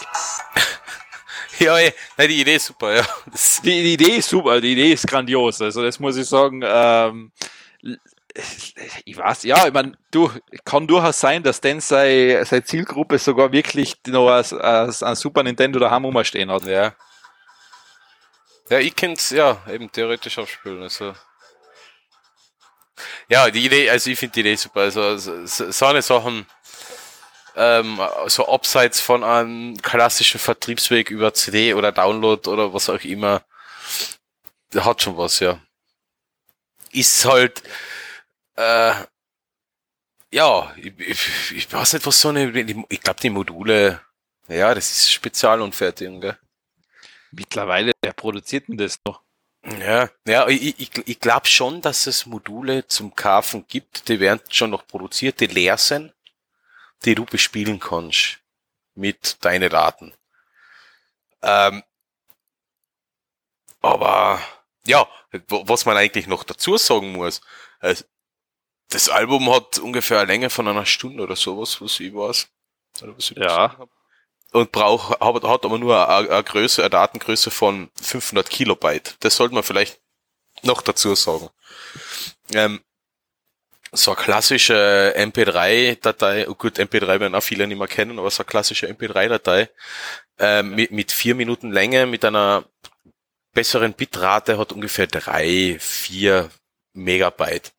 [1.65, 1.75] Ja,
[2.17, 3.07] nein, die Idee ist super, ja.
[3.63, 5.61] Die, die Idee ist super, die Idee ist grandios.
[5.61, 6.63] Also das muss ich sagen.
[6.65, 7.33] Ähm,
[9.05, 10.31] ich weiß, ja, ich meine, du
[10.65, 15.43] kann durchaus sein, dass denn seine, seine Zielgruppe sogar wirklich noch als, als ein Super
[15.43, 16.65] Nintendo daheim rumstehen hat.
[16.65, 16.95] ja.
[18.71, 21.13] Ja, ich kann's, ja, eben theoretisch aufspielen, also.
[23.29, 26.47] Ja, die Idee, also ich finde die Idee super, also, so, so so eine Sachen,
[27.61, 33.43] ähm, so abseits von einem klassischen Vertriebsweg über CD oder Download oder was auch immer,
[34.75, 35.61] hat schon was, ja.
[36.91, 37.63] Ist halt,
[38.57, 38.95] äh,
[40.33, 42.49] ja, ich, ich, ich weiß nicht, was so eine,
[42.89, 44.01] ich glaube, die Module,
[44.49, 46.39] ja, das ist Spezialunfertigung, gell?
[47.31, 49.21] Mittlerweile, wer produziert denn das noch?
[49.81, 54.41] Ja, ja, ich, ich, ich glaube schon, dass es Module zum Kaufen gibt, die werden
[54.49, 56.15] schon noch produziert, die leer sind,
[57.05, 58.39] die du bespielen kannst
[58.95, 60.13] mit deinen Daten.
[61.43, 61.83] Ähm,
[63.81, 64.41] aber
[64.87, 65.09] ja,
[65.49, 67.41] was man eigentlich noch dazu sagen muss,
[67.81, 67.95] äh,
[68.91, 72.49] das Album hat ungefähr eine Länge von einer Stunde oder sowas, was ich weiß.
[73.01, 73.77] Was ich Ja.
[74.53, 79.17] Und braucht, hat, hat aber nur eine, eine Größe, eine Datengröße von 500 Kilobyte.
[79.21, 80.01] Das sollte man vielleicht
[80.63, 81.49] noch dazu sagen.
[82.53, 82.83] Ähm,
[83.93, 88.43] so eine klassische MP3-Datei, oh gut, MP3 werden auch viele nicht mehr kennen, aber so
[88.43, 89.69] eine klassische MP3-Datei
[90.39, 92.65] ähm, mit, mit vier Minuten Länge, mit einer
[93.53, 96.51] besseren Bitrate hat ungefähr drei, vier
[96.93, 97.73] Megabyte.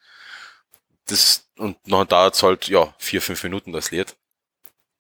[1.06, 4.16] Das, und dann dauert es halt, ja, vier, fünf Minuten das Lied.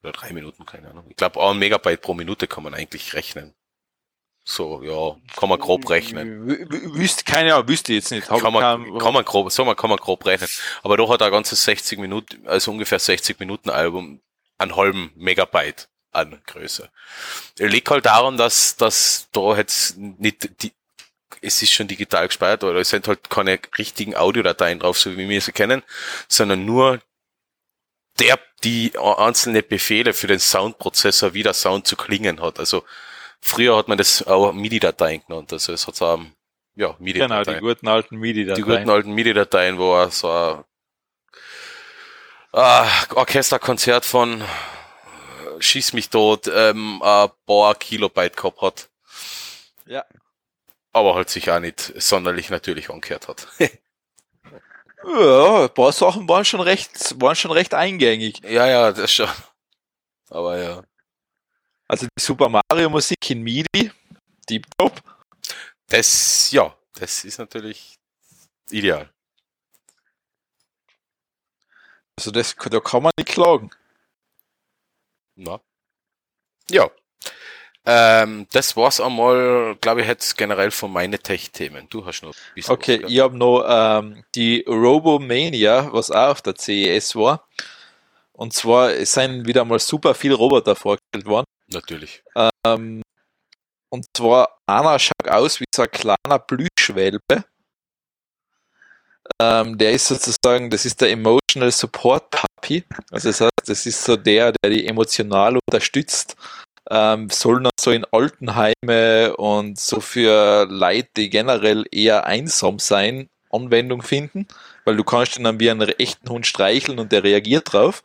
[0.04, 1.06] Oder drei Minuten, keine Ahnung.
[1.10, 3.54] Ich glaube, ein Megabyte pro Minute kann man eigentlich rechnen.
[4.44, 6.48] So, ja, kann man grob rechnen.
[6.96, 8.28] Wüsste, keine Ahnung, wüsste ich jetzt nicht.
[8.28, 10.50] Kann man, kann man grob, so man kann man grob rechnen.
[10.82, 14.20] Aber doch hat ein ganzes 60 Minuten, also ungefähr 60 Minuten Album
[14.58, 16.90] einen halben Megabyte an Größe.
[17.58, 20.74] Liegt halt daran, dass, dass da jetzt nicht die,
[21.42, 25.30] es ist schon digital gespeichert, oder es sind halt keine richtigen Audiodateien drauf, so wie
[25.30, 25.84] wir sie kennen,
[26.28, 27.00] sondern nur
[28.20, 32.60] der, die einzelne Befehle für den Soundprozessor, wie der Sound zu klingen hat.
[32.60, 32.84] Also
[33.42, 36.32] früher hat man das auch MIDI-Dateien genannt, also es hat so, ähm,
[36.76, 37.56] ja, Genau, MIDI-Dateien.
[37.56, 40.64] die guten alten MIDI Die guten alten MIDI-Dateien, wo er so ein
[42.54, 44.46] ah, Orchesterkonzert von äh,
[45.62, 48.90] Schieß mich tot, ähm, ein paar Kilobyte gehabt hat.
[49.86, 50.06] Ja.
[50.94, 53.48] Aber halt sich auch nicht sonderlich natürlich angehört hat.
[55.04, 58.40] Ja, ein paar Sachen waren schon recht, waren schon recht eingängig.
[58.44, 59.28] ja, ja, das schon.
[60.30, 60.84] Aber ja.
[61.92, 63.92] Also die Super Mario Musik in MIDI,
[64.50, 65.02] Deep Top.
[65.90, 67.96] Das, ja, das ist natürlich
[68.70, 69.10] ideal.
[72.18, 73.72] Also das, da kann man nicht klagen.
[75.36, 75.60] Na.
[76.70, 76.90] Ja.
[77.86, 81.90] Ähm, das war's einmal, glaube ich, jetzt generell von meinen Tech-Themen.
[81.90, 86.42] Du hast noch ein bisschen Okay, ich habe noch ähm, die Robomania, was auch auf
[86.42, 87.46] der CES war.
[88.32, 91.51] Und zwar sind wieder mal super viele Roboter vorgestellt worden.
[91.74, 92.24] Natürlich.
[92.66, 93.02] Ähm,
[93.90, 97.44] und zwar einer schaut aus wie so ein kleiner Plüschwelpe.
[99.40, 102.84] Ähm, der ist sozusagen, das ist der Emotional Support Puppy.
[103.12, 106.36] Also das heißt, das ist so der, der die emotional unterstützt.
[106.90, 113.30] Ähm, soll dann so in Altenheime und so für Leute, die generell eher einsam sein,
[113.52, 114.48] Anwendung finden,
[114.86, 118.04] weil du kannst ihn dann wie einen echten Hund streicheln und der reagiert drauf.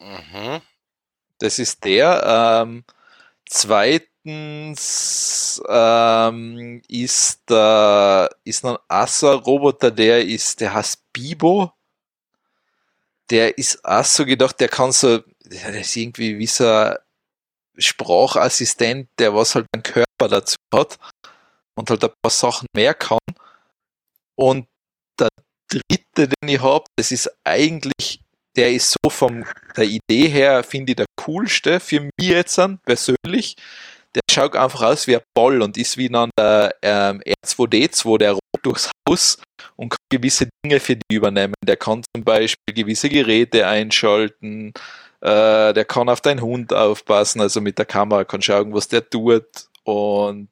[0.00, 0.60] Mhm.
[1.38, 2.62] Das ist der.
[2.64, 2.84] Ähm,
[3.48, 4.82] zweitens
[5.68, 11.72] ähm, ist der ist noch ein Assa-Roboter, der ist, der heißt Bibo.
[13.30, 16.96] Der ist auch so gedacht, der kann so, der ist irgendwie wie so ein
[17.76, 20.98] Sprachassistent, der was halt einen Körper dazu hat
[21.74, 23.18] und halt ein paar Sachen mehr kann.
[24.34, 24.66] Und
[25.18, 25.28] der
[25.68, 28.20] dritte, den ich habe, das ist eigentlich
[28.58, 29.44] der ist so vom
[29.76, 33.54] der Idee her, finde ich, der coolste für mich jetzt an, persönlich.
[34.14, 38.32] Der schaut einfach aus wie ein Ball und ist wie dann der ähm, R2D2, der
[38.32, 39.38] rollt durchs Haus
[39.76, 41.54] und kann gewisse Dinge für die übernehmen.
[41.64, 44.72] Der kann zum Beispiel gewisse Geräte einschalten,
[45.20, 49.08] äh, der kann auf deinen Hund aufpassen, also mit der Kamera kann schauen, was der
[49.08, 50.48] tut und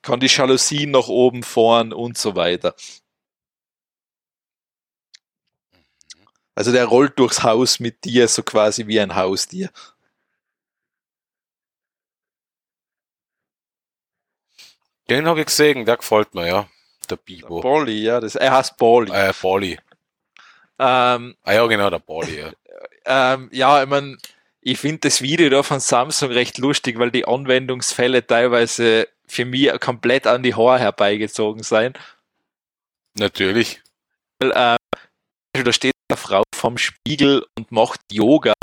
[0.00, 2.74] kann die Jalousien nach oben fahren und so weiter.
[6.56, 9.70] Also der rollt durchs Haus mit dir, so quasi wie ein Haustier.
[15.08, 16.68] Den habe ich gesehen, der gefällt mir, ja.
[17.10, 17.60] Der Bibo.
[17.60, 19.12] Bolly, ja, das, er heißt Bolly.
[19.12, 19.78] Äh, Bali.
[20.78, 22.52] Ähm, Ah ja, genau, der Bali, ja.
[23.34, 24.18] ähm, ja, ich mein,
[24.62, 29.78] ich finde das Video da von Samsung recht lustig, weil die Anwendungsfälle teilweise für mich
[29.78, 31.92] komplett an die Haare herbeigezogen sein.
[33.14, 33.82] Natürlich.
[34.40, 38.54] Weil, äh, da steht eine Frau vorm Spiegel und macht Yoga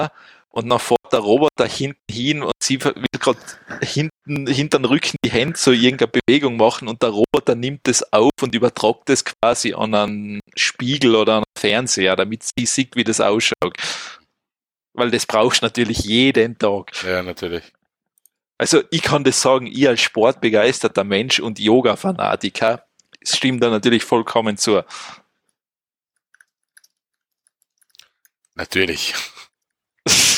[0.50, 3.40] und dann fährt der Roboter hinten hin und sie will gerade
[3.82, 8.14] hinten, hinter den Rücken die Hände so irgendeine Bewegung machen und der Roboter nimmt das
[8.14, 12.96] auf und übertragt das quasi an einen Spiegel oder an einen Fernseher, damit sie sieht,
[12.96, 13.76] wie das ausschaut.
[14.94, 16.92] Weil das brauchst du natürlich jeden Tag.
[17.04, 17.64] Ja, natürlich.
[18.60, 22.86] Also ich kann das sagen, ich als sportbegeisterter Mensch und Yoga-Fanatiker,
[23.20, 24.84] es stimmt da natürlich vollkommen zu.
[28.56, 29.14] Natürlich.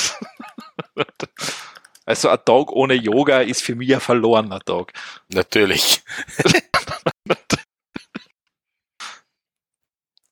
[2.05, 4.93] Also ein Tag ohne Yoga ist für mich ein verlorener Tag.
[5.29, 6.03] Natürlich.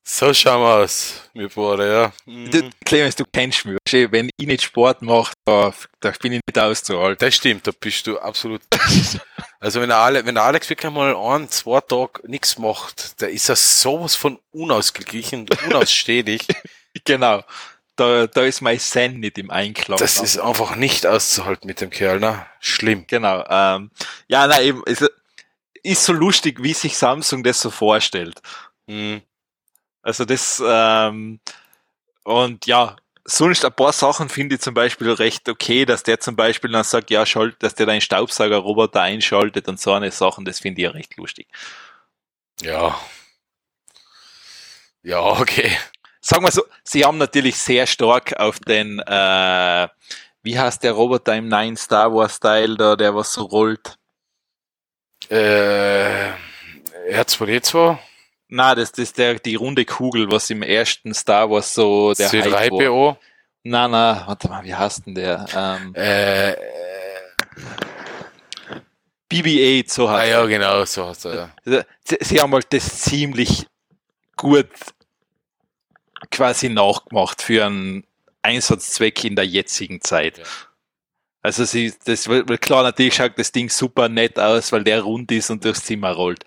[0.04, 2.12] so schauen wir aus, mir Bruder, ja.
[2.26, 2.50] Mhm.
[2.52, 3.76] Du, Clemens, du kennst mich.
[3.90, 7.26] Wenn ich nicht Sport mache, da, da bin ich nicht auszuhalten.
[7.26, 8.62] Das stimmt, da bist du absolut.
[9.60, 13.56] Also wenn Ale, wenn Alex wirklich mal ein, zwei Tage nichts macht, da ist er
[13.56, 16.46] sowas von unausgeglichen, unausstehlich.
[17.04, 17.42] Genau.
[17.96, 19.98] Da, da ist mein Zen nicht im Einklang.
[19.98, 22.44] Das ist einfach nicht auszuhalten mit dem Kerl, ne?
[22.58, 23.04] Schlimm.
[23.06, 23.44] Genau.
[23.48, 23.90] Ähm,
[24.26, 25.04] ja, nein, eben, es
[25.82, 28.40] ist so lustig, wie sich Samsung das so vorstellt.
[28.86, 29.22] Mhm.
[30.02, 31.40] Also das, ähm,
[32.24, 36.36] und ja, sonst ein paar Sachen finde ich zum Beispiel recht okay, dass der zum
[36.36, 40.60] Beispiel dann sagt, ja, schalt, dass der deinen Staubsaugerroboter einschaltet und so eine Sachen, das
[40.60, 41.48] finde ich ja recht lustig.
[42.60, 42.98] Ja.
[45.02, 45.76] Ja, okay.
[46.26, 49.88] Sagen wir so, sie haben natürlich sehr stark auf den, äh,
[50.42, 53.98] wie heißt der Roboter im neuen Star Wars Style da, der was so rollt?
[55.28, 56.30] Äh,
[57.10, 57.98] R2D2,
[58.48, 62.32] Na, das, das ist der, die runde Kugel, was im ersten Star Wars so der
[62.32, 62.62] Hype war.
[62.62, 63.16] C3PO,
[63.64, 65.44] Na, na, warte mal, wie heißt denn der?
[65.54, 66.56] Ähm, äh, äh,
[69.30, 71.50] BB-8, so ah heißt ja, genau, so hast du, ja.
[71.66, 71.84] er.
[72.02, 73.66] Sie, sie haben halt das ziemlich
[74.36, 74.70] gut
[76.30, 78.06] quasi nachgemacht für einen
[78.42, 80.38] Einsatzzweck in der jetzigen Zeit.
[80.38, 80.44] Ja.
[81.42, 85.30] Also sie, das weil klar, natürlich schaut das Ding super nett aus, weil der rund
[85.30, 86.44] ist und durchs Zimmer rollt.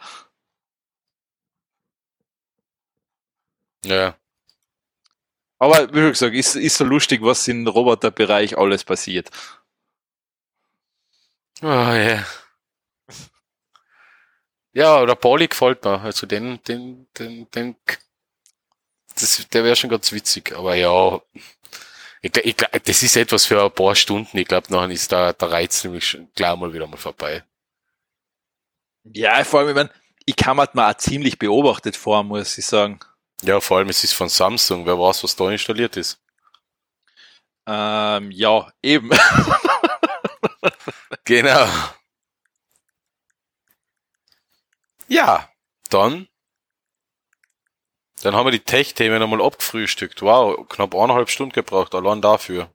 [3.86, 4.18] Ja.
[5.60, 9.30] Aber wie schon gesagt, ist, ist so lustig, was im Roboterbereich alles passiert.
[11.62, 12.24] Oh, ja.
[14.74, 15.99] Ja, der Pauli gefällt mir.
[16.02, 17.76] Also den, den, den, den,
[19.22, 20.53] das, der wäre schon ganz witzig.
[20.56, 21.19] Aber ja,
[22.22, 24.38] Ich, ich, das ist etwas für ein paar Stunden.
[24.38, 27.44] Ich glaube, nachher ist da der Reiz nämlich schon gleich mal wieder mal vorbei.
[29.03, 29.89] Ja, vor allem, ich, mein,
[30.26, 32.99] ich kann mir mal auch ziemlich beobachtet vor, muss ich sagen.
[33.44, 34.85] Ja, vor allem, es ist von Samsung.
[34.85, 36.19] Wer weiß, was da installiert ist.
[37.68, 39.11] Ähm, ja, eben.
[41.26, 41.68] Genau.
[45.07, 45.49] Ja,
[45.89, 46.27] dann.
[48.23, 50.22] Dann haben wir die Tech-Themen einmal abgefrühstückt.
[50.22, 52.69] Wow, knapp eineinhalb Stunden gebraucht, allein dafür.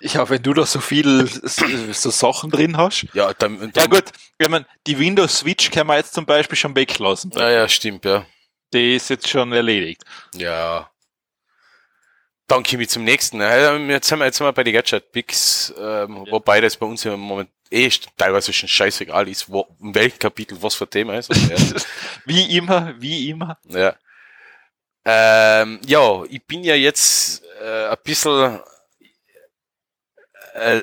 [0.00, 3.06] Ja, wenn du da so viel so, so Sachen drin hast.
[3.12, 4.04] Ja, dann, dann Ja gut,
[4.38, 7.30] ich mein, die Windows Switch kann man jetzt zum Beispiel schon weglassen.
[7.36, 8.26] Ja, ja, stimmt, ja.
[8.72, 10.02] Die ist jetzt schon erledigt.
[10.34, 10.90] Ja.
[12.48, 13.40] Dann komme ich zum nächsten.
[13.40, 16.32] Jetzt sind wir, jetzt sind wir bei den Gadget Picks, ähm, Ja.
[16.32, 20.60] wobei das bei uns im Moment eh teilweise schon scheißegal ist, wo, in welchem Kapitel
[20.60, 21.28] was für Thema ist.
[21.34, 21.56] Ja.
[22.26, 23.58] Wie immer, wie immer.
[23.68, 23.94] Ja.
[25.04, 28.60] Ähm, ja, ich bin ja jetzt äh, ein bisschen
[30.54, 30.82] äh,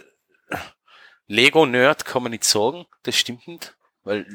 [1.27, 2.85] Lego-Nerd, kann man nicht sagen.
[3.03, 3.75] Das stimmt nicht.
[4.03, 4.25] Weil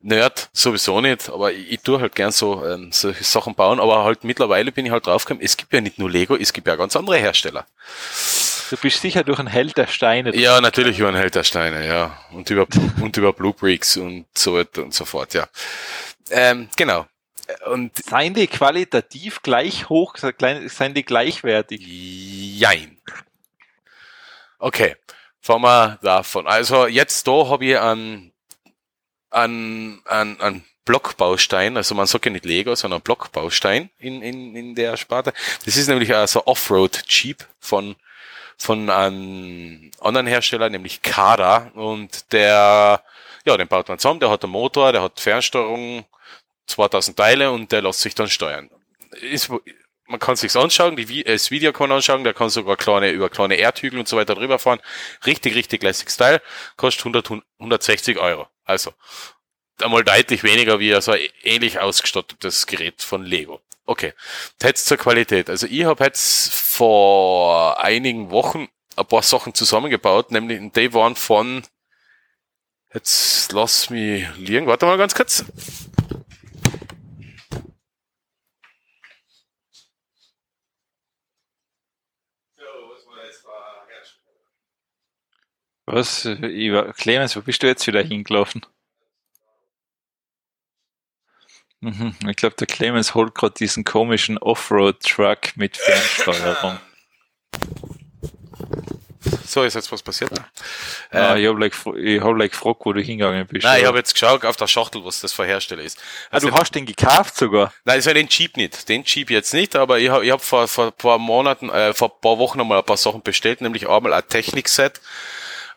[0.00, 4.04] Nerd sowieso nicht, aber ich, ich tue halt gern so ähm, solche Sachen bauen, aber
[4.04, 6.76] halt mittlerweile bin ich halt draufgekommen, es gibt ja nicht nur Lego, es gibt ja
[6.76, 7.66] ganz andere Hersteller.
[8.68, 10.36] Du bist sicher durch einen Held der Steine.
[10.36, 12.18] Ja, natürlich über den Held der Steine, ja.
[12.32, 12.66] Und über,
[13.00, 15.48] und über Blue Bricks und so weiter und so fort, ja.
[16.30, 17.06] Ähm, genau.
[17.66, 21.80] Und Seien die qualitativ gleich hoch, seien die gleichwertig?
[21.84, 22.98] Jein.
[24.58, 24.96] Okay,
[25.40, 26.46] fangen wir davon.
[26.46, 28.32] Also jetzt da habe ich einen,
[29.30, 34.74] einen, einen, einen Blockbaustein, also man sagt ja nicht Lego, sondern Blockbaustein in, in, in
[34.74, 35.32] der Sparte.
[35.64, 37.96] Das ist nämlich also Offroad Jeep von,
[38.56, 41.70] von einem anderen Hersteller, nämlich Kada.
[41.74, 43.02] Und der,
[43.44, 46.04] ja, den baut man zusammen, der hat einen Motor, der hat Fernsteuerung,
[46.66, 48.70] 2000 Teile und der lässt sich dann steuern.
[49.20, 49.50] Ist,
[50.06, 53.10] man kann sich's anschauen, die, äh, das Video kann man anschauen, der kann sogar kleine,
[53.10, 54.80] über kleine Erdhügel und so weiter drüber fahren.
[55.26, 56.40] Richtig, richtig lässiges Teil,
[56.76, 58.46] kostet 100, 160 Euro.
[58.64, 58.92] Also,
[59.82, 63.60] einmal deutlich weniger wie so ein ähnlich ausgestattetes Gerät von Lego.
[63.86, 64.14] Okay,
[64.62, 65.50] jetzt zur Qualität.
[65.50, 71.62] Also ich habe jetzt vor einigen Wochen ein paar Sachen zusammengebaut, nämlich die waren von,
[72.94, 75.44] jetzt lass mich liegen, warte mal ganz kurz.
[85.86, 86.24] Was?
[86.24, 88.64] War- Clemens, wo bist du jetzt wieder hingelaufen?
[91.80, 96.78] Mhm, Ich glaube, der Clemens holt gerade diesen komischen Offroad-Truck mit Fernsteuerung.
[99.46, 100.30] So, ist jetzt was passiert.
[101.12, 103.64] ah, Äh, ich habe like, fr- ich hab like gefragt, wo du hingegangen bist.
[103.64, 106.02] Nein, ich habe jetzt geschaut auf der Schachtel, was das für Hersteller ist.
[106.30, 107.72] ah, du hast den gekauft sogar.
[107.84, 108.88] Nein, also den Jeep nicht.
[108.88, 111.92] Den Jeep jetzt nicht, aber ich habe ich hab vor, vor ein paar Monaten, äh,
[111.94, 115.00] vor ein paar Wochen einmal ein paar Sachen bestellt, nämlich einmal ein Technikset,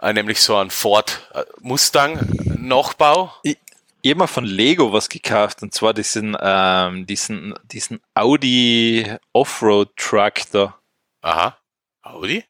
[0.02, 2.20] nämlich so ein Ford äh, Mustang
[2.58, 3.34] Nachbau.
[3.44, 3.58] Ich,
[4.02, 10.52] ich habe mal von Lego was gekauft und zwar diesen, ähm, diesen, diesen Audi Offroad-Truck
[10.52, 10.78] da.
[11.22, 11.58] Aha.
[12.04, 12.44] Audi?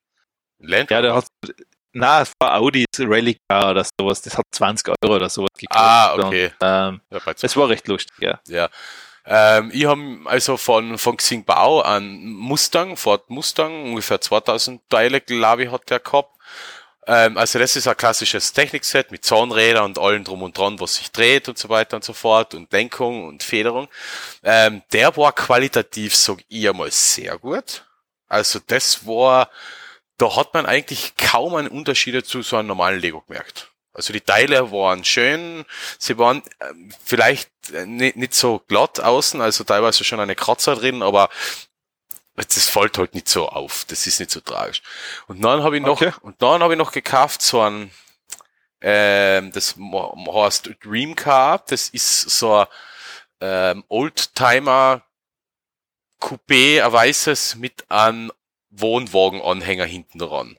[0.60, 1.26] Land Ja, der hat,
[1.94, 5.88] na, es war Audi Rally Car oder sowas, das hat 20 Euro oder sowas gekostet.
[5.88, 6.45] Ah, okay.
[6.45, 8.40] Und, ähm, ja, es war recht lustig, ja.
[8.48, 8.69] Ja.
[9.26, 15.65] Ähm, ich habe also von, von Xingbao einen Mustang, Ford Mustang, ungefähr 2000 Teile, glaube
[15.65, 16.38] ich, hat der gehabt.
[17.08, 20.96] Ähm, also das ist ein klassisches Technikset mit Zahnrädern und allem drum und dran, was
[20.96, 23.88] sich dreht und so weiter und so fort und Lenkung und Federung.
[24.44, 27.86] Ähm, der war qualitativ, sag ich einmal, sehr gut.
[28.28, 29.50] Also das war,
[30.18, 33.72] da hat man eigentlich kaum einen Unterschied zu so einem normalen Lego gemerkt.
[33.94, 35.66] Also die Teile waren schön,
[35.98, 40.76] sie waren ähm, vielleicht äh, nicht, nicht so glatt außen, also teilweise schon eine Kratzer
[40.76, 41.30] drin, aber
[42.46, 44.82] das fällt halt nicht so auf, das ist nicht so tragisch.
[45.28, 46.14] Und dann habe ich noch, Okay.
[46.22, 47.92] und dann habe ich noch gekauft so ein,
[48.82, 52.68] ähm, das heißt Dream Car, das ist so ein
[53.42, 55.02] ähm, Oldtimer
[56.20, 58.32] Coupé, ein weißes mit einem
[58.70, 60.58] Wohnwagenanhänger hinten dran.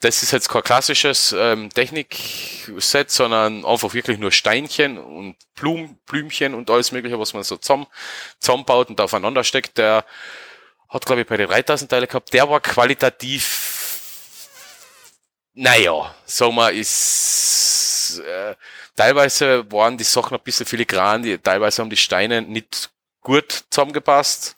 [0.00, 6.54] Das ist jetzt kein klassisches ähm, Technikset, sondern einfach wirklich nur Steinchen und Blum, Blümchen
[6.54, 7.86] und alles mögliche, was man so zusammen,
[8.40, 9.78] zusammenbaut und aufeinander steckt.
[9.78, 10.04] Der
[10.92, 12.32] hat, glaube ich, bei den 3000 Teile gehabt.
[12.34, 14.48] Der war qualitativ,
[15.54, 18.54] naja, sagen wir, ist, äh,
[18.94, 22.90] teilweise waren die Sachen ein bisschen filigran, die, teilweise haben die Steine nicht
[23.22, 24.56] gut zusammengepasst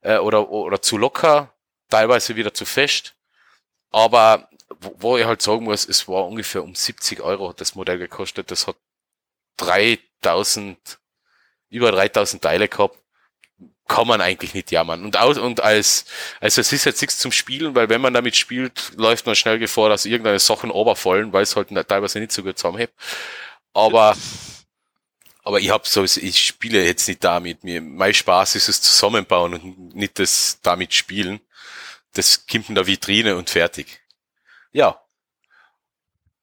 [0.00, 1.52] äh, oder, oder zu locker,
[1.90, 3.14] teilweise wieder zu fest.
[3.90, 4.48] Aber
[4.80, 8.50] wo, ich halt sagen muss, es war ungefähr um 70 Euro hat das Modell gekostet.
[8.50, 8.76] Das hat
[9.58, 10.98] 3000,
[11.68, 12.98] über 3000 Teile gehabt.
[13.88, 15.04] Kann man eigentlich nicht jammern.
[15.04, 16.06] Und, aus, und als,
[16.40, 19.58] also es ist jetzt nichts zum Spielen, weil wenn man damit spielt, läuft man schnell
[19.58, 22.94] Gefahr, dass irgendeine Sachen oberfallen, weil es halt teilweise nicht so gut zusammenhebt.
[23.72, 24.16] Aber,
[25.42, 27.62] aber ich habe so, ich spiele jetzt nicht damit.
[27.62, 31.40] Mir, mein Spaß ist es zusammenbauen und nicht das damit spielen.
[32.14, 34.00] Das kommt in der Vitrine und fertig.
[34.72, 35.00] Ja.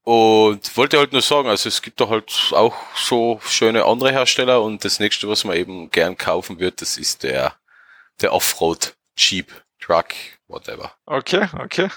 [0.04, 4.62] Und wollte halt nur sagen, also es gibt da halt auch so schöne andere Hersteller
[4.62, 7.56] und das nächste, was man eben gern kaufen wird, das ist der,
[8.22, 10.08] der Offroad Jeep Truck,
[10.48, 10.94] whatever.
[11.06, 11.90] Okay, okay.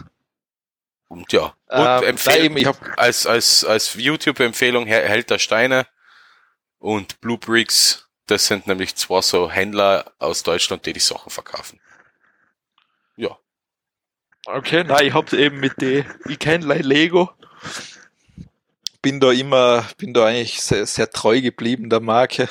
[1.09, 5.87] Und ja, und Ähm, empfehlen, eben, ich hab, als, als, als YouTube-Empfehlung Held der Steine
[6.79, 11.81] und Blue Bricks, das sind nämlich zwei so Händler aus Deutschland, die die Sachen verkaufen.
[13.17, 13.37] Ja.
[14.47, 17.31] okay, nein, ich hab eben mit die, ich kenn Lego.
[19.07, 22.49] Bin da immer, bin da eigentlich sehr, sehr treu geblieben der Marke.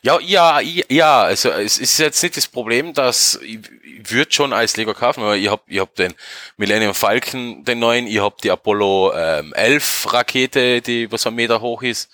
[0.00, 0.58] Ja, ja,
[0.88, 4.94] ja, also es ist jetzt nicht das Problem, dass ich, ich würde schon als Lego
[4.94, 6.14] kaufen, aber ich hab, ich hab den
[6.56, 11.60] Millennium Falcon, den neuen, ich hab die Apollo ähm, 11 Rakete, die was ein Meter
[11.60, 12.08] hoch ist.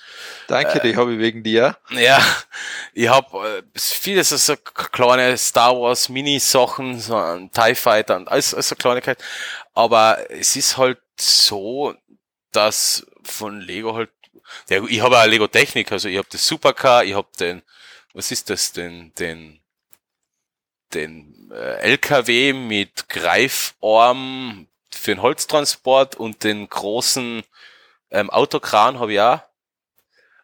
[0.48, 1.76] Danke, die habe ich wegen dir.
[1.90, 2.20] Ja,
[2.92, 8.52] ich hab äh, vieles so kleine Star Wars Mini-Sachen, so ein TIE Fighter und alles,
[8.52, 9.22] alles so Kleinigkeit.
[9.74, 11.94] Aber es ist halt so,
[12.50, 14.10] dass von Lego halt,
[14.68, 17.62] ja, ich habe auch Lego Technik, also ich habe das Supercar, ich habe den,
[18.14, 19.60] was ist das, den, den,
[20.94, 27.42] den äh, LKW mit Greifarm für den Holztransport und den großen
[28.10, 29.40] ähm, Autokran habe ich auch.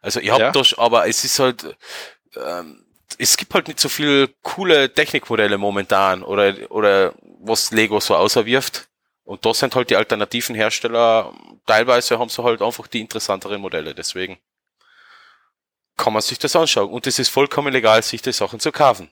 [0.01, 0.51] Also ich habe Ja.
[0.51, 1.75] das, aber es ist halt,
[2.35, 2.85] ähm,
[3.17, 8.89] es gibt halt nicht so viel coole Technikmodelle momentan oder oder was Lego so auserwirft.
[9.23, 11.33] Und da sind halt die alternativen Hersteller,
[11.65, 14.37] teilweise haben sie halt einfach die interessanteren Modelle, deswegen
[15.95, 16.89] kann man sich das anschauen.
[16.89, 19.11] Und es ist vollkommen legal, sich die Sachen zu kaufen.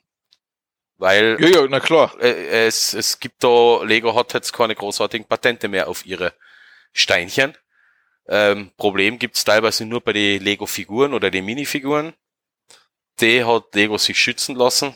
[0.98, 2.14] Weil Ja, ja, na klar.
[2.20, 6.34] äh, es, es gibt da, Lego hat jetzt keine großartigen Patente mehr auf ihre
[6.94, 7.58] Steinchen.
[8.28, 12.14] Ähm, Problem gibt's teilweise nur bei den Lego-Figuren oder den Minifiguren.
[13.20, 14.96] Die hat Lego sich schützen lassen.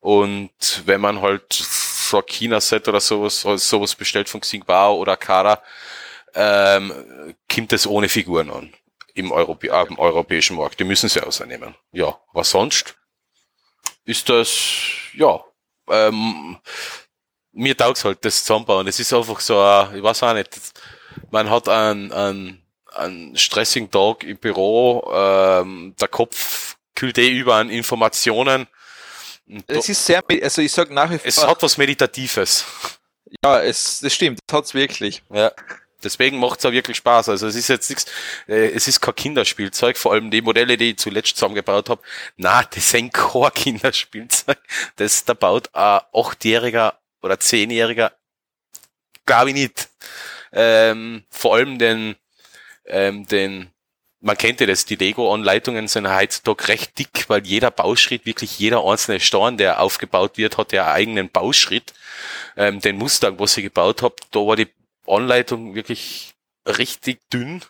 [0.00, 1.52] Und wenn man halt
[2.14, 5.60] so ein China-Set oder sowas, sowas bestellt von Xingbao oder Kara,
[6.34, 8.72] ähm, kommt es ohne Figuren an.
[9.14, 10.80] Im, Europä äh, im europäischen Markt.
[10.80, 11.74] Die müssen sie ausnehmen.
[11.92, 12.96] Ja, was sonst?
[14.04, 14.50] Ist das,
[15.12, 15.40] ja,
[15.88, 16.58] ähm,
[17.52, 18.86] mir taugt's halt, das Zusammenbauen.
[18.88, 20.50] Es ist einfach so, ein, ich weiß auch nicht,
[21.30, 22.62] man hat einen, einen,
[22.92, 28.66] einen stressigen Tag im Büro, ähm, der Kopf kühlt eh über an Informationen.
[29.66, 32.64] Es ist sehr, also ich sag nach wie vor, es hat was Meditatives.
[33.44, 35.22] ja, es, das stimmt, das hat's wirklich.
[35.32, 35.52] Ja.
[36.02, 37.30] Deswegen macht's auch wirklich Spaß.
[37.30, 38.06] Also es ist jetzt nichts,
[38.46, 42.02] äh, es ist kein Kinderspielzeug, vor allem die Modelle, die ich zuletzt zusammengebaut habe.
[42.36, 44.58] Na, das sind kein Kinderspielzeug.
[44.96, 48.12] Das da baut ein Achtjähriger oder Zehnjähriger,
[49.24, 49.88] glaube ich nicht.
[50.52, 52.16] Ähm, vor allem den,
[52.86, 53.70] ähm, den,
[54.24, 58.82] man kennt ja das, die Lego-Anleitungen sind heutzutage recht dick, weil jeder Bauschritt, wirklich jeder
[58.84, 61.92] einzelne Stein, der aufgebaut wird, hat ja einen eigenen Bauschritt.
[62.56, 64.68] Ähm, den Mustang, was ich gebaut habe, da war die
[65.06, 66.34] Anleitung wirklich
[66.66, 67.62] richtig dünn.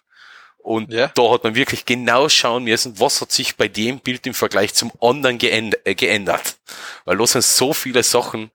[0.59, 1.09] Und Ja.
[1.09, 4.75] da hat man wirklich genau schauen müssen, was hat sich bei dem Bild im Vergleich
[4.75, 6.57] zum anderen geänd äh, geändert.
[7.05, 8.51] Weil da sind so viele Sachen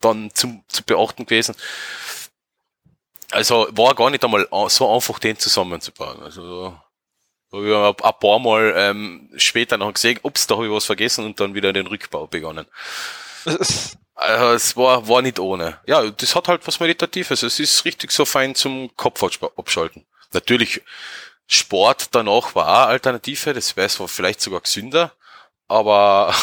[0.00, 1.54] dann zum, zu beachten gewesen.
[3.30, 6.20] Also war gar nicht einmal so einfach, den zusammenzubauen.
[6.22, 6.76] Also
[7.52, 11.24] habe ich ein paar Mal ähm, später noch gesehen, ups, da habe ich was vergessen
[11.24, 12.66] und dann wieder den Rückbau begonnen.
[14.20, 15.78] Also es war, war nicht ohne.
[15.86, 17.44] Ja, das hat halt was Meditatives.
[17.44, 20.06] Es ist richtig so fein zum Kopf abschalten.
[20.32, 20.82] Natürlich,
[21.46, 25.12] Sport danach war auch Alternative, das wäre so vielleicht sogar gesünder,
[25.68, 26.34] aber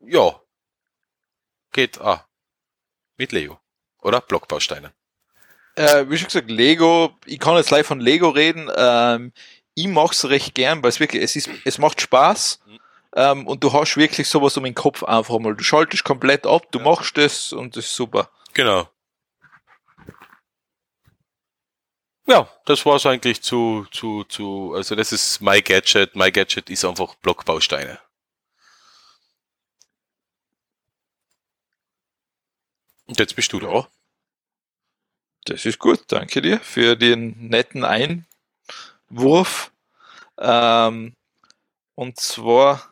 [0.00, 0.40] ja,
[1.72, 2.20] geht auch.
[3.18, 3.58] Mit Lego.
[4.00, 4.92] Oder Blockbausteine.
[5.76, 9.32] äh, wie schon gesagt, Lego, ich kann jetzt live von Lego reden, ähm,
[9.76, 12.60] ich mach's recht gern, weil es wirklich, es ist, es macht Spaß,
[13.14, 15.54] ähm, und du hast wirklich sowas um den Kopf einfach mal.
[15.54, 16.84] Du schaltest komplett ab, du Ja.
[16.84, 18.30] machst das und das ist super.
[18.54, 18.88] Genau.
[22.26, 26.16] Ja, das war's eigentlich zu, zu, zu, also das ist My Gadget.
[26.16, 28.00] My Gadget ist einfach Blockbausteine.
[33.06, 33.88] Und jetzt bist du da.
[35.44, 37.84] Das ist gut, danke dir für den netten
[39.10, 39.72] Einwurf.
[40.38, 41.14] Ähm,
[41.94, 42.82] und zwar,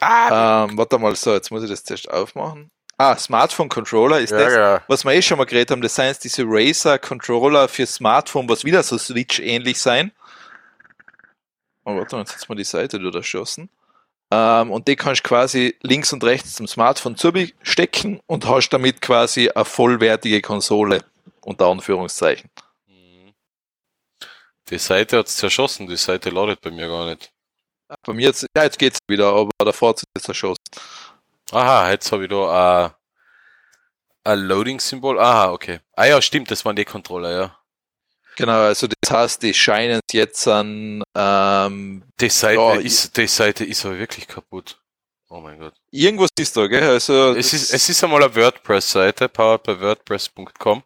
[0.00, 2.70] Ah, ähm, warte mal, so, jetzt muss ich das zuerst aufmachen.
[2.98, 4.52] Ah, Smartphone Controller ist das.
[4.52, 4.82] ja.
[4.88, 8.48] Was wir eh schon mal geredet haben, das sind jetzt diese Razer Controller für Smartphone,
[8.48, 10.10] was wieder so Switch ähnlich sein.
[11.84, 13.68] Oh, warte mal, jetzt hat mir die Seite durchschossen.
[14.32, 17.16] Ähm, und die kannst du quasi links und rechts zum Smartphone
[17.62, 21.04] stecken und hast damit quasi eine vollwertige Konsole,
[21.42, 22.50] unter Anführungszeichen.
[24.72, 27.30] Die Seite hat es zerschossen, die Seite ladet bei mir gar nicht.
[28.06, 30.56] Bei mir jetzt, ja, jetzt geht's wieder, aber der Fahrt ist zerschossen.
[31.50, 32.94] Aha, jetzt habe ich da
[34.24, 35.20] ein, ein Loading-Symbol.
[35.20, 35.80] Aha, okay.
[35.94, 37.58] Ah ja, stimmt, das waren die Controller, ja.
[38.36, 43.66] Genau, also das heißt, die scheinen jetzt an ähm, Die Seite, Ja, ist, die Seite
[43.66, 44.80] ist aber wirklich kaputt.
[45.28, 45.74] Oh mein Gott.
[45.90, 46.88] irgendwas ist da, gell?
[46.88, 50.82] Also Es ist, es ist einmal eine WordPress-Seite, powered by WordPress.com.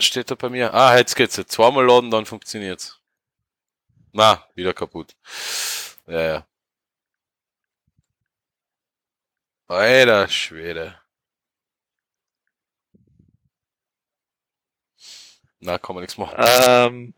[0.00, 0.72] Steht da bei mir.
[0.74, 1.36] Ah, jetzt geht's.
[1.36, 2.98] Jetzt zweimal laden, dann funktioniert's.
[4.12, 5.14] Na, wieder kaputt.
[6.06, 6.46] Ja, ja.
[9.68, 10.96] Alter Schwede.
[15.60, 16.34] Na, kann man nichts machen.
[16.38, 17.14] ähm,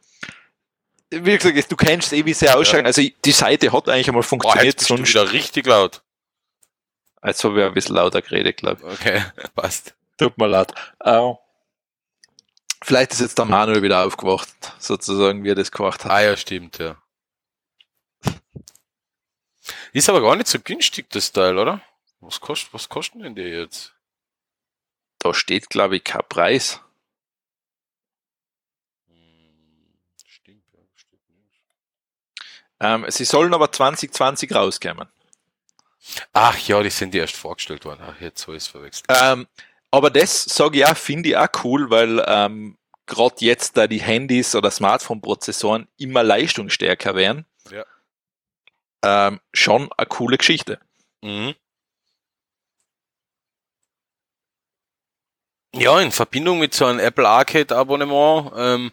[1.11, 2.87] wie gesagt, du kennst eh, wie sie ausschauen.
[2.87, 6.03] Also die Seite hat eigentlich einmal funktioniert, du sonst wieder richtig laut.
[7.25, 9.01] Jetzt habe ich ein bisschen lauter geredet, glaube ich.
[9.01, 9.23] Okay,
[9.55, 9.95] passt.
[10.19, 10.73] Tut mir leid.
[11.01, 11.33] Äh,
[12.83, 14.49] vielleicht ist jetzt der Manuel wieder aufgewacht,
[14.79, 16.11] sozusagen, wie er das gemacht hat.
[16.11, 16.97] Ah ja, stimmt, ja.
[19.93, 21.83] Ist aber gar nicht so günstig, das Teil, oder?
[22.21, 23.95] Was kostet, was kosten denn die jetzt?
[25.19, 26.81] Da steht, glaube ich, kein Preis.
[29.07, 31.61] Hm, Stimmt, ja, steht nicht.
[32.81, 35.09] Ähm, sie sollen aber 2020 rauskommen.
[36.33, 38.03] Ach ja, die sind die erst vorgestellt worden.
[38.05, 39.07] Ach, jetzt so ist verwechselt.
[39.09, 39.47] Ähm,
[39.93, 44.01] aber das sage ich auch, finde ich auch cool, weil ähm, gerade jetzt da die
[44.01, 47.45] Handys oder Smartphone-Prozessoren immer leistungsstärker werden.
[47.71, 47.85] Ja.
[49.05, 50.81] Ähm, schon eine coole Geschichte.
[51.21, 51.55] Mhm.
[55.75, 58.93] Ja, in Verbindung mit so einem Apple Arcade Abonnement, ähm,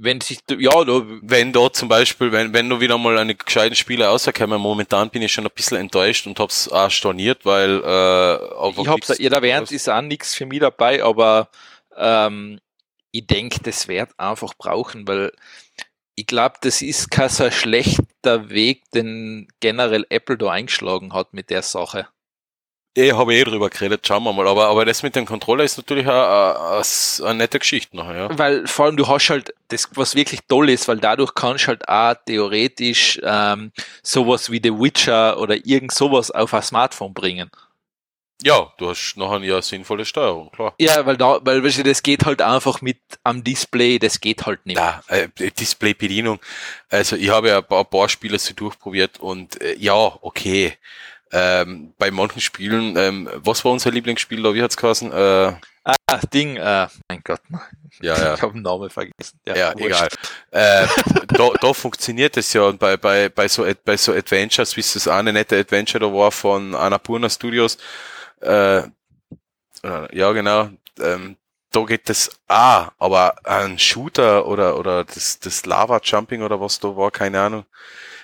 [0.00, 3.74] Wenn sich, ja, da, wenn dort zum Beispiel, wenn, wenn du wieder mal eine gescheiten
[3.74, 8.34] Spiele rauskommen, momentan bin ich schon ein bisschen enttäuscht und hab's auch storniert, weil äh,
[8.80, 11.48] ich da, ja, da während ist auch nichts für mich dabei, aber
[11.96, 12.60] ähm,
[13.10, 15.32] ich denke, das wird einfach brauchen, weil
[16.14, 21.50] ich glaube, das ist kein so schlechter Weg, den generell Apple da eingeschlagen hat mit
[21.50, 22.08] der Sache.
[23.00, 24.48] Ich habe eh drüber geredet, schauen wir mal.
[24.48, 26.82] Aber, aber das mit dem Controller ist natürlich eine, eine,
[27.22, 28.38] eine nette Geschichte nachher, ja.
[28.38, 31.68] Weil vor allem du hast halt das, was wirklich toll ist, weil dadurch kannst du
[31.68, 33.70] halt auch theoretisch ähm,
[34.02, 37.50] sowas wie The Witcher oder irgend sowas auf ein Smartphone bringen.
[38.42, 40.74] Ja, du hast nachher ja sinnvolle Steuerung, klar.
[40.80, 44.46] Ja, weil da, weil weißt du, das geht halt einfach mit am Display, das geht
[44.46, 44.78] halt nicht.
[44.78, 46.40] Ja, äh, Displaybedienung.
[46.88, 50.76] Also ich habe ja ein paar, ein paar Spiele so durchprobiert und äh, ja, okay.
[51.30, 54.54] Ähm, bei manchen Spielen, ähm, was war unser Lieblingsspiel da?
[54.54, 55.12] Wie hat's geheißen?
[55.12, 55.52] Äh,
[56.10, 57.40] Ah, Ding, äh, mein Gott,
[58.00, 58.34] ja, ja.
[58.34, 59.40] ich habe den Namen vergessen.
[59.46, 59.86] Ja, wurscht.
[59.86, 60.08] egal.
[60.50, 60.86] Äh,
[61.28, 64.92] da, da funktioniert es ja und bei, bei, bei, so, bei so Adventures, wie es
[64.92, 67.78] das eine nette Adventure da war von Annapurna Studios,
[68.42, 68.88] äh, äh,
[69.82, 70.68] ja genau,
[71.00, 71.36] ähm,
[71.70, 76.80] da geht das ah, aber ein Shooter oder oder das, das Lava Jumping oder was
[76.80, 77.64] da war, keine Ahnung.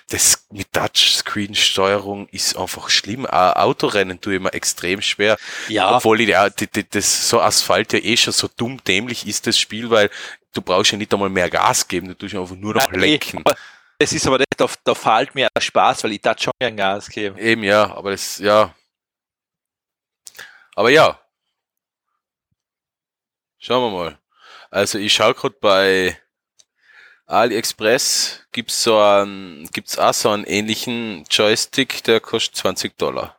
[0.07, 3.25] Das mit Touchscreen-Steuerung ist einfach schlimm.
[3.25, 5.35] Auch Autorennen tue ich mir extrem schwer.
[5.67, 9.25] Ja, Obwohl ich, ja, die, die, das so Asphalt ja eh schon so dumm dämlich
[9.25, 10.11] ist, das Spiel, weil
[10.53, 13.39] du brauchst ja nicht einmal mehr Gas geben, du tust einfach nur noch eh, lenken.
[13.39, 13.55] aber
[13.97, 17.09] es ist aber das, da, da fehlt mir Spaß, weil ich da schon gern Gas
[17.09, 17.37] geben.
[17.37, 18.75] Eben ja, aber das, ja.
[20.75, 21.19] Aber ja.
[23.57, 24.19] Schauen wir mal.
[24.69, 26.19] Also ich schaue gerade bei
[27.27, 33.37] AliExpress gibt's so einen, gibt's auch so einen ähnlichen Joystick, der kostet 20 Dollar.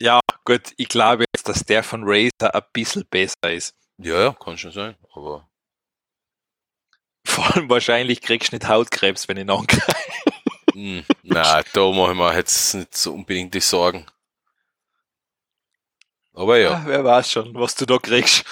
[0.00, 3.74] Ja, gut, ich glaube jetzt, dass der von Razer ein bisschen besser ist.
[3.98, 5.48] Ja, ja, kann schon sein, aber
[7.26, 9.94] Vor allem wahrscheinlich kriegst du nicht Hautkrebs, wenn ich angreife.
[10.72, 14.06] Hm, na, da mache ich mir jetzt nicht so unbedingt die Sorgen.
[16.34, 16.74] Aber ja.
[16.74, 18.44] Ah, wer weiß schon, was du da kriegst.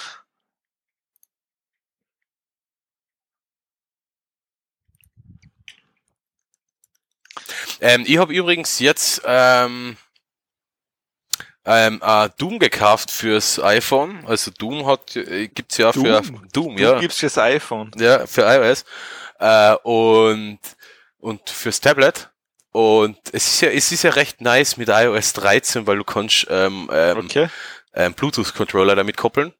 [7.85, 9.95] Ähm, ich habe übrigens jetzt ähm,
[11.65, 14.23] ähm, äh, Doom gekauft fürs iPhone.
[14.25, 16.47] Also Doom hat äh, gibt's ja für Doom?
[16.51, 17.91] Doom, ja, gibst fürs iPhone.
[17.97, 18.85] ja für iOS
[19.39, 20.59] äh, und
[21.19, 22.29] und fürs Tablet.
[22.71, 26.47] Und es ist ja es ist ja recht nice mit iOS 13, weil du kannst
[26.49, 27.49] ähm, ähm, Okay.
[27.93, 29.53] ähm, Bluetooth-Controller damit koppeln.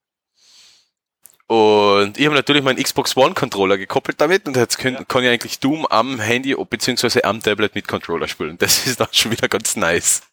[1.48, 5.60] Und ich habe natürlich meinen Xbox One-Controller gekoppelt damit und jetzt können, kann ich eigentlich
[5.60, 8.58] Doom am Handy beziehungsweise am Tablet mit Controller spielen.
[8.60, 10.24] Das ist dann schon wieder ganz nice.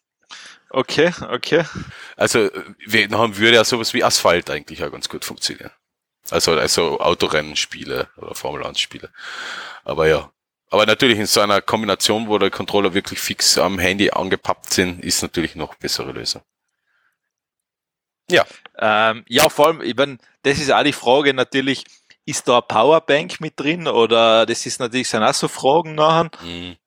[0.71, 1.65] Okay, okay.
[2.17, 2.49] Also
[2.87, 5.69] wir haben würde ja sowas wie Asphalt eigentlich auch ganz gut funktionieren.
[6.31, 9.11] Also also Autorennenspiele oder Formel 1 Spiele.
[9.83, 10.31] Aber ja,
[10.71, 15.05] Aber natürlich in so einer Kombination, wo der Controller wirklich fix am Handy angepappt sind,
[15.05, 16.41] ist natürlich noch bessere Lösung.
[18.33, 18.45] Ja.
[18.79, 21.85] Ähm, ja, vor allem, ich mein, das ist auch die Frage natürlich,
[22.25, 26.31] ist da eine Powerbank mit drin oder das ist natürlich sind auch so Fragen nachher.
[26.43, 26.77] Mhm.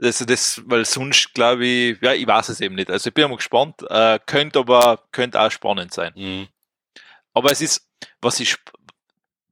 [0.00, 2.90] Also das, weil sonst glaube ich, ja, ich weiß es eben nicht.
[2.90, 3.82] Also ich bin mal gespannt.
[3.88, 6.12] Äh, könnte aber, könnte auch spannend sein.
[6.14, 6.48] Mhm.
[7.34, 7.88] Aber es ist,
[8.20, 8.56] was ich,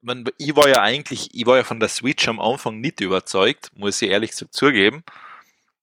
[0.01, 3.70] man, ich war ja eigentlich, ich war ja von der Switch am Anfang nicht überzeugt,
[3.74, 5.03] muss ich ehrlich zugeben.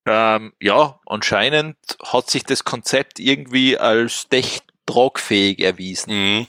[0.05, 6.13] Ähm, ja, anscheinend hat sich das Konzept irgendwie als echt tragfähig erwiesen.
[6.13, 6.47] Mhm.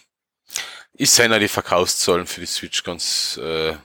[0.98, 3.76] Sehe ja die Verkaufszahlen für die Switch ganz äh,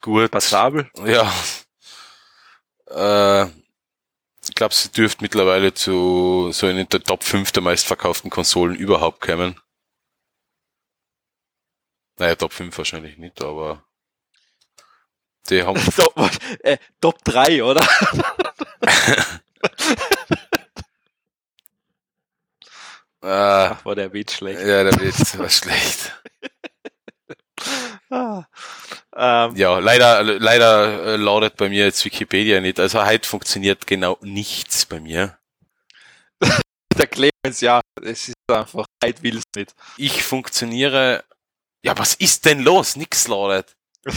[0.00, 0.30] gut.
[0.30, 0.90] Passabel?
[1.04, 1.32] Ja.
[2.90, 3.50] Äh,
[4.48, 9.20] ich glaube, sie dürfte mittlerweile zu so in der Top 5 der meistverkauften Konsolen überhaupt
[9.20, 9.58] kommen.
[12.18, 13.82] Naja, Top 5 wahrscheinlich nicht, aber
[15.48, 15.80] die haben.
[15.96, 16.14] Top,
[16.60, 17.86] äh, Top 3, oder?
[23.22, 24.60] Ah, Ach, war der Witz schlecht.
[24.60, 26.18] Ja, der Witz war schlecht.
[28.10, 28.44] ah,
[29.14, 32.80] ähm, ja, leider, leider äh, lautet bei mir jetzt Wikipedia nicht.
[32.80, 35.38] Also heute funktioniert genau nichts bei mir.
[36.96, 39.74] der Clemens, ja, es ist einfach, heute will es nicht.
[39.98, 41.24] Ich funktioniere.
[41.82, 42.96] Ja, was ist denn los?
[42.96, 43.76] Nix lautet.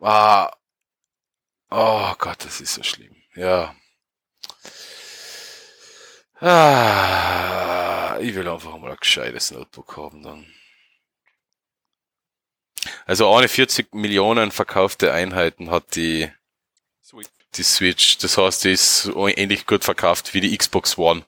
[0.00, 0.52] ah.
[1.70, 3.14] Oh Gott, das ist so schlimm.
[3.34, 3.74] Ja.
[6.40, 7.37] Ah,
[8.20, 10.46] ich will einfach mal ein gescheites Notebook haben dann.
[13.06, 16.30] Also 41 Millionen verkaufte Einheiten hat die,
[17.54, 18.18] die Switch.
[18.18, 21.24] Das heißt, die ist ähnlich gut verkauft wie die Xbox One.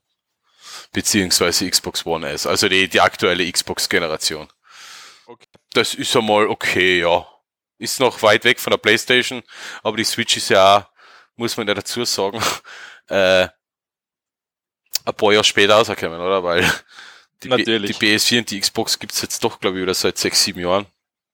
[0.92, 2.46] Beziehungsweise Xbox One S.
[2.46, 4.48] Also die, die aktuelle Xbox-Generation.
[5.26, 5.46] Okay.
[5.72, 7.26] Das ist einmal okay, ja.
[7.78, 9.42] Ist noch weit weg von der Playstation,
[9.82, 10.84] aber die Switch ist ja auch,
[11.36, 12.42] muss man ja dazu sagen,
[13.08, 13.48] äh,
[15.04, 16.42] ein paar Jahre später rausgekommen, oder?
[16.42, 16.64] Weil
[17.42, 17.98] die, natürlich.
[17.98, 20.86] die PS4 und die Xbox gibt's jetzt doch, glaube ich, wieder seit sechs, sieben Jahren.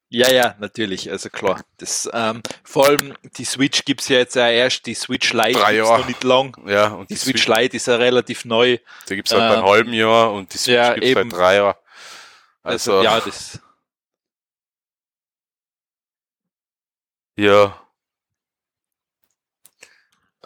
[0.08, 1.62] Ja, ja, natürlich, also klar.
[1.78, 5.72] Das, ähm, vor allem die Switch gibt's ja jetzt ja erst, die Switch Lite Drei
[5.74, 6.00] gibt's Jahre.
[6.00, 6.56] noch nicht lang.
[6.66, 8.78] Ja, und die, die Switch, Switch Lite ist ja relativ neu.
[9.08, 11.30] Die gibt's seit ähm, einem halben Jahr und die Switch ja, gibt's eben.
[11.30, 11.74] seit drei Jahren.
[12.62, 13.60] Also, also ja, das.
[17.36, 17.85] Ja.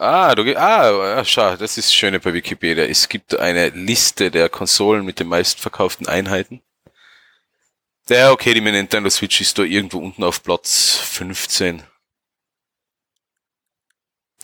[0.03, 2.85] Ah, du, ah, schau, das ist Schöne bei Wikipedia.
[2.85, 6.63] Es gibt eine Liste der Konsolen mit den meistverkauften Einheiten.
[8.09, 11.83] Der, okay, die Nintendo Switch ist da irgendwo unten auf Platz 15.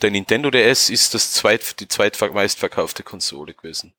[0.04, 3.96] Der Nintendo DS ist das zweit, die zweitmeistverkaufte Konsole gewesen.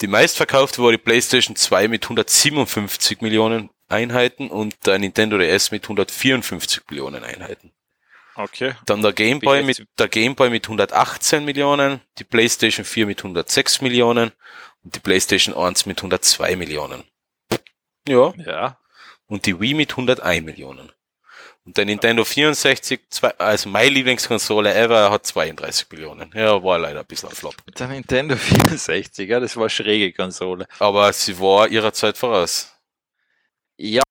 [0.00, 5.82] Die meistverkaufte war die PlayStation 2 mit 157 Millionen Einheiten und der Nintendo DS mit
[5.82, 7.72] 154 Millionen Einheiten.
[8.36, 8.74] Okay.
[8.86, 13.18] Dann der Game Boy mit, der Game Boy mit 118 Millionen, die PlayStation 4 mit
[13.18, 14.32] 106 Millionen
[14.82, 17.04] und die PlayStation 1 mit 102 Millionen.
[18.08, 18.34] Ja.
[18.44, 18.78] Ja.
[19.26, 20.92] Und die Wii mit 101 Millionen.
[21.64, 23.00] Und der Nintendo 64,
[23.38, 26.30] also meine Lieblingskonsole ever, hat 32 Millionen.
[26.34, 27.54] Ja, war leider ein bisschen ein Flop.
[27.78, 30.66] Der Nintendo 64, ja, das war eine schräge Konsole.
[30.78, 32.70] Aber sie war ihrer Zeit voraus.
[33.78, 34.02] Ja,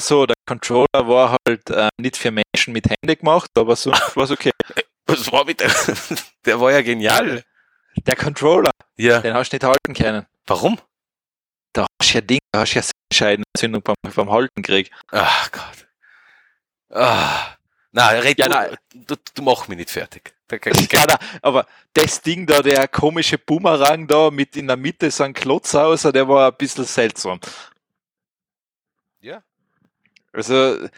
[0.00, 4.24] so, der Controller war halt äh, nicht für Menschen mit Hände gemacht, aber sonst war
[4.24, 4.50] es okay.
[5.06, 5.70] Was war mit der?
[6.44, 7.42] Der war ja genial.
[8.06, 9.20] Der Controller, Ja.
[9.20, 10.26] den hast du nicht halten können.
[10.46, 10.78] Warum?
[11.72, 14.92] Da hast du ja Ding, da hast du ja Scheidenentzündung beim, beim Halten gekriegt.
[15.12, 15.86] Ach Gott.
[16.90, 17.56] Ah.
[17.92, 18.76] Na, red Ja, du, nein.
[18.94, 20.34] du, du mach mich nicht fertig.
[20.48, 24.76] Da kann- Ja, da, aber das Ding da, der komische Bumerang da mit in der
[24.76, 27.40] Mitte so ein Klotz aus, der war ein bisschen seltsam.
[30.36, 30.88] Also,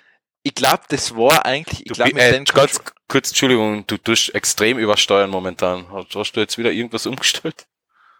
[0.42, 5.30] ich glaube, das war eigentlich, ich glaube, äh, ganz kurz, Entschuldigung, du tust extrem übersteuern
[5.30, 5.90] momentan.
[5.92, 7.66] Hast, hast du jetzt wieder irgendwas umgestellt?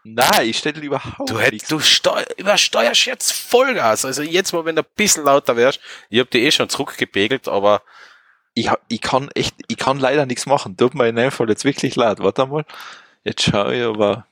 [0.04, 4.04] Nein, ich stelle überhaupt Du, hätt, du steu, übersteuerst jetzt Vollgas.
[4.04, 5.80] Also jetzt mal, wenn du ein bisschen lauter wärst.
[6.08, 7.82] Ich hab die eh schon zurückgepegelt, aber
[8.54, 10.76] Ich, ich kann echt, ich kann leider nichts machen.
[10.76, 12.18] Tut mir in dem Fall jetzt wirklich leid.
[12.20, 12.64] Warte mal.
[13.24, 14.26] Jetzt schaue ich aber,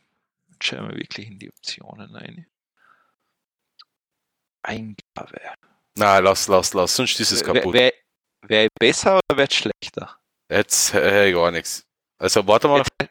[0.50, 2.46] jetzt schauen wir wirklich in die Optionen rein.
[4.62, 5.40] Eingabe.
[5.96, 7.72] Na, lass, lass, lass, sonst ist es kaputt.
[7.72, 7.92] Wäre
[8.46, 10.18] wär ich besser oder wäre schlechter?
[10.50, 11.84] Jetzt äh, gar nichts.
[12.18, 12.78] Also warte mal.
[12.78, 13.10] Jetzt,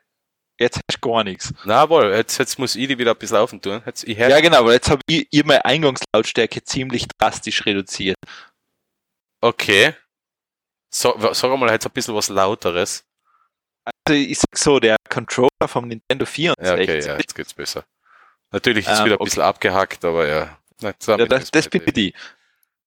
[0.60, 1.54] jetzt hast du gar nichts.
[1.66, 3.82] Na wohl, jetzt, jetzt muss ich die wieder ein bisschen laufen tun.
[3.86, 8.18] Jetzt, ich Ja, genau, aber jetzt habe ich ihr meine Eingangslautstärke ziemlich drastisch reduziert.
[9.42, 9.94] Okay.
[10.94, 13.04] So, sag mal jetzt ein bisschen was lauteres.
[13.84, 17.86] Also ich sag so, der Controller vom Nintendo 64, Ja, okay, ja, jetzt geht's besser.
[18.52, 19.26] Natürlich ist Ähm, wieder ein okay.
[19.26, 20.58] bisschen abgehackt, aber ja.
[20.82, 22.14] Na, Ja, das, das bin ich.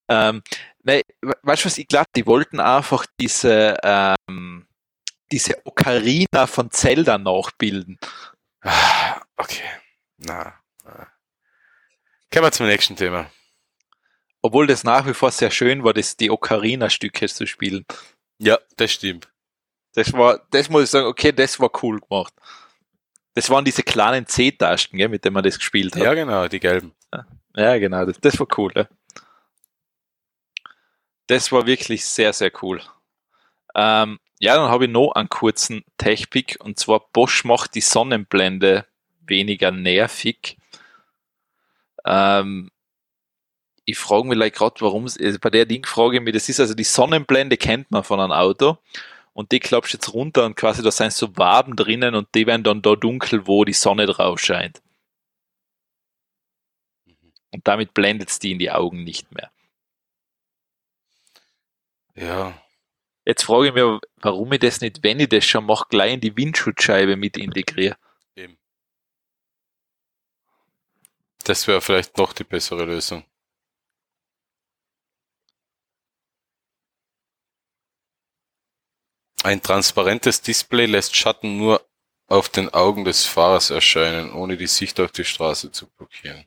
[0.08, 0.42] Ähm,
[0.88, 1.02] Nee,
[1.42, 4.66] weißt du was, ich glaube, die wollten einfach diese, ähm,
[5.30, 7.98] diese Ocarina von Zelda nachbilden.
[8.62, 9.68] Ah, Okay.
[10.16, 10.54] Na.
[12.32, 13.30] Kommen wir zum nächsten Thema.
[14.40, 17.84] Obwohl das nach wie vor sehr schön war, das, die Ocarina-Stücke zu spielen.
[18.38, 19.28] Ja, das stimmt.
[19.94, 22.32] Das war, das muss ich sagen, okay, das war cool gemacht.
[23.34, 26.02] Das waren diese kleinen C-Tasten, mit denen man das gespielt hat.
[26.02, 26.94] Ja, genau, die gelben.
[27.54, 28.72] Ja, genau, das, das war cool.
[28.74, 28.88] Ja.
[31.28, 32.82] Das war wirklich sehr, sehr cool.
[33.74, 38.86] Ähm, ja, dann habe ich noch einen kurzen Tech-Pick und zwar Bosch macht die Sonnenblende
[39.20, 40.56] weniger nervig.
[42.04, 42.70] Ähm,
[43.84, 46.48] ich frage mich like gerade, warum es, also bei der Ding frage ich mich, das
[46.48, 48.78] ist also die Sonnenblende kennt man von einem Auto
[49.32, 52.64] und die klappst jetzt runter und quasi da sind so Waben drinnen und die werden
[52.64, 54.82] dann da dunkel, wo die Sonne drauf scheint.
[57.50, 59.50] Und damit blendet es die in die Augen nicht mehr.
[62.18, 62.60] Ja.
[63.24, 63.84] Jetzt frage ich mich,
[64.16, 67.96] warum ich das nicht, wenn ich das schon mache, gleich in die Windschutzscheibe mit integriere.
[68.34, 68.58] Eben.
[71.44, 73.24] Das wäre vielleicht noch die bessere Lösung.
[79.44, 81.86] Ein transparentes Display lässt Schatten nur
[82.26, 86.46] auf den Augen des Fahrers erscheinen, ohne die Sicht auf die Straße zu blockieren.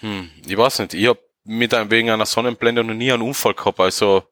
[0.00, 3.54] Hm, ich weiß nicht, ich habe mit einem, wegen einer Sonnenblende noch nie einen Unfall
[3.54, 4.24] gehabt, also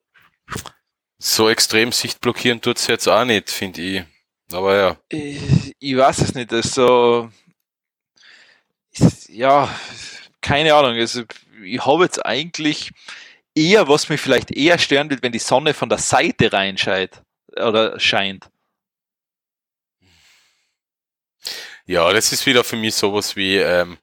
[1.19, 4.05] so extrem sichtblockieren tut's jetzt auch nicht, finde ich.
[4.53, 4.97] Aber ja.
[5.09, 7.31] Ich, ich weiß es nicht, also,
[9.29, 9.69] ja,
[10.41, 11.25] keine Ahnung, also,
[11.63, 12.93] ich habe jetzt eigentlich
[13.55, 17.23] eher, was mich vielleicht eher stören wird, wenn die Sonne von der Seite reinscheint,
[17.57, 18.49] oder scheint.
[21.87, 23.99] Ja, das ist wieder für mich sowas wie ähm,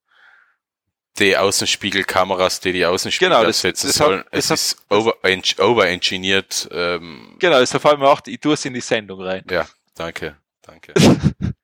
[1.20, 4.24] die Außenspiegelkameras, die die Außenspiegel Genau, das- ersetzen das sollen.
[4.32, 5.16] das es hat- ist over,
[5.60, 6.68] overengineert.
[6.72, 9.44] Ähm, Genau, das vor allem auch, ich tue es in die Sendung rein.
[9.50, 10.94] ja, danke, danke.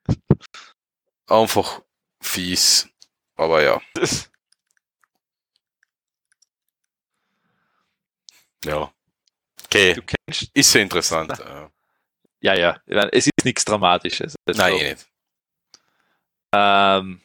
[1.28, 1.82] Einfach
[2.22, 2.88] fies,
[3.36, 4.30] aber ja, Das,
[8.66, 8.92] ja.
[9.66, 10.02] Okay,
[10.54, 11.32] ist sehr interessant.
[12.42, 14.36] ja, ja, ich es ist nichts Dramatisches.
[14.46, 14.80] Nein, so.
[14.80, 15.08] eh nicht.
[16.54, 17.22] Ähm,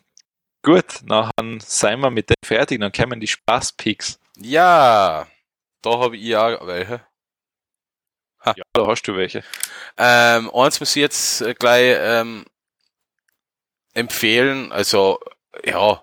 [0.67, 4.19] gut, dann seien wir mit dem fertig, dann kommen die Spaßpicks.
[4.37, 5.27] Ja,
[5.81, 7.01] da habe ich auch welche.
[8.45, 9.45] Ja, da hast du welche.
[9.97, 12.45] Ähm, eins muss ich jetzt äh, gleich ähm,
[13.95, 14.73] empfehlen.
[14.73, 15.21] Also,
[15.65, 16.03] ja,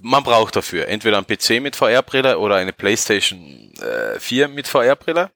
[0.00, 5.30] man braucht dafür entweder einen PC mit VR-Brille oder eine PlayStation äh, 4 mit VR-Brille.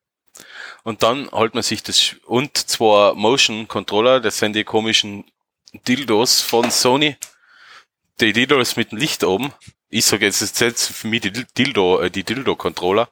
[0.82, 5.24] Und dann holt man sich das und zwar Motion Controller, das sind die komischen
[5.86, 7.16] Dildos von Sony.
[8.20, 9.52] Die Dildos mit dem Licht oben.
[9.88, 13.08] Ich sage jetzt, ist jetzt für mich die Dildo, äh, die Dildo-Controller.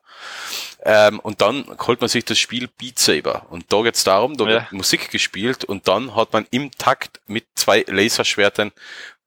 [0.83, 3.47] Ähm, und dann holt man sich das Spiel Beat Saber.
[3.51, 4.51] Und da geht's darum, da Ja.
[4.51, 8.73] wird Musik gespielt und dann hat man im Takt mit zwei Laserschwertern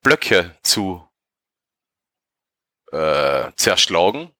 [0.03, 1.07] Blöcke zu
[2.91, 4.31] äh, zerschlagen.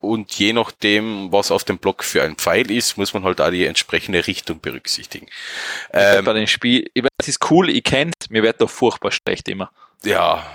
[0.00, 3.50] Und je nachdem, was auf dem Block für ein Pfeil ist, muss man halt auch
[3.50, 5.26] die entsprechende Richtung berücksichtigen.
[5.92, 8.70] Ähm, Ähm, bei dem Spiel, ich weiß, es ist cool, ich kenn's, mir wird doch
[8.70, 9.72] furchtbar schlecht immer.
[10.04, 10.46] Ja,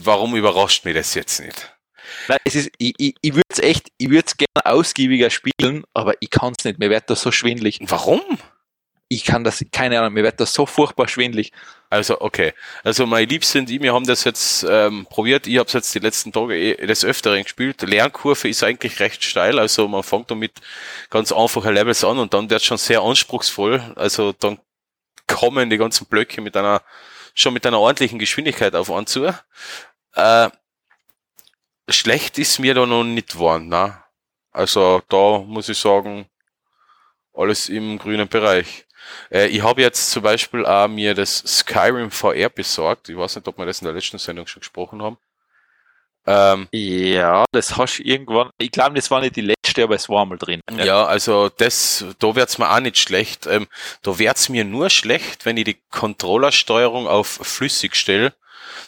[0.00, 1.74] warum überrascht mich das jetzt nicht?
[2.28, 5.84] Nein, es ist, ich, ich, ich würde es echt, ich würde es gerne ausgiebiger spielen,
[5.94, 7.80] aber ich kann's nicht, mir wird das so schwindlig.
[7.82, 8.22] Warum?
[9.10, 11.52] Ich kann das, keine Ahnung, mir wird das so furchtbar schwindlig.
[11.88, 12.52] Also, okay.
[12.84, 15.46] Also, mein Liebste und ich, wir haben das jetzt ähm, probiert.
[15.46, 17.80] Ich habe es jetzt die letzten Tage eh des Öfteren gespielt.
[17.80, 19.58] Lernkurve ist eigentlich recht steil.
[19.58, 20.52] Also, man fängt damit
[21.08, 23.94] ganz einfache Levels an und dann wird schon sehr anspruchsvoll.
[23.96, 24.58] Also, dann
[25.26, 26.82] kommen die ganzen Blöcke mit einer,
[27.40, 29.32] schon mit einer ordentlichen Geschwindigkeit auf einen zu.
[30.14, 30.50] Äh,
[31.88, 34.02] schlecht ist mir da noch nicht geworden, ne?
[34.50, 36.26] Also, da muss ich sagen,
[37.32, 38.86] alles im grünen Bereich.
[39.30, 43.08] Äh, ich habe jetzt zum Beispiel auch mir das Skyrim VR besorgt.
[43.08, 45.18] Ich weiß nicht, ob wir das in der letzten Sendung schon gesprochen haben.
[46.28, 50.08] Ähm, Ja, das hast du irgendwann, ich glaube, das war nicht die letzte, aber es
[50.08, 50.60] war mal drin.
[50.76, 51.06] ja.
[51.06, 53.46] also das, da wird's mir auch nicht schlecht.
[53.46, 53.66] Ähm,
[54.02, 58.34] da wird's mir nur schlecht, wenn ich die Controllersteuerung auf flüssig stelle.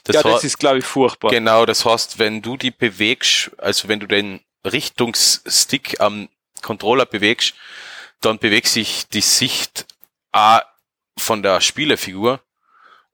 [0.05, 1.31] Das ja, das ist, glaube ich, furchtbar.
[1.31, 6.29] Genau, das heißt, wenn du die bewegst, also wenn du den Richtungsstick am
[6.63, 7.55] Controller bewegst,
[8.21, 9.87] dann bewegt sich die Sicht
[10.33, 10.61] auch
[11.19, 12.41] von der Spielerfigur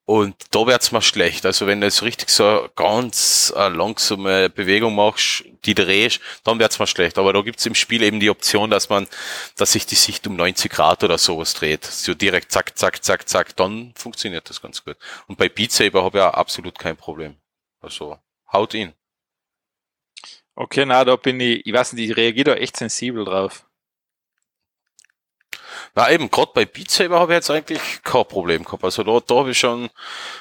[0.07, 1.45] und da wird's mal schlecht.
[1.45, 6.79] Also wenn du jetzt richtig so ganz äh, langsame Bewegung machst, die drehst, dann wird's
[6.79, 7.19] mal schlecht.
[7.19, 9.09] Aber da gibt's im Spiel eben die Option, dass man,
[9.57, 11.85] dass sich die Sicht um 90 Grad oder sowas dreht.
[11.85, 14.97] So direkt zack, zack, zack, zack, dann funktioniert das ganz gut.
[15.27, 17.35] Und bei Beat Saber habe ich auch absolut kein Problem.
[17.81, 18.17] Also,
[18.53, 18.93] haut ihn.
[20.55, 23.67] Okay, na, da bin ich, ich weiß nicht, ich reagiere da echt sensibel drauf.
[25.97, 28.85] Na eben, gerade bei Beat Saber habe ich jetzt eigentlich kein Problem gehabt.
[28.85, 29.89] Also da, da habe ich schon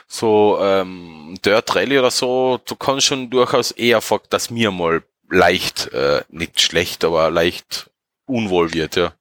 [0.06, 5.94] so ähm, Dirt Rally oder so, du kannst schon durchaus eher, dass mir mal leicht,
[5.94, 7.90] äh, nicht schlecht, aber leicht
[8.26, 9.14] unwohl wird, ja.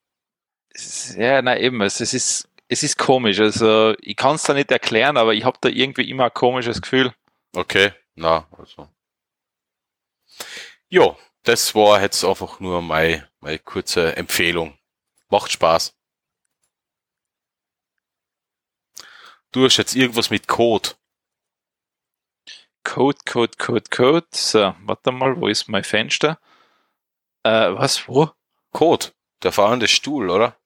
[1.17, 3.39] Ja, na eben, es, es ist, es ist komisch.
[3.39, 6.83] Also ich kann es da nicht erklären, aber ich habe da irgendwie immer ein komisches
[6.83, 7.15] Gefühl.
[7.55, 8.89] Okay, na, also.
[10.89, 14.77] Jo, das war jetzt einfach nur meine, meine kurze Empfehlung.
[15.29, 15.95] Macht Spaß.
[19.55, 20.91] Du hast jetzt irgendwas mit Code.
[22.83, 24.27] Code, Code, Code, Code.
[24.33, 26.41] So, warte mal, wo ist mein Fenster?
[27.45, 28.33] Äh, was, wo?
[28.73, 29.13] Code,
[29.45, 30.57] der fahrende Stuhl, oder?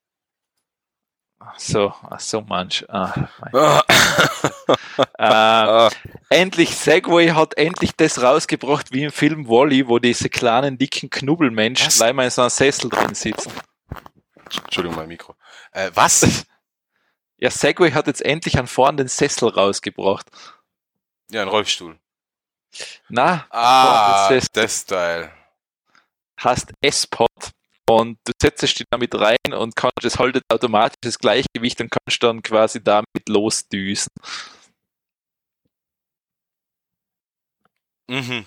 [1.39, 2.87] Ach so, ach so manch.
[2.89, 3.85] Ah,
[5.91, 5.91] äh,
[6.31, 11.89] endlich, Segway hat endlich das rausgebracht wie im Film Wally, wo diese kleinen, dicken Knubbelmenschen
[11.89, 11.99] Was?
[11.99, 13.53] leider in so einem Sessel drin sitzen.
[14.65, 15.35] Entschuldigung, mein Mikro.
[15.73, 16.47] Äh, was?
[17.39, 20.27] Ja, Segway hat jetzt endlich einen fahrenden Sessel rausgebracht.
[21.31, 21.99] Ja, ein Rollstuhl.
[23.09, 25.33] Na, Ah, das Teil.
[26.43, 27.29] heißt S-Pod
[27.89, 32.23] und du setzt dich damit rein und kannst es haltet automatisch das Gleichgewicht und kannst
[32.23, 34.11] dann quasi damit losdüsen.
[38.09, 38.47] Mhm.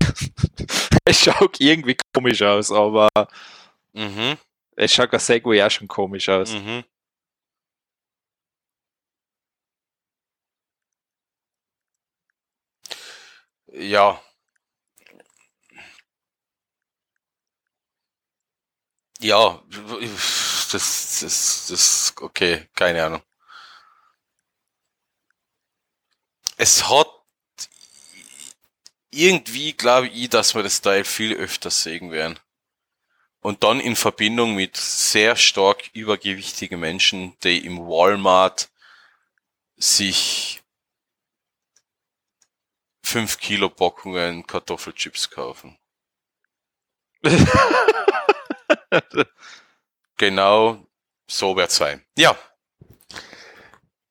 [1.04, 3.08] Es schaut irgendwie komisch aus, aber
[3.94, 4.36] Mhm.
[4.76, 6.52] es schaut ein Segway auch schon komisch aus.
[6.52, 6.84] Mhm.
[13.72, 14.20] Ja.
[19.20, 19.60] Ja,
[20.72, 23.22] das, das, das, okay, keine Ahnung.
[26.56, 27.08] Es hat
[29.10, 32.38] irgendwie, glaube ich, dass wir das Teil viel öfter sehen werden.
[33.40, 38.70] Und dann in Verbindung mit sehr stark übergewichtigen Menschen, die im Walmart
[39.76, 40.60] sich
[43.08, 45.78] fünf Kilo Packungen Kartoffelchips kaufen.
[50.18, 50.84] Genau
[51.28, 52.04] so wird's sein.
[52.16, 52.36] Ja.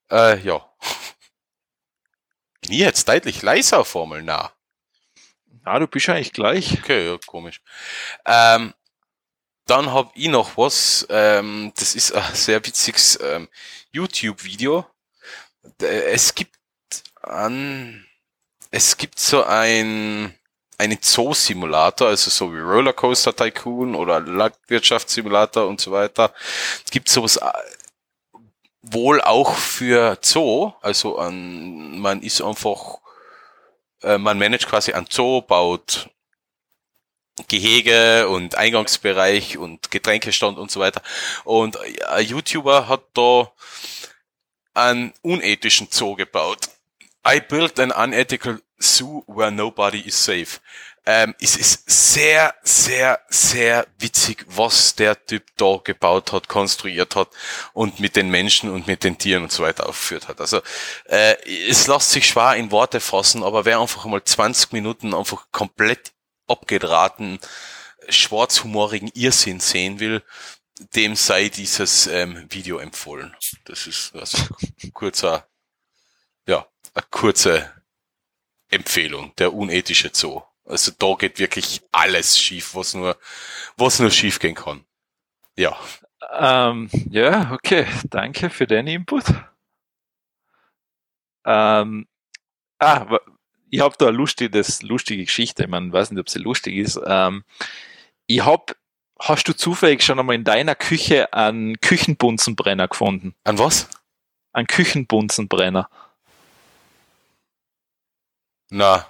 [0.09, 0.65] Äh, ja.
[2.61, 4.51] Ich jetzt deutlich leiser Formel nah.
[5.65, 6.79] Ja, du bist eigentlich gleich.
[6.79, 7.61] Okay, ja, komisch.
[8.25, 8.73] Ähm,
[9.65, 13.49] dann hab ich noch was, ähm, das ist ein sehr witziges ähm,
[13.91, 14.85] YouTube-Video.
[15.81, 16.55] Äh, Es gibt
[17.21, 18.07] an,
[18.71, 20.33] es gibt so ein,
[20.77, 26.33] einen Zoo-Simulator, also so wie Rollercoaster Tycoon oder Landwirtschaftssimulator und so weiter.
[26.85, 27.51] Es gibt sowas äh,
[28.81, 32.99] wohl auch für Zoo, also an, man ist einfach,
[34.03, 36.09] äh, man managt quasi ein Zoo, baut
[37.47, 41.01] Gehege und Eingangsbereich und Getränkestand und so weiter.
[41.43, 41.77] Und
[42.07, 43.51] ein YouTuber hat da
[44.73, 46.69] einen unethischen Zoo gebaut.
[47.27, 50.59] I built an unethical zoo where nobody is safe.
[51.05, 57.29] Ähm, es ist sehr, sehr, sehr witzig, was der Typ da gebaut hat, konstruiert hat
[57.73, 60.41] und mit den Menschen und mit den Tieren und so weiter aufgeführt hat.
[60.41, 60.61] Also
[61.05, 61.35] äh,
[61.69, 66.13] es lässt sich schwer in Worte fassen, aber wer einfach mal 20 Minuten einfach komplett
[66.47, 67.39] abgedrahten,
[68.09, 70.23] schwarzhumorigen Irrsinn sehen will,
[70.95, 73.35] dem sei dieses ähm, Video empfohlen.
[73.65, 74.37] Das ist also
[74.93, 75.47] kurzer,
[76.47, 76.67] ja,
[76.97, 77.71] eine kurze
[78.69, 80.41] Empfehlung, der unethische Zoo.
[80.65, 83.17] Also da geht wirklich alles schief, was nur,
[83.77, 84.83] was nur schief gehen kann.
[85.55, 85.77] Ja.
[86.33, 87.87] Ähm, ja, okay.
[88.09, 89.23] Danke für den Input.
[91.45, 92.07] Ähm,
[92.79, 93.19] ah,
[93.69, 95.63] ich habe da eine lustige, lustige Geschichte.
[95.63, 96.99] Ich meine, weiß nicht, ob sie lustig ist.
[97.05, 97.43] Ähm,
[98.25, 98.75] ich hab,
[99.19, 103.35] hast du zufällig schon einmal in deiner Küche einen Küchenbunzenbrenner gefunden?
[103.45, 103.87] An was?
[104.51, 105.89] Einen Küchenbunzenbrenner.
[108.69, 109.05] Na,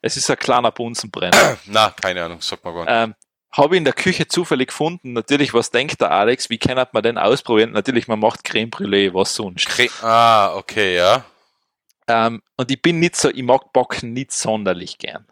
[0.00, 1.58] Es ist ein kleiner Bunsenbrenner.
[1.66, 2.92] na, keine Ahnung, sag mal gar nicht.
[2.92, 3.14] ähm,
[3.52, 5.12] habe ich in der Küche zufällig gefunden.
[5.12, 6.48] Natürlich, was denkt der Alex?
[6.48, 7.72] Wie kann man den ausprobieren?
[7.72, 9.68] Natürlich, man macht Creme Brûlée, was sonst.
[9.68, 11.24] Cre ah, okay, ja.
[12.08, 15.26] Ähm, und ich bin nicht so, ich mag Backen nicht sonderlich gern.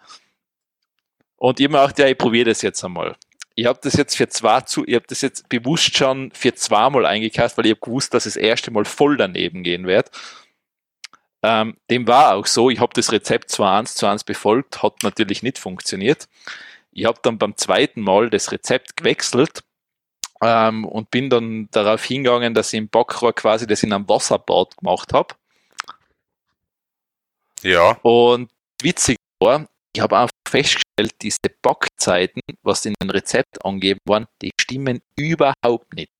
[1.36, 3.16] Und ich habe mir gedacht, ja, ich probiere das jetzt einmal.
[3.54, 7.06] Ich habe das jetzt für zwei zu, ich habe das jetzt bewusst schon für zweimal
[7.06, 10.10] eingekauft, weil ich habe gewusst, dass es das erste Mal voll daneben gehen wird.
[11.42, 15.02] Ähm, dem war auch so, ich habe das Rezept zwar eins zu eins befolgt, hat
[15.02, 16.28] natürlich nicht funktioniert.
[16.92, 19.62] Ich habe dann beim zweiten Mal das Rezept gewechselt
[20.42, 24.76] ähm, und bin dann darauf hingegangen, dass ich im Backrohr quasi das in einem Wasserbad
[24.76, 25.34] gemacht habe.
[27.62, 27.92] Ja.
[28.02, 28.50] Und
[28.82, 34.50] witzig war, ich habe einfach festgestellt, diese Backzeiten, was in den Rezept angegeben waren, die
[34.60, 36.10] stimmen überhaupt nicht.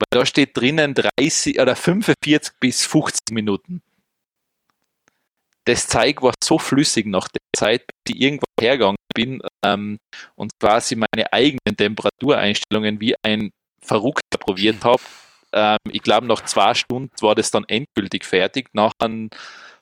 [0.00, 3.82] Weil da steht drinnen 30 oder 45 bis 50 Minuten.
[5.66, 9.98] Das Zeug war so flüssig nach der Zeit, bis ich irgendwo hergegangen bin ähm,
[10.34, 13.50] und quasi meine eigenen Temperatureinstellungen wie ein
[13.82, 15.02] Verrückter probiert habe.
[15.52, 18.70] Ähm, ich glaube, nach zwei Stunden war das dann endgültig fertig.
[18.72, 19.28] Nachher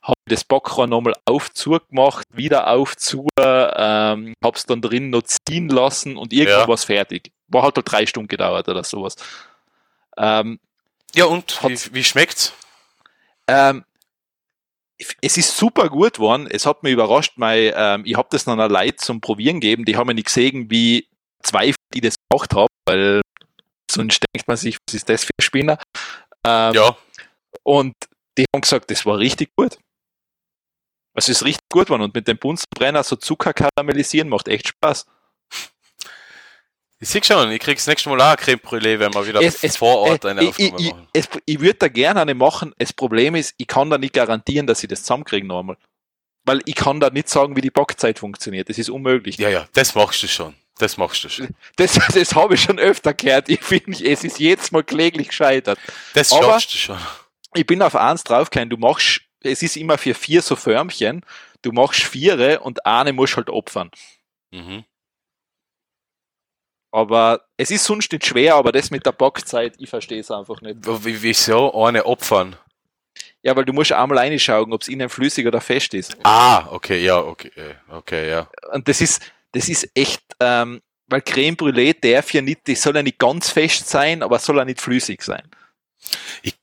[0.02, 5.10] habe ich das Backrohr nochmal auf zugemacht, wieder auf zu, ähm, habe es dann drin
[5.10, 6.76] noch ziehen lassen und irgendwann ja.
[6.76, 7.30] fertig.
[7.48, 9.16] War halt drei Stunden gedauert oder sowas.
[10.18, 10.60] Ähm,
[11.14, 12.52] ja, und wie, wie schmeckt's?
[13.46, 13.84] Ähm,
[15.22, 16.48] es ist super gut geworden.
[16.50, 19.84] Es hat mich überrascht, weil ähm, ich habe das noch einer Leute zum Probieren gegeben.
[19.84, 21.08] Die haben mir nicht gesehen, wie
[21.42, 23.22] zwei, die das gemacht haben, weil
[23.90, 25.78] sonst denkt man sich, was ist das für ein Spinner?
[26.44, 26.96] Ähm, ja.
[27.62, 27.94] Und
[28.36, 29.78] die haben gesagt, das war richtig gut.
[31.14, 35.06] Es ist richtig gut geworden und mit dem Bunsenbrenner so Zucker karamellisieren macht echt Spaß.
[37.00, 39.76] Ich sehe schon, ich krieg's nächste Mal auch Creme Brûlée, wenn wir wieder es, es,
[39.76, 41.08] vor Ort eine äh, Aufnahme ich, machen.
[41.12, 42.74] Ich, ich würde da gerne eine machen.
[42.78, 45.76] Das Problem ist, ich kann da nicht garantieren, dass ich das zusammenkriege nochmal.
[46.44, 48.68] Weil ich kann da nicht sagen, wie die Backzeit funktioniert.
[48.68, 49.36] Das ist unmöglich.
[49.38, 50.54] Ja, ja, das machst du schon.
[50.78, 51.48] Das machst du schon.
[51.76, 53.48] Das, das habe ich schon öfter gehört.
[53.48, 55.78] Ich finde, es ist jedes Mal kläglich gescheitert.
[56.14, 56.98] Das Aber schaffst du schon.
[57.54, 58.70] Ich bin auf eins draufgekommen.
[58.70, 61.24] Du machst, es ist immer für vier so Förmchen.
[61.62, 63.90] Du machst viere und eine musst halt opfern.
[64.50, 64.84] Mhm.
[66.90, 70.60] Aber es ist sonst nicht schwer, aber das mit der Backzeit, ich verstehe es einfach
[70.62, 70.86] nicht.
[70.86, 72.56] W wieso eine opfern?
[73.42, 76.16] Ja, weil du musst einmal reinschauen, ob es innen flüssig oder fest ist.
[76.24, 77.50] Ah, okay, ja, okay,
[77.88, 78.48] okay, ja.
[78.72, 82.96] Und das ist, das ist echt, ähm, weil Creme Brûlée darf ja nicht, das soll
[82.96, 85.42] ja nicht ganz fest sein, aber soll ja nicht flüssig sein.
[86.42, 86.56] Ich,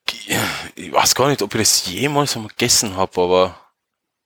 [0.76, 3.60] ich weiß gar nicht, ob ich das jemals einmal gegessen habe, aber.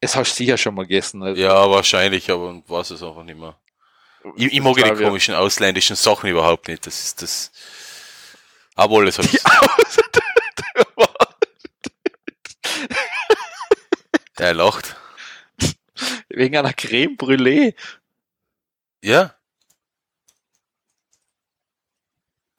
[0.02, 1.22] Es hast du sicher schon mal gegessen.
[1.22, 1.42] Also.
[1.42, 3.56] Ja, wahrscheinlich, aber weiß es einfach nicht mehr.
[4.36, 6.86] Ich, ich mag die komischen ausländischen Sachen überhaupt nicht.
[6.86, 7.52] Das ist das.
[8.76, 9.28] Aber alles hat
[14.38, 14.96] Der lacht.
[16.30, 17.76] Wegen einer Creme Brûlée.
[19.04, 19.36] Ja.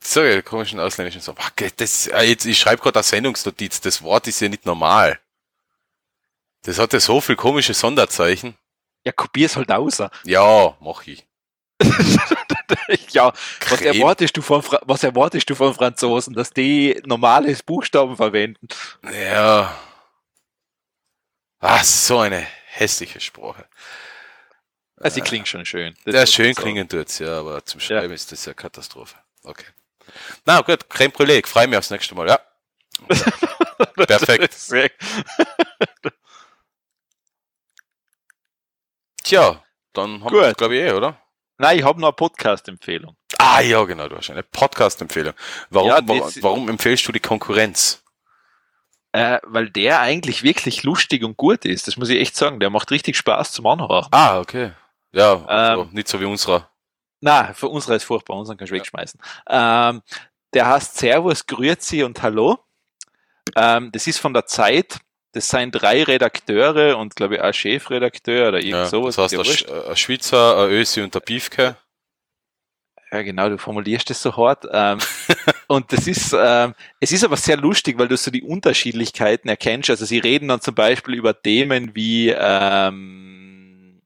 [0.02, 1.38] So, ja, komischen ausländischen Sachen.
[1.76, 3.80] Das, äh, jetzt, ich schreibe gerade eine Sendungsnotiz.
[3.80, 5.18] Das Wort ist ja nicht normal.
[6.62, 8.56] Das hat ja so viel komische Sonderzeichen.
[9.04, 10.10] Ja, kopier's halt außer.
[10.24, 11.26] Ja, mach ich.
[13.10, 13.32] ja,
[13.68, 18.68] was erwartest, du von, was erwartest du von Franzosen, dass die normales Buchstaben verwenden?
[19.12, 19.74] Ja.
[21.58, 23.66] Ah, so eine hässliche Sprache.
[24.96, 25.96] Also, sie klingt schon schön.
[26.04, 28.14] Das ja, schön klingen tut's, ja, aber zum Schreiben ja.
[28.14, 29.16] ist das ja Katastrophe.
[29.42, 29.66] Okay.
[30.44, 32.40] Na gut, Brûlée, ich freue mich aufs nächste Mal, ja.
[34.06, 34.56] Perfekt.
[39.22, 39.62] Tja,
[39.92, 41.16] dann haben wir glaube ich eh, oder?
[41.60, 43.16] Nein, ich habe noch eine Podcast-Empfehlung.
[43.36, 45.34] Ah ja, genau, du hast eine Podcast-Empfehlung.
[45.68, 48.02] Warum, ja, warum, warum empfehlst du die Konkurrenz?
[49.12, 51.86] Äh, weil der eigentlich wirklich lustig und gut ist.
[51.86, 52.60] Das muss ich echt sagen.
[52.60, 54.06] Der macht richtig Spaß zum Anhören.
[54.10, 54.72] Ah, okay.
[55.12, 56.70] Ja, also ähm, nicht so wie unserer.
[57.20, 58.38] Na, für unserer ist furchtbar.
[58.38, 58.80] Unseren kannst du ja.
[58.80, 59.20] wegschmeißen.
[59.50, 60.00] Ähm,
[60.54, 62.58] der heißt Servus, Grüezi und Hallo.
[63.54, 64.96] Ähm, das ist von der Zeit
[65.32, 69.16] das sind drei Redakteure und glaube ich auch Chefredakteur oder irgend ja, sowas.
[69.16, 71.76] Das heißt, ein, ein Schweizer, ein Ösi und der Piefke.
[73.12, 74.66] Ja, genau, du formulierst das so hart.
[74.70, 74.98] Ähm,
[75.66, 79.90] und das ist, ähm, es ist aber sehr lustig, weil du so die Unterschiedlichkeiten erkennst.
[79.90, 84.00] Also sie reden dann zum Beispiel über Themen wie, ähm,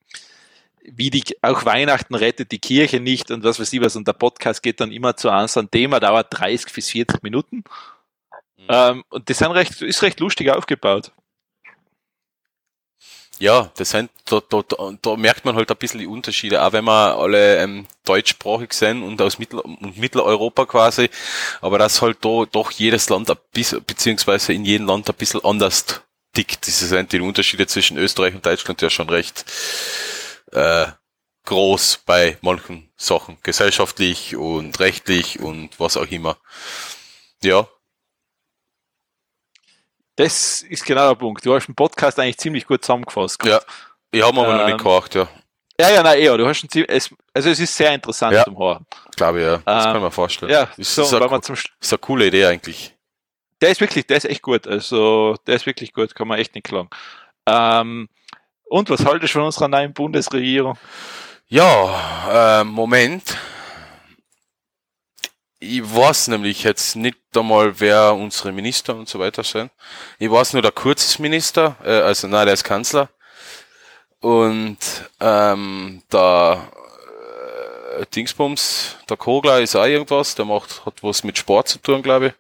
[0.83, 3.97] wie die, auch Weihnachten rettet die Kirche nicht und was weiß ich was.
[3.97, 7.23] Und der Podcast geht dann immer zu einem so ein Thema, dauert 30 bis 40
[7.23, 7.65] Minuten.
[8.69, 11.13] Ähm, und das sind recht, ist recht lustig aufgebaut.
[13.41, 16.73] Ja, das sind, da, da, da, da merkt man halt ein bisschen die Unterschiede, auch
[16.73, 21.11] wenn wir alle ähm, deutschsprachig sind und aus Mittel, und Mitteleuropa quasi,
[21.61, 25.45] aber das halt da doch jedes Land ein bisschen, beziehungsweise in jedem Land ein bisschen
[25.45, 25.85] anders
[26.33, 26.67] tickt.
[26.67, 29.45] Das sind die Unterschiede zwischen Österreich und Deutschland ja schon recht
[30.53, 30.87] äh,
[31.45, 36.39] groß bei manchen Sachen, gesellschaftlich und rechtlich und was auch immer.
[37.43, 37.69] Ja,
[40.17, 41.45] das ist genau der Punkt.
[41.45, 43.45] Du hast den Podcast eigentlich ziemlich gut zusammengefasst.
[43.45, 43.61] Ja,
[44.11, 45.29] ich habe aber ähm, noch nicht ähm, gehört, ja.
[45.81, 46.37] Ja, ja, nein, eher.
[46.39, 48.87] Du hast ein es, also es ist sehr interessant ja, zum Hören.
[49.17, 49.57] Glaube ich, ja.
[49.65, 50.53] Das ähm, kann man vorstellen.
[50.53, 52.95] Ja, das so, ist, eine, zum ist eine coole Idee eigentlich.
[53.61, 54.69] Der ist wirklich, der ist echt gut.
[54.69, 56.91] Also, der ist wirklich gut, kann man echt nicht klagen.
[57.47, 58.09] Ähm,
[58.65, 60.79] und was haltest du von unserer neuen Bundesregierung?
[61.49, 63.37] Ja, äh, Moment.
[65.67, 69.71] Ich weiß nämlich jetzt nicht einmal, wer unsere Minister und so weiter sind.
[70.19, 73.09] Ich weiß nur, der Kurz ist Minister, äh, also nein, der ist Kanzler.
[74.21, 74.79] Und
[75.21, 76.71] ähm, der
[77.99, 82.03] äh, Dingsbums, der Kogler ist auch irgendwas, der macht, hat was mit Sport zu tun,
[82.03, 82.33] glaube ich.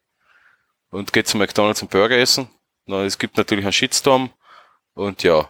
[0.90, 2.50] Und geht zu McDonalds und Burger essen.
[2.84, 4.30] Na, es gibt natürlich einen Shitstorm.
[4.92, 5.48] Und ja,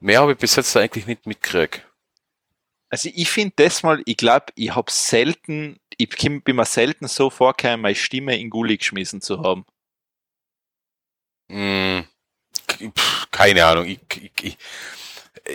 [0.00, 1.86] mehr habe ich bis jetzt eigentlich nicht mitgekriegt.
[2.90, 7.30] Also ich finde das mal, ich glaube, ich habe selten, ich bin mir selten so
[7.30, 9.64] vorgekommen, meine Stimme in Gully geschmissen zu haben.
[11.50, 12.06] Hm,
[13.30, 14.58] keine Ahnung, ich, ich, ich,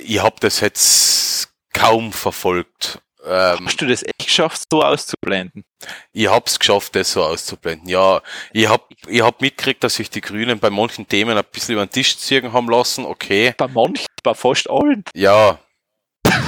[0.03, 3.01] ich habe das jetzt kaum verfolgt.
[3.25, 5.65] Ähm, Hast du das echt geschafft, so auszublenden?
[6.13, 7.89] Ich hab's geschafft, das so auszublenden.
[7.89, 8.21] Ja,
[8.53, 11.85] ich hab, ich hab mitgekriegt, dass sich die Grünen bei manchen Themen ein bisschen über
[11.85, 13.53] den Tisch ziehen haben lassen, okay.
[13.57, 15.03] Bei manchen, bei fast allen.
[15.13, 15.59] Ja.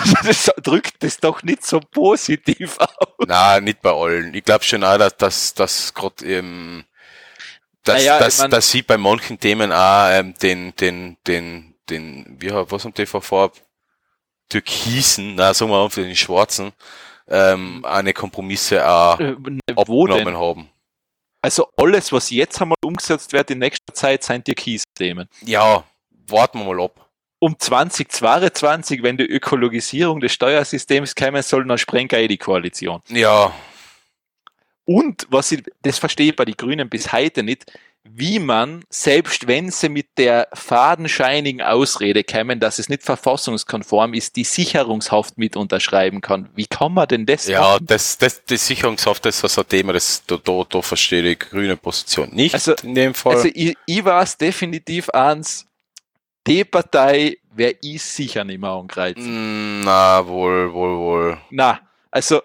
[0.23, 3.28] das drückt das doch nicht so positiv aus.
[3.28, 4.34] Nein, nicht bei allen.
[4.34, 6.86] Ich glaube schon auch, dass, dass, dass gerade ähm,
[7.84, 11.76] dass, naja, dass, ich mein, dass sie bei manchen Themen auch ähm, den, den, den,
[11.90, 13.52] den, wie was haben die vor
[14.49, 16.73] Türkisen, na sagen wir mal für den Schwarzen,
[17.28, 19.36] ähm, eine Kompromisse auch äh,
[19.76, 20.69] abgenommen haben.
[21.41, 25.28] Also alles, was jetzt einmal umgesetzt wird in nächster Zeit, sind Türkis-Themen.
[25.44, 25.84] Ja,
[26.28, 27.10] warten wir mal ab.
[27.43, 33.01] Um 2022, wenn die Ökologisierung des Steuersystems kommen soll, dann sprengt eh die Koalition.
[33.09, 33.51] Ja.
[34.85, 37.65] Und was ich, das verstehe ich bei den Grünen bis heute nicht,
[38.03, 44.35] wie man, selbst wenn sie mit der fadenscheinigen Ausrede kämen, dass es nicht verfassungskonform ist,
[44.35, 46.49] die Sicherungshaft mit unterschreiben kann.
[46.53, 47.88] Wie kann man denn das Ja, machen?
[47.88, 51.49] das, das, die Sicherungshaft ist also ein Thema, das, da, da, da verstehe ich die
[51.49, 53.38] grüne Position nicht also, in dem Fall.
[53.38, 55.65] Also ich, ich weiß definitiv eins,
[56.47, 59.81] die Partei wäre ich sicher nicht mehr angreifen.
[59.81, 61.38] Mm, na, wohl, wohl, wohl.
[61.49, 62.41] Na, also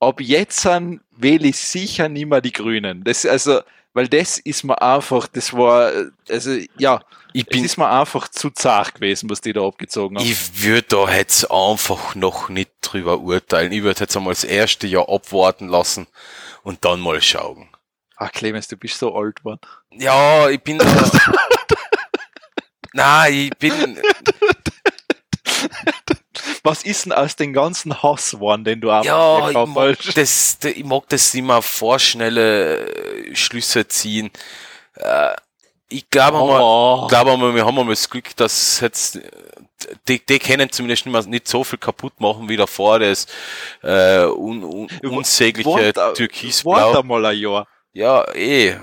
[0.00, 3.04] ab jetzt an wähle ich sicher nicht mehr die Grünen.
[3.04, 3.60] Das, also,
[3.94, 5.90] weil das ist mir einfach, das war,
[6.28, 7.00] also ja,
[7.32, 10.26] ich bin, es ist mir einfach zu zart gewesen, was die da abgezogen haben.
[10.26, 13.72] Ich würde da jetzt einfach noch nicht drüber urteilen.
[13.72, 16.06] Ich würde jetzt einmal das erste Jahr abwarten lassen
[16.62, 17.68] und dann mal schauen.
[18.16, 19.60] Ach Clemens, du bist so alt geworden.
[19.90, 20.86] Ja, ich bin da.
[22.96, 23.98] Nein, ich bin.
[26.62, 30.58] was ist denn aus den ganzen Hass geworden, den du auch Ja, ich mag, das,
[30.64, 34.30] ich mag das immer vorschnelle äh, Schlüsse ziehen.
[34.94, 35.34] Äh,
[35.88, 37.08] ich glaube oh.
[37.08, 39.20] mal, mal, wir haben mal das Glück, dass jetzt
[40.08, 43.26] die, die können zumindest nicht, nicht so viel kaputt machen wie davor, das
[43.82, 46.72] äh, un, un, unsägliche Türkisblau.
[46.72, 47.68] Warte mal ein Jahr.
[47.92, 48.76] Ja, eh.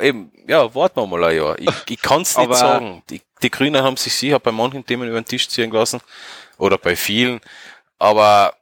[0.00, 1.58] Eben, ja, warten wir mal ein Jahr.
[1.58, 3.02] Ich, ich kann es nicht sagen.
[3.10, 6.00] Die, die Grünen haben sich sicher bei manchen Themen über den Tisch ziehen lassen
[6.56, 7.40] oder bei vielen.
[7.98, 8.54] Aber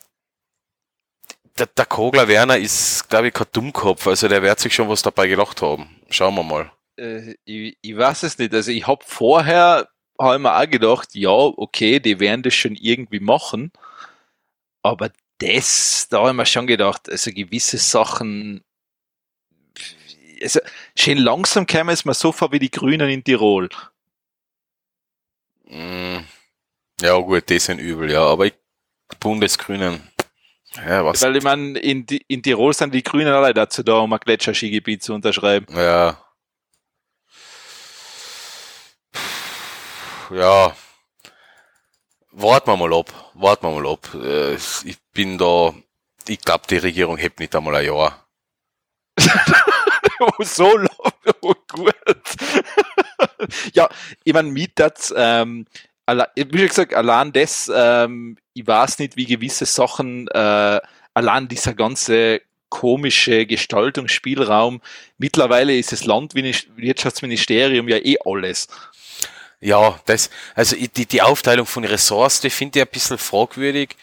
[1.58, 4.06] der, der Kogler Werner ist, glaube ich, kein Dummkopf.
[4.06, 6.00] Also der wird sich schon was dabei gelacht haben.
[6.08, 6.72] Schauen wir mal.
[6.96, 8.54] Äh, ich, ich weiß es nicht.
[8.54, 9.88] Also ich habe vorher
[10.18, 13.72] habe ich mir auch gedacht, ja, okay, die werden das schon irgendwie machen.
[14.82, 18.62] Aber das, da habe ich mir schon gedacht, also gewisse Sachen,
[20.42, 20.60] also
[20.96, 23.68] schön langsam käme es mir so vor wie die Grünen in Tirol.
[25.64, 26.18] Mm,
[27.00, 28.54] ja, gut, die sind übel, ja, aber ich,
[29.18, 30.00] Bundesgrünen.
[30.76, 31.22] Ja, was?
[31.22, 35.02] Weil ich meine, in, in Tirol sind die Grünen alle dazu da, um ein Gletscherskigebiet
[35.02, 35.66] zu unterschreiben.
[35.76, 36.16] Ja.
[40.30, 40.76] Ja.
[42.30, 43.32] Warten wir mal ab.
[43.34, 44.14] Warten wir mal ab.
[44.14, 45.74] Äh, ich bin da,
[46.28, 48.24] ich glaube, die Regierung hebt nicht einmal ein Jahr.
[50.40, 50.88] so lang,
[51.42, 51.94] oh, gut.
[53.74, 53.88] ja,
[54.24, 55.66] ich meine, mit das, ähm,
[56.34, 60.80] wie gesagt, allein das, ähm, ich weiß nicht, wie gewisse Sachen, äh,
[61.14, 64.80] allein dieser ganze komische Gestaltungsspielraum,
[65.18, 68.68] mittlerweile ist das Landwirtschaftsministerium ja eh alles.
[69.60, 73.96] Ja, das, also die, die Aufteilung von Ressorts, die finde ich ein bisschen fragwürdig.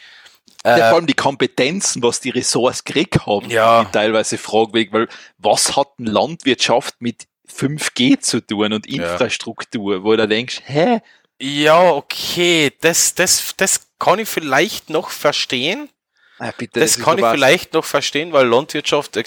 [0.65, 3.85] Ja, vor allem die Kompetenzen, was die Ressorts gekriegt haben, ja.
[3.85, 5.07] teilweise fragwürdig, weil
[5.38, 10.03] was hat eine Landwirtschaft mit 5G zu tun und Infrastruktur, ja.
[10.03, 10.99] wo du denkst, hä,
[11.39, 15.89] ja, okay, das, das, das kann ich vielleicht noch verstehen.
[16.39, 19.17] Ah, bitte, das, das kann ich vielleicht noch verstehen, weil Landwirtschaft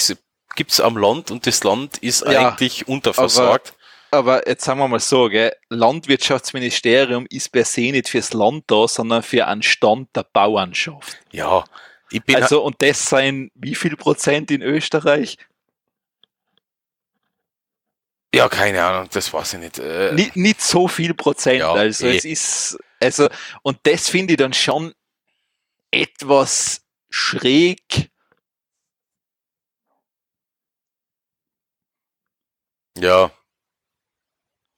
[0.56, 3.74] gibt's am Land und das Land ist ja, eigentlich unterversorgt.
[4.12, 8.88] Aber, jetzt sagen wir mal so, gell, Landwirtschaftsministerium ist per se nicht fürs Land da,
[8.88, 11.18] sondern für einen Stand der Bauernschaft.
[11.30, 11.64] Ja,
[12.10, 15.38] ich bin also und das seien wie viel Prozent in Österreich?
[18.34, 19.78] Ja, keine Ahnung, das weiß ich nicht.
[19.78, 22.16] Äh, nicht, nicht so viel Prozent, ja, also eh.
[22.16, 23.28] es ist, also,
[23.62, 24.92] und das finde ich dann schon
[25.90, 28.10] etwas schräg.
[32.98, 33.32] Ja.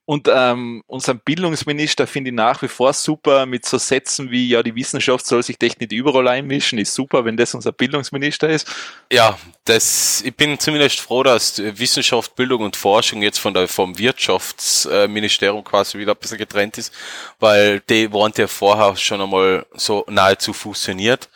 [0.05, 4.63] Und ähm, unseren Bildungsminister finde ich nach wie vor super mit so Sätzen wie, ja,
[4.63, 6.79] die Wissenschaft soll sich echt nicht überall einmischen.
[6.81, 8.67] Ist super, wenn das unser Bildungsminister ist.
[9.13, 13.97] Ja, das, ich bin zumindest froh, dass Wissenschaft, Bildung und Forschung jetzt von der, vom
[13.97, 16.93] Wirtschaftsministerium quasi wieder ein bisschen getrennt ist,
[17.39, 21.29] weil die waren ja vorher schon einmal so nahezu fusioniert,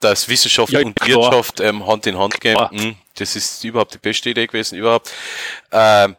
[0.00, 1.32] dass Wissenschaft ja, und klar.
[1.32, 2.58] Wirtschaft ähm, Hand in Hand gehen.
[2.68, 5.12] Hm, das ist überhaupt die beste Idee gewesen, überhaupt.
[5.70, 6.16] Ähm,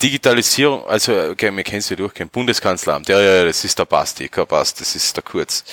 [0.00, 2.28] Digitalisierung, also okay, wir kennen es ja durchgehen.
[2.28, 5.64] Bundeskanzleramt, ja, ja, das ist der Basti, kein Bast, das ist der Kurz.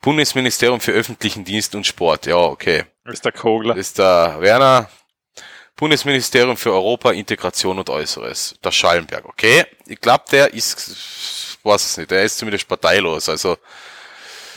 [0.00, 2.84] Bundesministerium für öffentlichen Dienst und Sport, ja, okay.
[3.04, 3.74] Das ist der Kogler.
[3.74, 4.88] Das ist der Werner.
[5.76, 9.66] Bundesministerium für Europa, Integration und Äußeres, der Schallenberg, okay.
[9.86, 13.58] Ich glaube, der ist, weiß es nicht, der ist zumindest parteilos, also.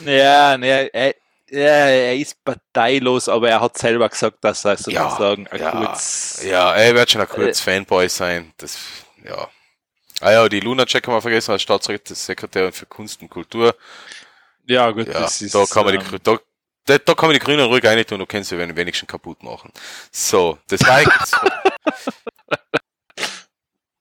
[0.06, 1.16] Ja, ne, er,
[1.50, 6.76] er ist parteilos, aber er hat selber gesagt, dass er sozusagen ja, ja, kurz, ja,
[6.76, 8.54] er wird schon ein kurz äh, Fanboy sein.
[8.58, 8.78] Das
[9.28, 9.50] ja.
[10.20, 13.76] Ah ja, die Lunacek haben wir vergessen als Staatssekretärin für Kunst und Kultur.
[14.66, 16.38] Ja, gut, ja, das ist, da kann man die, ähm, da,
[16.86, 19.72] da, da kann man die Grünen ruhig rein tun, du kannst sie wenigstens kaputt machen.
[20.12, 21.04] So, das war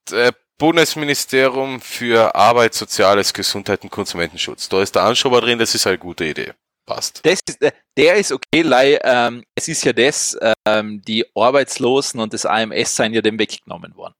[0.06, 4.68] das Bundesministerium für Arbeit, Soziales, Gesundheit und Konsumentenschutz.
[4.68, 6.52] Da ist der Anschober drin, das ist eine gute Idee.
[6.86, 7.20] Passt.
[7.26, 12.20] Das ist, äh, der ist okay, weil ähm, es ist ja das, ähm, die Arbeitslosen
[12.20, 14.14] und das AMS seien ja dem weggenommen worden.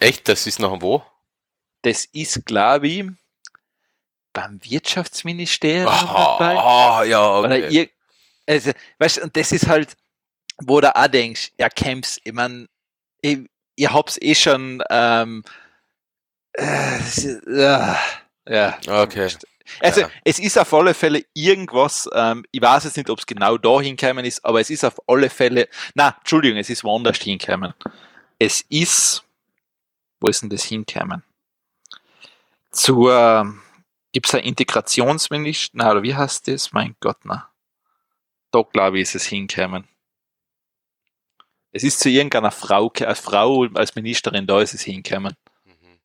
[0.00, 0.28] Echt?
[0.28, 1.02] Das ist noch wo?
[1.82, 3.04] Das ist, glaube ich,
[4.32, 6.58] beim Wirtschaftsministerium Aha, dabei.
[6.58, 7.46] Ah, ja, okay.
[7.46, 7.88] Oder ihr,
[8.46, 9.96] also, weißt, und das ist halt,
[10.58, 12.68] wo du auch denkst, ja, Camps, ich mein,
[13.20, 13.38] ich,
[13.76, 15.42] ihr habt's eh schon, ähm,
[16.52, 16.98] äh,
[18.48, 18.78] ja.
[18.86, 19.28] Okay.
[19.80, 20.10] Also ja.
[20.24, 23.80] es ist auf alle Fälle irgendwas, ähm, ich weiß jetzt nicht, ob es genau da
[23.80, 27.74] hinkommen ist, aber es ist auf alle Fälle, na, Entschuldigung, es ist woanders hinkommen.
[28.38, 29.24] Es ist,
[30.20, 31.22] wo ist denn das hinkommen?
[32.70, 33.54] Zur,
[34.12, 36.72] gibt's ein Integrationsminister, na, oder wie heißt das?
[36.72, 37.50] Mein Gott, na.
[38.50, 39.86] Da, glaube ich, ist es hinkommen.
[41.72, 45.36] Es ist zu irgendeiner Frau, als Frau, als Ministerin, da ist es hinkommen.
[45.64, 45.98] Mhm.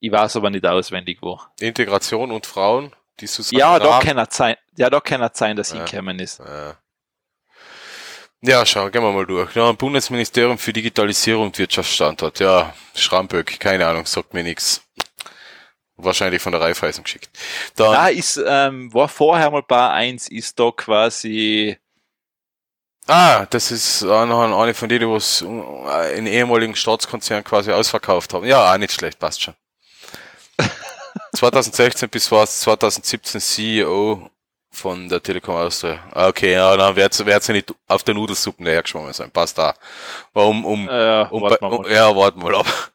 [0.00, 1.40] Ich weiß aber nicht auswendig, wo.
[1.60, 5.54] Integration und Frauen, die Susanne Ja, da kann es sein, ja, da kann es sein,
[5.54, 5.76] dass ja.
[5.76, 6.40] hinkommen ist.
[6.40, 6.76] Ja.
[8.42, 9.54] Ja, schau, gehen wir mal durch.
[9.54, 12.40] Ja, Bundesministerium für Digitalisierung und Wirtschaftsstandort.
[12.40, 14.80] Ja, Schramböck, keine Ahnung, sagt mir nichts.
[15.96, 17.28] Wahrscheinlich von der Raiffeisen geschickt.
[17.76, 21.76] Dann, da ist, ähm, war vorher mal bei 1, ist da quasi.
[23.06, 27.72] Ah, das ist auch noch eine von denen, die was äh, in ehemaligen Staatskonzern quasi
[27.72, 28.46] ausverkauft haben.
[28.46, 29.54] Ja, auch nicht schlecht, passt schon.
[31.34, 34.30] 2016 bis 2017 CEO
[34.70, 35.98] von der Telekom Austria.
[36.12, 39.30] Ah, okay, ja, dann wird sie nicht auf der Nudelsuppe hergeschwommen sein.
[39.30, 39.74] Passt da.
[40.32, 42.92] Um, um, ja, um, warten um, ja, warten wir mal ab.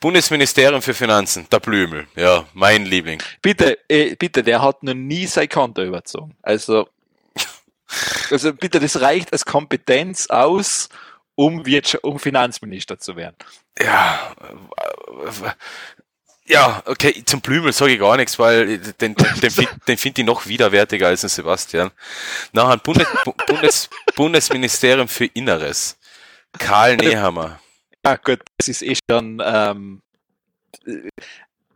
[0.00, 2.06] Bundesministerium für Finanzen, der Blümel.
[2.16, 3.22] Ja, mein Liebling.
[3.40, 6.36] Bitte, äh, bitte, der hat noch nie sein Konto überzogen.
[6.42, 6.88] Also,
[8.30, 10.88] also bitte, das reicht als Kompetenz aus,
[11.34, 13.36] um, Wirtschaft, um Finanzminister zu werden.
[13.78, 14.34] Ja,
[16.48, 19.54] ja, okay, zum Blümel sage ich gar nichts, weil den, den,
[19.88, 21.90] den, finde ich noch widerwärtiger als den Sebastian.
[22.52, 23.08] Nachher Bundes,
[23.46, 25.98] Bundes, Bundesministerium für Inneres.
[26.58, 27.60] Karl Nehammer.
[28.04, 30.02] Ja gut, das ist eh schon ähm,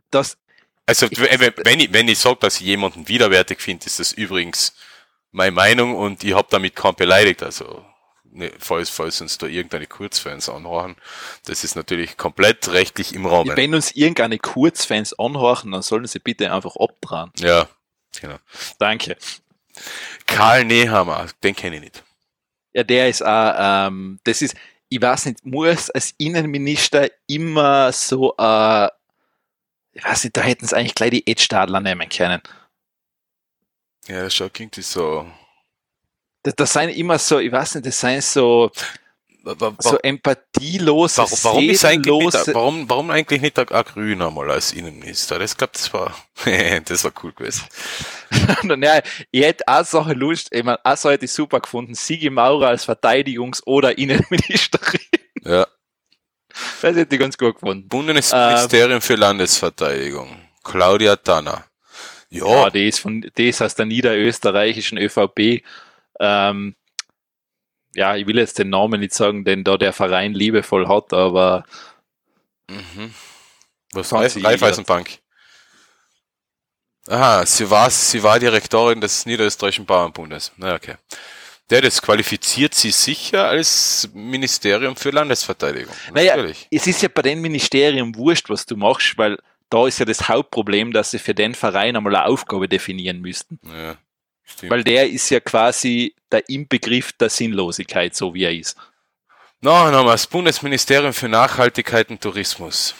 [0.09, 0.37] das.
[0.85, 4.73] Also wenn ich, wenn ich sage, dass ich jemanden widerwärtig finde, ist das übrigens
[5.31, 7.43] meine Meinung und ich habe damit kaum beleidigt.
[7.43, 7.85] Also
[8.31, 10.95] ne, falls, falls uns da irgendeine Kurzfans anhören,
[11.45, 13.49] das ist natürlich komplett rechtlich im Raum.
[13.55, 17.31] Wenn uns irgendeine Kurzfans anhören, dann sollen sie bitte einfach abdrehen.
[17.39, 17.67] Ja,
[18.19, 18.37] genau.
[18.79, 19.17] Danke.
[20.25, 22.03] Karl Nehammer, den kenne ich nicht.
[22.73, 24.55] Ja, der ist auch, ähm, das ist,
[24.89, 28.87] ich weiß nicht, muss als Innenminister immer so, äh,
[29.93, 32.41] ich weiß nicht, da hätten sie eigentlich gleich die Edstadler nehmen können.
[34.07, 35.29] Ja, das schaut irgendwie so
[36.43, 38.71] das, das seien immer so, ich weiß nicht, das seien so,
[39.79, 44.51] so empathielose, warum, warum, ist eigentlich nicht, warum, warum eigentlich nicht ein, ein Grüner mal
[44.51, 45.39] als Innenminister?
[45.39, 46.15] Das glaube das war,
[46.85, 47.65] das war cool gewesen.
[48.63, 49.01] naja,
[49.31, 52.69] ich hätte auch Sache Lust, ich meine, auch so hätte ich super gefunden, Sigi Maurer
[52.69, 54.99] als Verteidigungs- oder Innenministerin.
[55.43, 55.65] Ja.
[56.83, 57.87] Das hätte ich ganz gut gefunden.
[57.87, 60.39] Bundesministerium ähm, für Landesverteidigung.
[60.63, 61.65] Claudia Tanner.
[62.29, 62.45] Ja.
[62.45, 65.63] ja, die ist von, die ist aus der niederösterreichischen ÖVP
[66.21, 66.75] ähm,
[67.93, 71.65] ja, ich will jetzt den Namen nicht sagen, den da der Verein liebevoll hat, aber
[72.69, 73.13] mhm.
[73.91, 75.19] was heißt Raiffeisenbank?
[77.07, 80.51] Aha, sie war, sie war Direktorin des Niederösterreichischen Bauernbundes.
[80.55, 80.95] Na, okay.
[81.71, 85.95] Der, das qualifiziert sie sicher als Ministerium für Landesverteidigung.
[86.13, 86.67] Naja, Natürlich.
[86.69, 89.37] es ist ja bei dem Ministerium wurscht, was du machst, weil
[89.69, 93.59] da ist ja das Hauptproblem, dass sie für den Verein einmal eine Aufgabe definieren müssten.
[93.63, 93.97] Ja,
[94.51, 94.71] stimmt.
[94.71, 98.77] Weil der ist ja quasi der Inbegriff der Sinnlosigkeit, so wie er ist.
[99.63, 102.95] Haben wir das Bundesministerium für Nachhaltigkeit und Tourismus.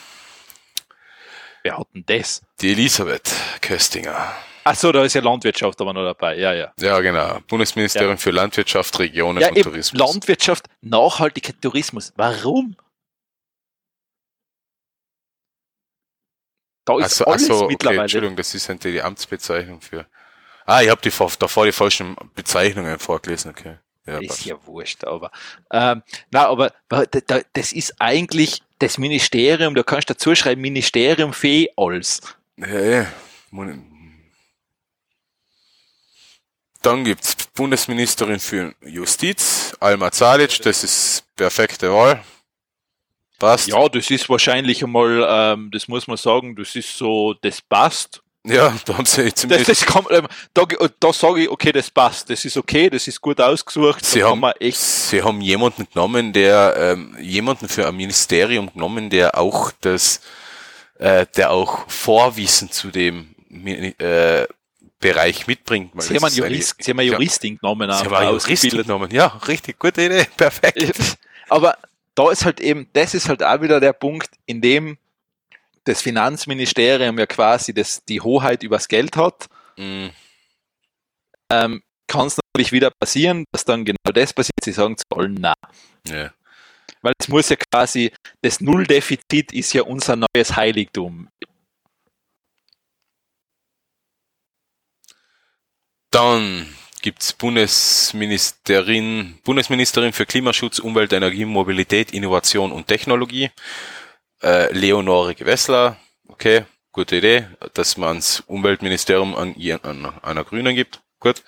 [1.63, 2.41] Wer hat denn das?
[2.59, 4.33] Die Elisabeth Köstinger.
[4.63, 6.37] Ach so, da ist ja Landwirtschaft aber noch dabei.
[6.37, 6.71] Ja, ja.
[6.79, 7.39] Ja, genau.
[7.47, 9.99] Bundesministerium für Landwirtschaft, Regionen Ja, und eben, Tourismus.
[9.99, 12.13] Landwirtschaft, Nachhaltigkeit, Tourismus.
[12.15, 12.75] Warum?
[16.85, 18.01] Da ist Achso, alles achso okay, mittlerweile.
[18.01, 20.05] Entschuldigung, das ist die Amtsbezeichnung für.
[20.65, 23.77] Ah, ich habe die, vor- davor die falschen Bezeichnungen vorgelesen, okay.
[24.05, 24.45] Ja, ist passt.
[24.45, 25.31] ja wurscht, aber
[25.71, 26.01] ähm,
[26.31, 31.33] na, aber da, da, das ist eigentlich das Ministerium, da kannst du dazu schreiben, Ministerium
[31.33, 32.19] für alles.
[32.57, 33.07] Ja, ja.
[36.81, 42.23] Dann gibt's Bundesministerin für Justiz, Alma Zalic, das ist perfekte Wahl.
[43.37, 43.67] Passt.
[43.67, 48.21] Ja, das ist wahrscheinlich einmal, ähm, das muss man sagen, das ist so, das passt.
[48.43, 50.63] Ja, da haben sie Das, zumindest, das kann, ähm, da,
[50.99, 54.43] da sage ich, okay, das passt, das ist okay, das ist gut ausgesucht, sie haben,
[54.73, 60.21] sie haben jemanden genommen, der, ähm, jemanden für ein Ministerium genommen, der auch das,
[60.97, 63.35] äh, der auch Vorwissen zu dem,
[63.99, 64.45] äh,
[64.99, 65.91] Bereich mitbringt.
[65.93, 67.97] weil sie das haben, einen ist eine- Jurist, sie haben eine Ja, Juristin genommen, Sie
[68.05, 69.09] haben eine Juristin genommen.
[69.11, 70.25] Ja, richtig, gute Idee.
[70.37, 71.17] Perfekt.
[71.49, 71.75] Aber
[72.13, 74.97] da ist halt eben, das ist halt auch wieder der Punkt, in dem
[75.83, 79.47] das Finanzministerium ja quasi das, die Hoheit übers Geld hat,
[79.77, 80.09] Mm,
[81.51, 85.35] ähm, kann es natürlich wieder passieren, dass dann genau das passiert, sie sagen zu allen
[85.35, 85.53] nein.
[86.07, 86.33] ja.
[87.01, 88.11] Weil es muss ja quasi,
[88.43, 91.29] das Nulldefizit ist ja unser neues Heiligtum.
[96.11, 103.49] Dann gibt's Bundesministerin, Bundesministerin für Klimaschutz, Umwelt, Energie, Mobilität, Innovation und Technologie,
[104.41, 105.97] äh, Leonore Gewessler.
[106.27, 111.01] Okay, gute Idee, dass man das Umweltministerium an, an einer Grünen gibt.
[111.21, 111.43] Gut.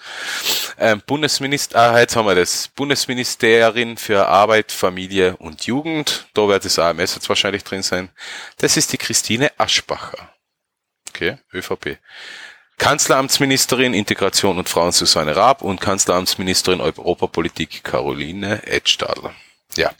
[0.77, 2.67] Ähm, Bundesminister, ah, jetzt haben wir das.
[2.67, 6.27] Bundesministerin für Arbeit, Familie und Jugend.
[6.35, 8.09] Da wird das AMS jetzt wahrscheinlich drin sein.
[8.57, 10.29] Das ist die Christine Aschbacher.
[11.09, 11.97] Okay, ÖVP.
[12.77, 19.33] Kanzleramtsministerin Integration und Frauen Susanne Raab und Kanzleramtsministerin Europapolitik Caroline Edstadler.
[19.75, 19.91] Ja,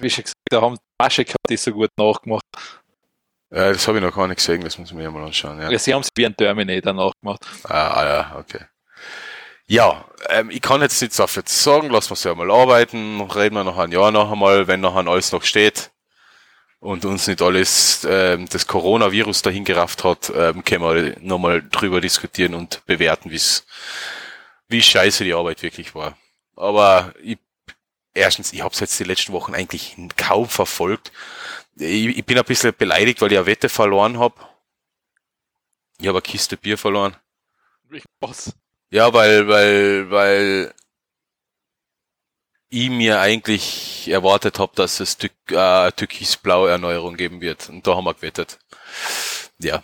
[0.00, 2.44] Wie schon gesagt, da haben Maschek hat das so gut nachgemacht.
[3.50, 5.60] äh, das habe ich noch gar nicht gesehen, das muss ich mir ja mal anschauen.
[5.60, 5.78] Ja, Ja.
[5.78, 7.40] Sie haben es wie ein Terminator nachgemacht.
[7.64, 8.60] ah, ah, ja okay.
[9.66, 13.54] Ja, ähm, ich kann jetzt nichts dafür sagen, lassen wir es ja mal arbeiten, reden
[13.54, 15.92] wir noch ein Jahr noch einmal, wenn noch an alles noch steht
[16.80, 22.00] und uns nicht alles ähm, das Coronavirus dahin gerafft hat, ähm, können wir nochmal drüber
[22.00, 23.64] diskutieren und bewerten, wie's
[24.68, 26.16] wie scheiße die Arbeit wirklich war.
[26.56, 27.38] Aber ich,
[28.14, 31.12] erstens, ich habe es jetzt die letzten Wochen eigentlich kaum verfolgt.
[31.76, 34.34] Ich, ich bin ein bisschen beleidigt, weil ich eine Wette verloren habe.
[35.98, 37.16] Ich habe eine Kiste Bier verloren.
[38.20, 38.52] Was?
[38.90, 40.74] Ja, weil, weil, weil
[42.70, 47.68] ich mir eigentlich erwartet habe, dass es Tür äh, türkisblaue Erneuerung geben wird.
[47.68, 48.58] Und da haben wir gewettet.
[49.58, 49.82] Ja.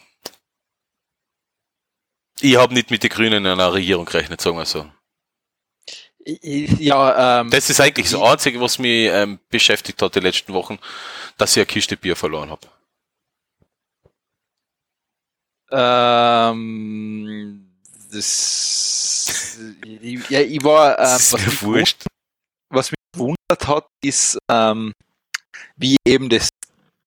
[2.40, 4.90] Ich habe nicht mit den Grünen in einer Regierung gerechnet, sagen wir so.
[6.26, 10.78] Ja, ähm, Das ist eigentlich das Einzige, was mich ähm, beschäftigt hat die letzten Wochen,
[11.38, 12.66] dass ich eine Kiste Bier verloren habe.
[15.70, 17.66] ähm,
[18.12, 19.58] das,
[20.28, 22.04] ja, ich war, äh, was ist mich wurscht.
[22.70, 24.92] was mich gewundert hat, ist, ähm,
[25.76, 26.48] wie eben das,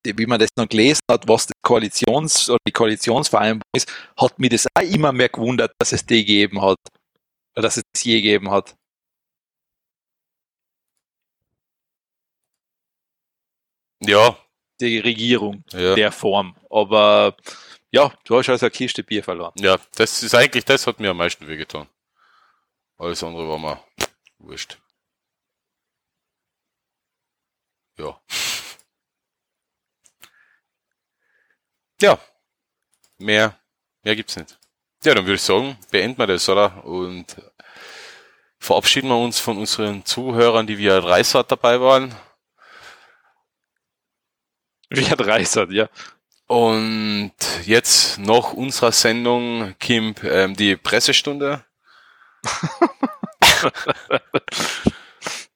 [0.06, 4.50] wie man das noch gelesen hat, was das Koalitions- oder die Koalitionsvereinbarung ist, hat mich
[4.50, 6.78] das auch immer mehr gewundert, dass es die gegeben hat.
[7.56, 8.76] Oder dass es das je gegeben hat.
[14.02, 14.38] Ja,
[14.80, 15.96] Die Regierung ja.
[15.96, 16.56] der Form.
[16.70, 17.36] Aber
[17.92, 19.54] ja, du hast also eine Kiste Bier verloren.
[19.58, 21.88] Ja, das ist eigentlich, das hat mir am meisten wehgetan.
[22.98, 23.84] Alles andere war mir
[24.40, 24.78] wurscht.
[27.98, 28.20] Ja.
[32.02, 32.20] Ja.
[33.18, 33.60] Mehr,
[34.04, 34.58] mehr gibt's nicht.
[35.04, 36.84] Ja, dann würde ich sagen, beenden wir das, oder?
[36.86, 37.36] Und
[38.60, 42.16] verabschieden wir uns von unseren Zuhörern, die via Dreisat dabei waren.
[44.90, 45.88] Wie hat Reisert, ja.
[46.48, 47.32] Und
[47.66, 51.64] jetzt noch unserer Sendung, Kim, ähm, die Pressestunde.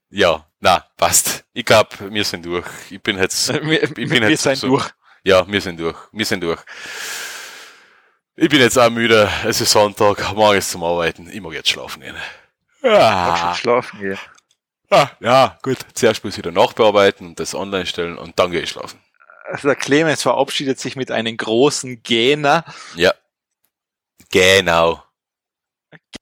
[0.09, 1.43] ja, na, passt.
[1.53, 2.65] Ich glaube, wir sind durch.
[2.89, 4.89] Ich bin jetzt, Wir, bin wir jetzt sind so- durch.
[5.23, 5.97] ja, wir sind durch.
[6.11, 6.59] Wir sind durch.
[8.35, 9.29] Ich bin jetzt auch müde.
[9.45, 10.33] Es ist Sonntag.
[10.33, 11.29] Morgen ist zum Arbeiten.
[11.31, 12.15] Ich mag jetzt schlafen gehen.
[12.83, 14.17] Auch schon schlafen gehen.
[14.89, 15.77] Ah, ja, gut.
[15.93, 18.99] Zuerst muss ich wieder nachbearbeiten und das online stellen und dann gehe ich schlafen.
[19.43, 22.65] Also der Clemens verabschiedet sich mit einem großen Gena.
[22.95, 23.13] Ja.
[24.31, 25.03] Genau.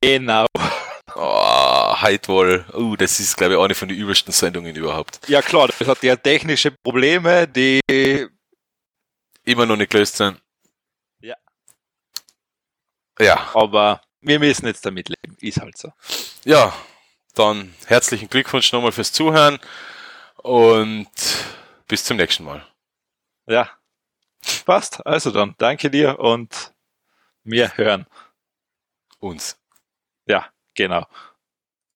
[0.02, 0.46] Genau.
[1.16, 2.66] Oh, heute wohl.
[2.74, 5.20] Uh, das ist, glaube ich, eine von den übelsten Sendungen überhaupt.
[5.28, 7.80] Ja klar, das hat ja technische Probleme, die
[9.44, 10.40] Immer noch nicht gelöst sind.
[11.20, 11.36] Ja.
[13.20, 13.50] Ja.
[13.54, 15.36] aber wir müssen jetzt damit leben.
[15.42, 15.92] Ist halt so.
[16.44, 16.74] Ja.
[17.34, 19.60] Dann herzlichen Glückwunsch nochmal fürs Zuhören
[20.38, 21.10] und
[21.88, 22.66] bis zum nächsten Mal.
[23.52, 23.70] Ja.
[24.66, 25.06] Passt.
[25.06, 26.74] Also dann, danke dir und
[27.44, 28.08] wir hören.
[29.20, 29.60] Uns.
[30.26, 31.06] Ja, genau.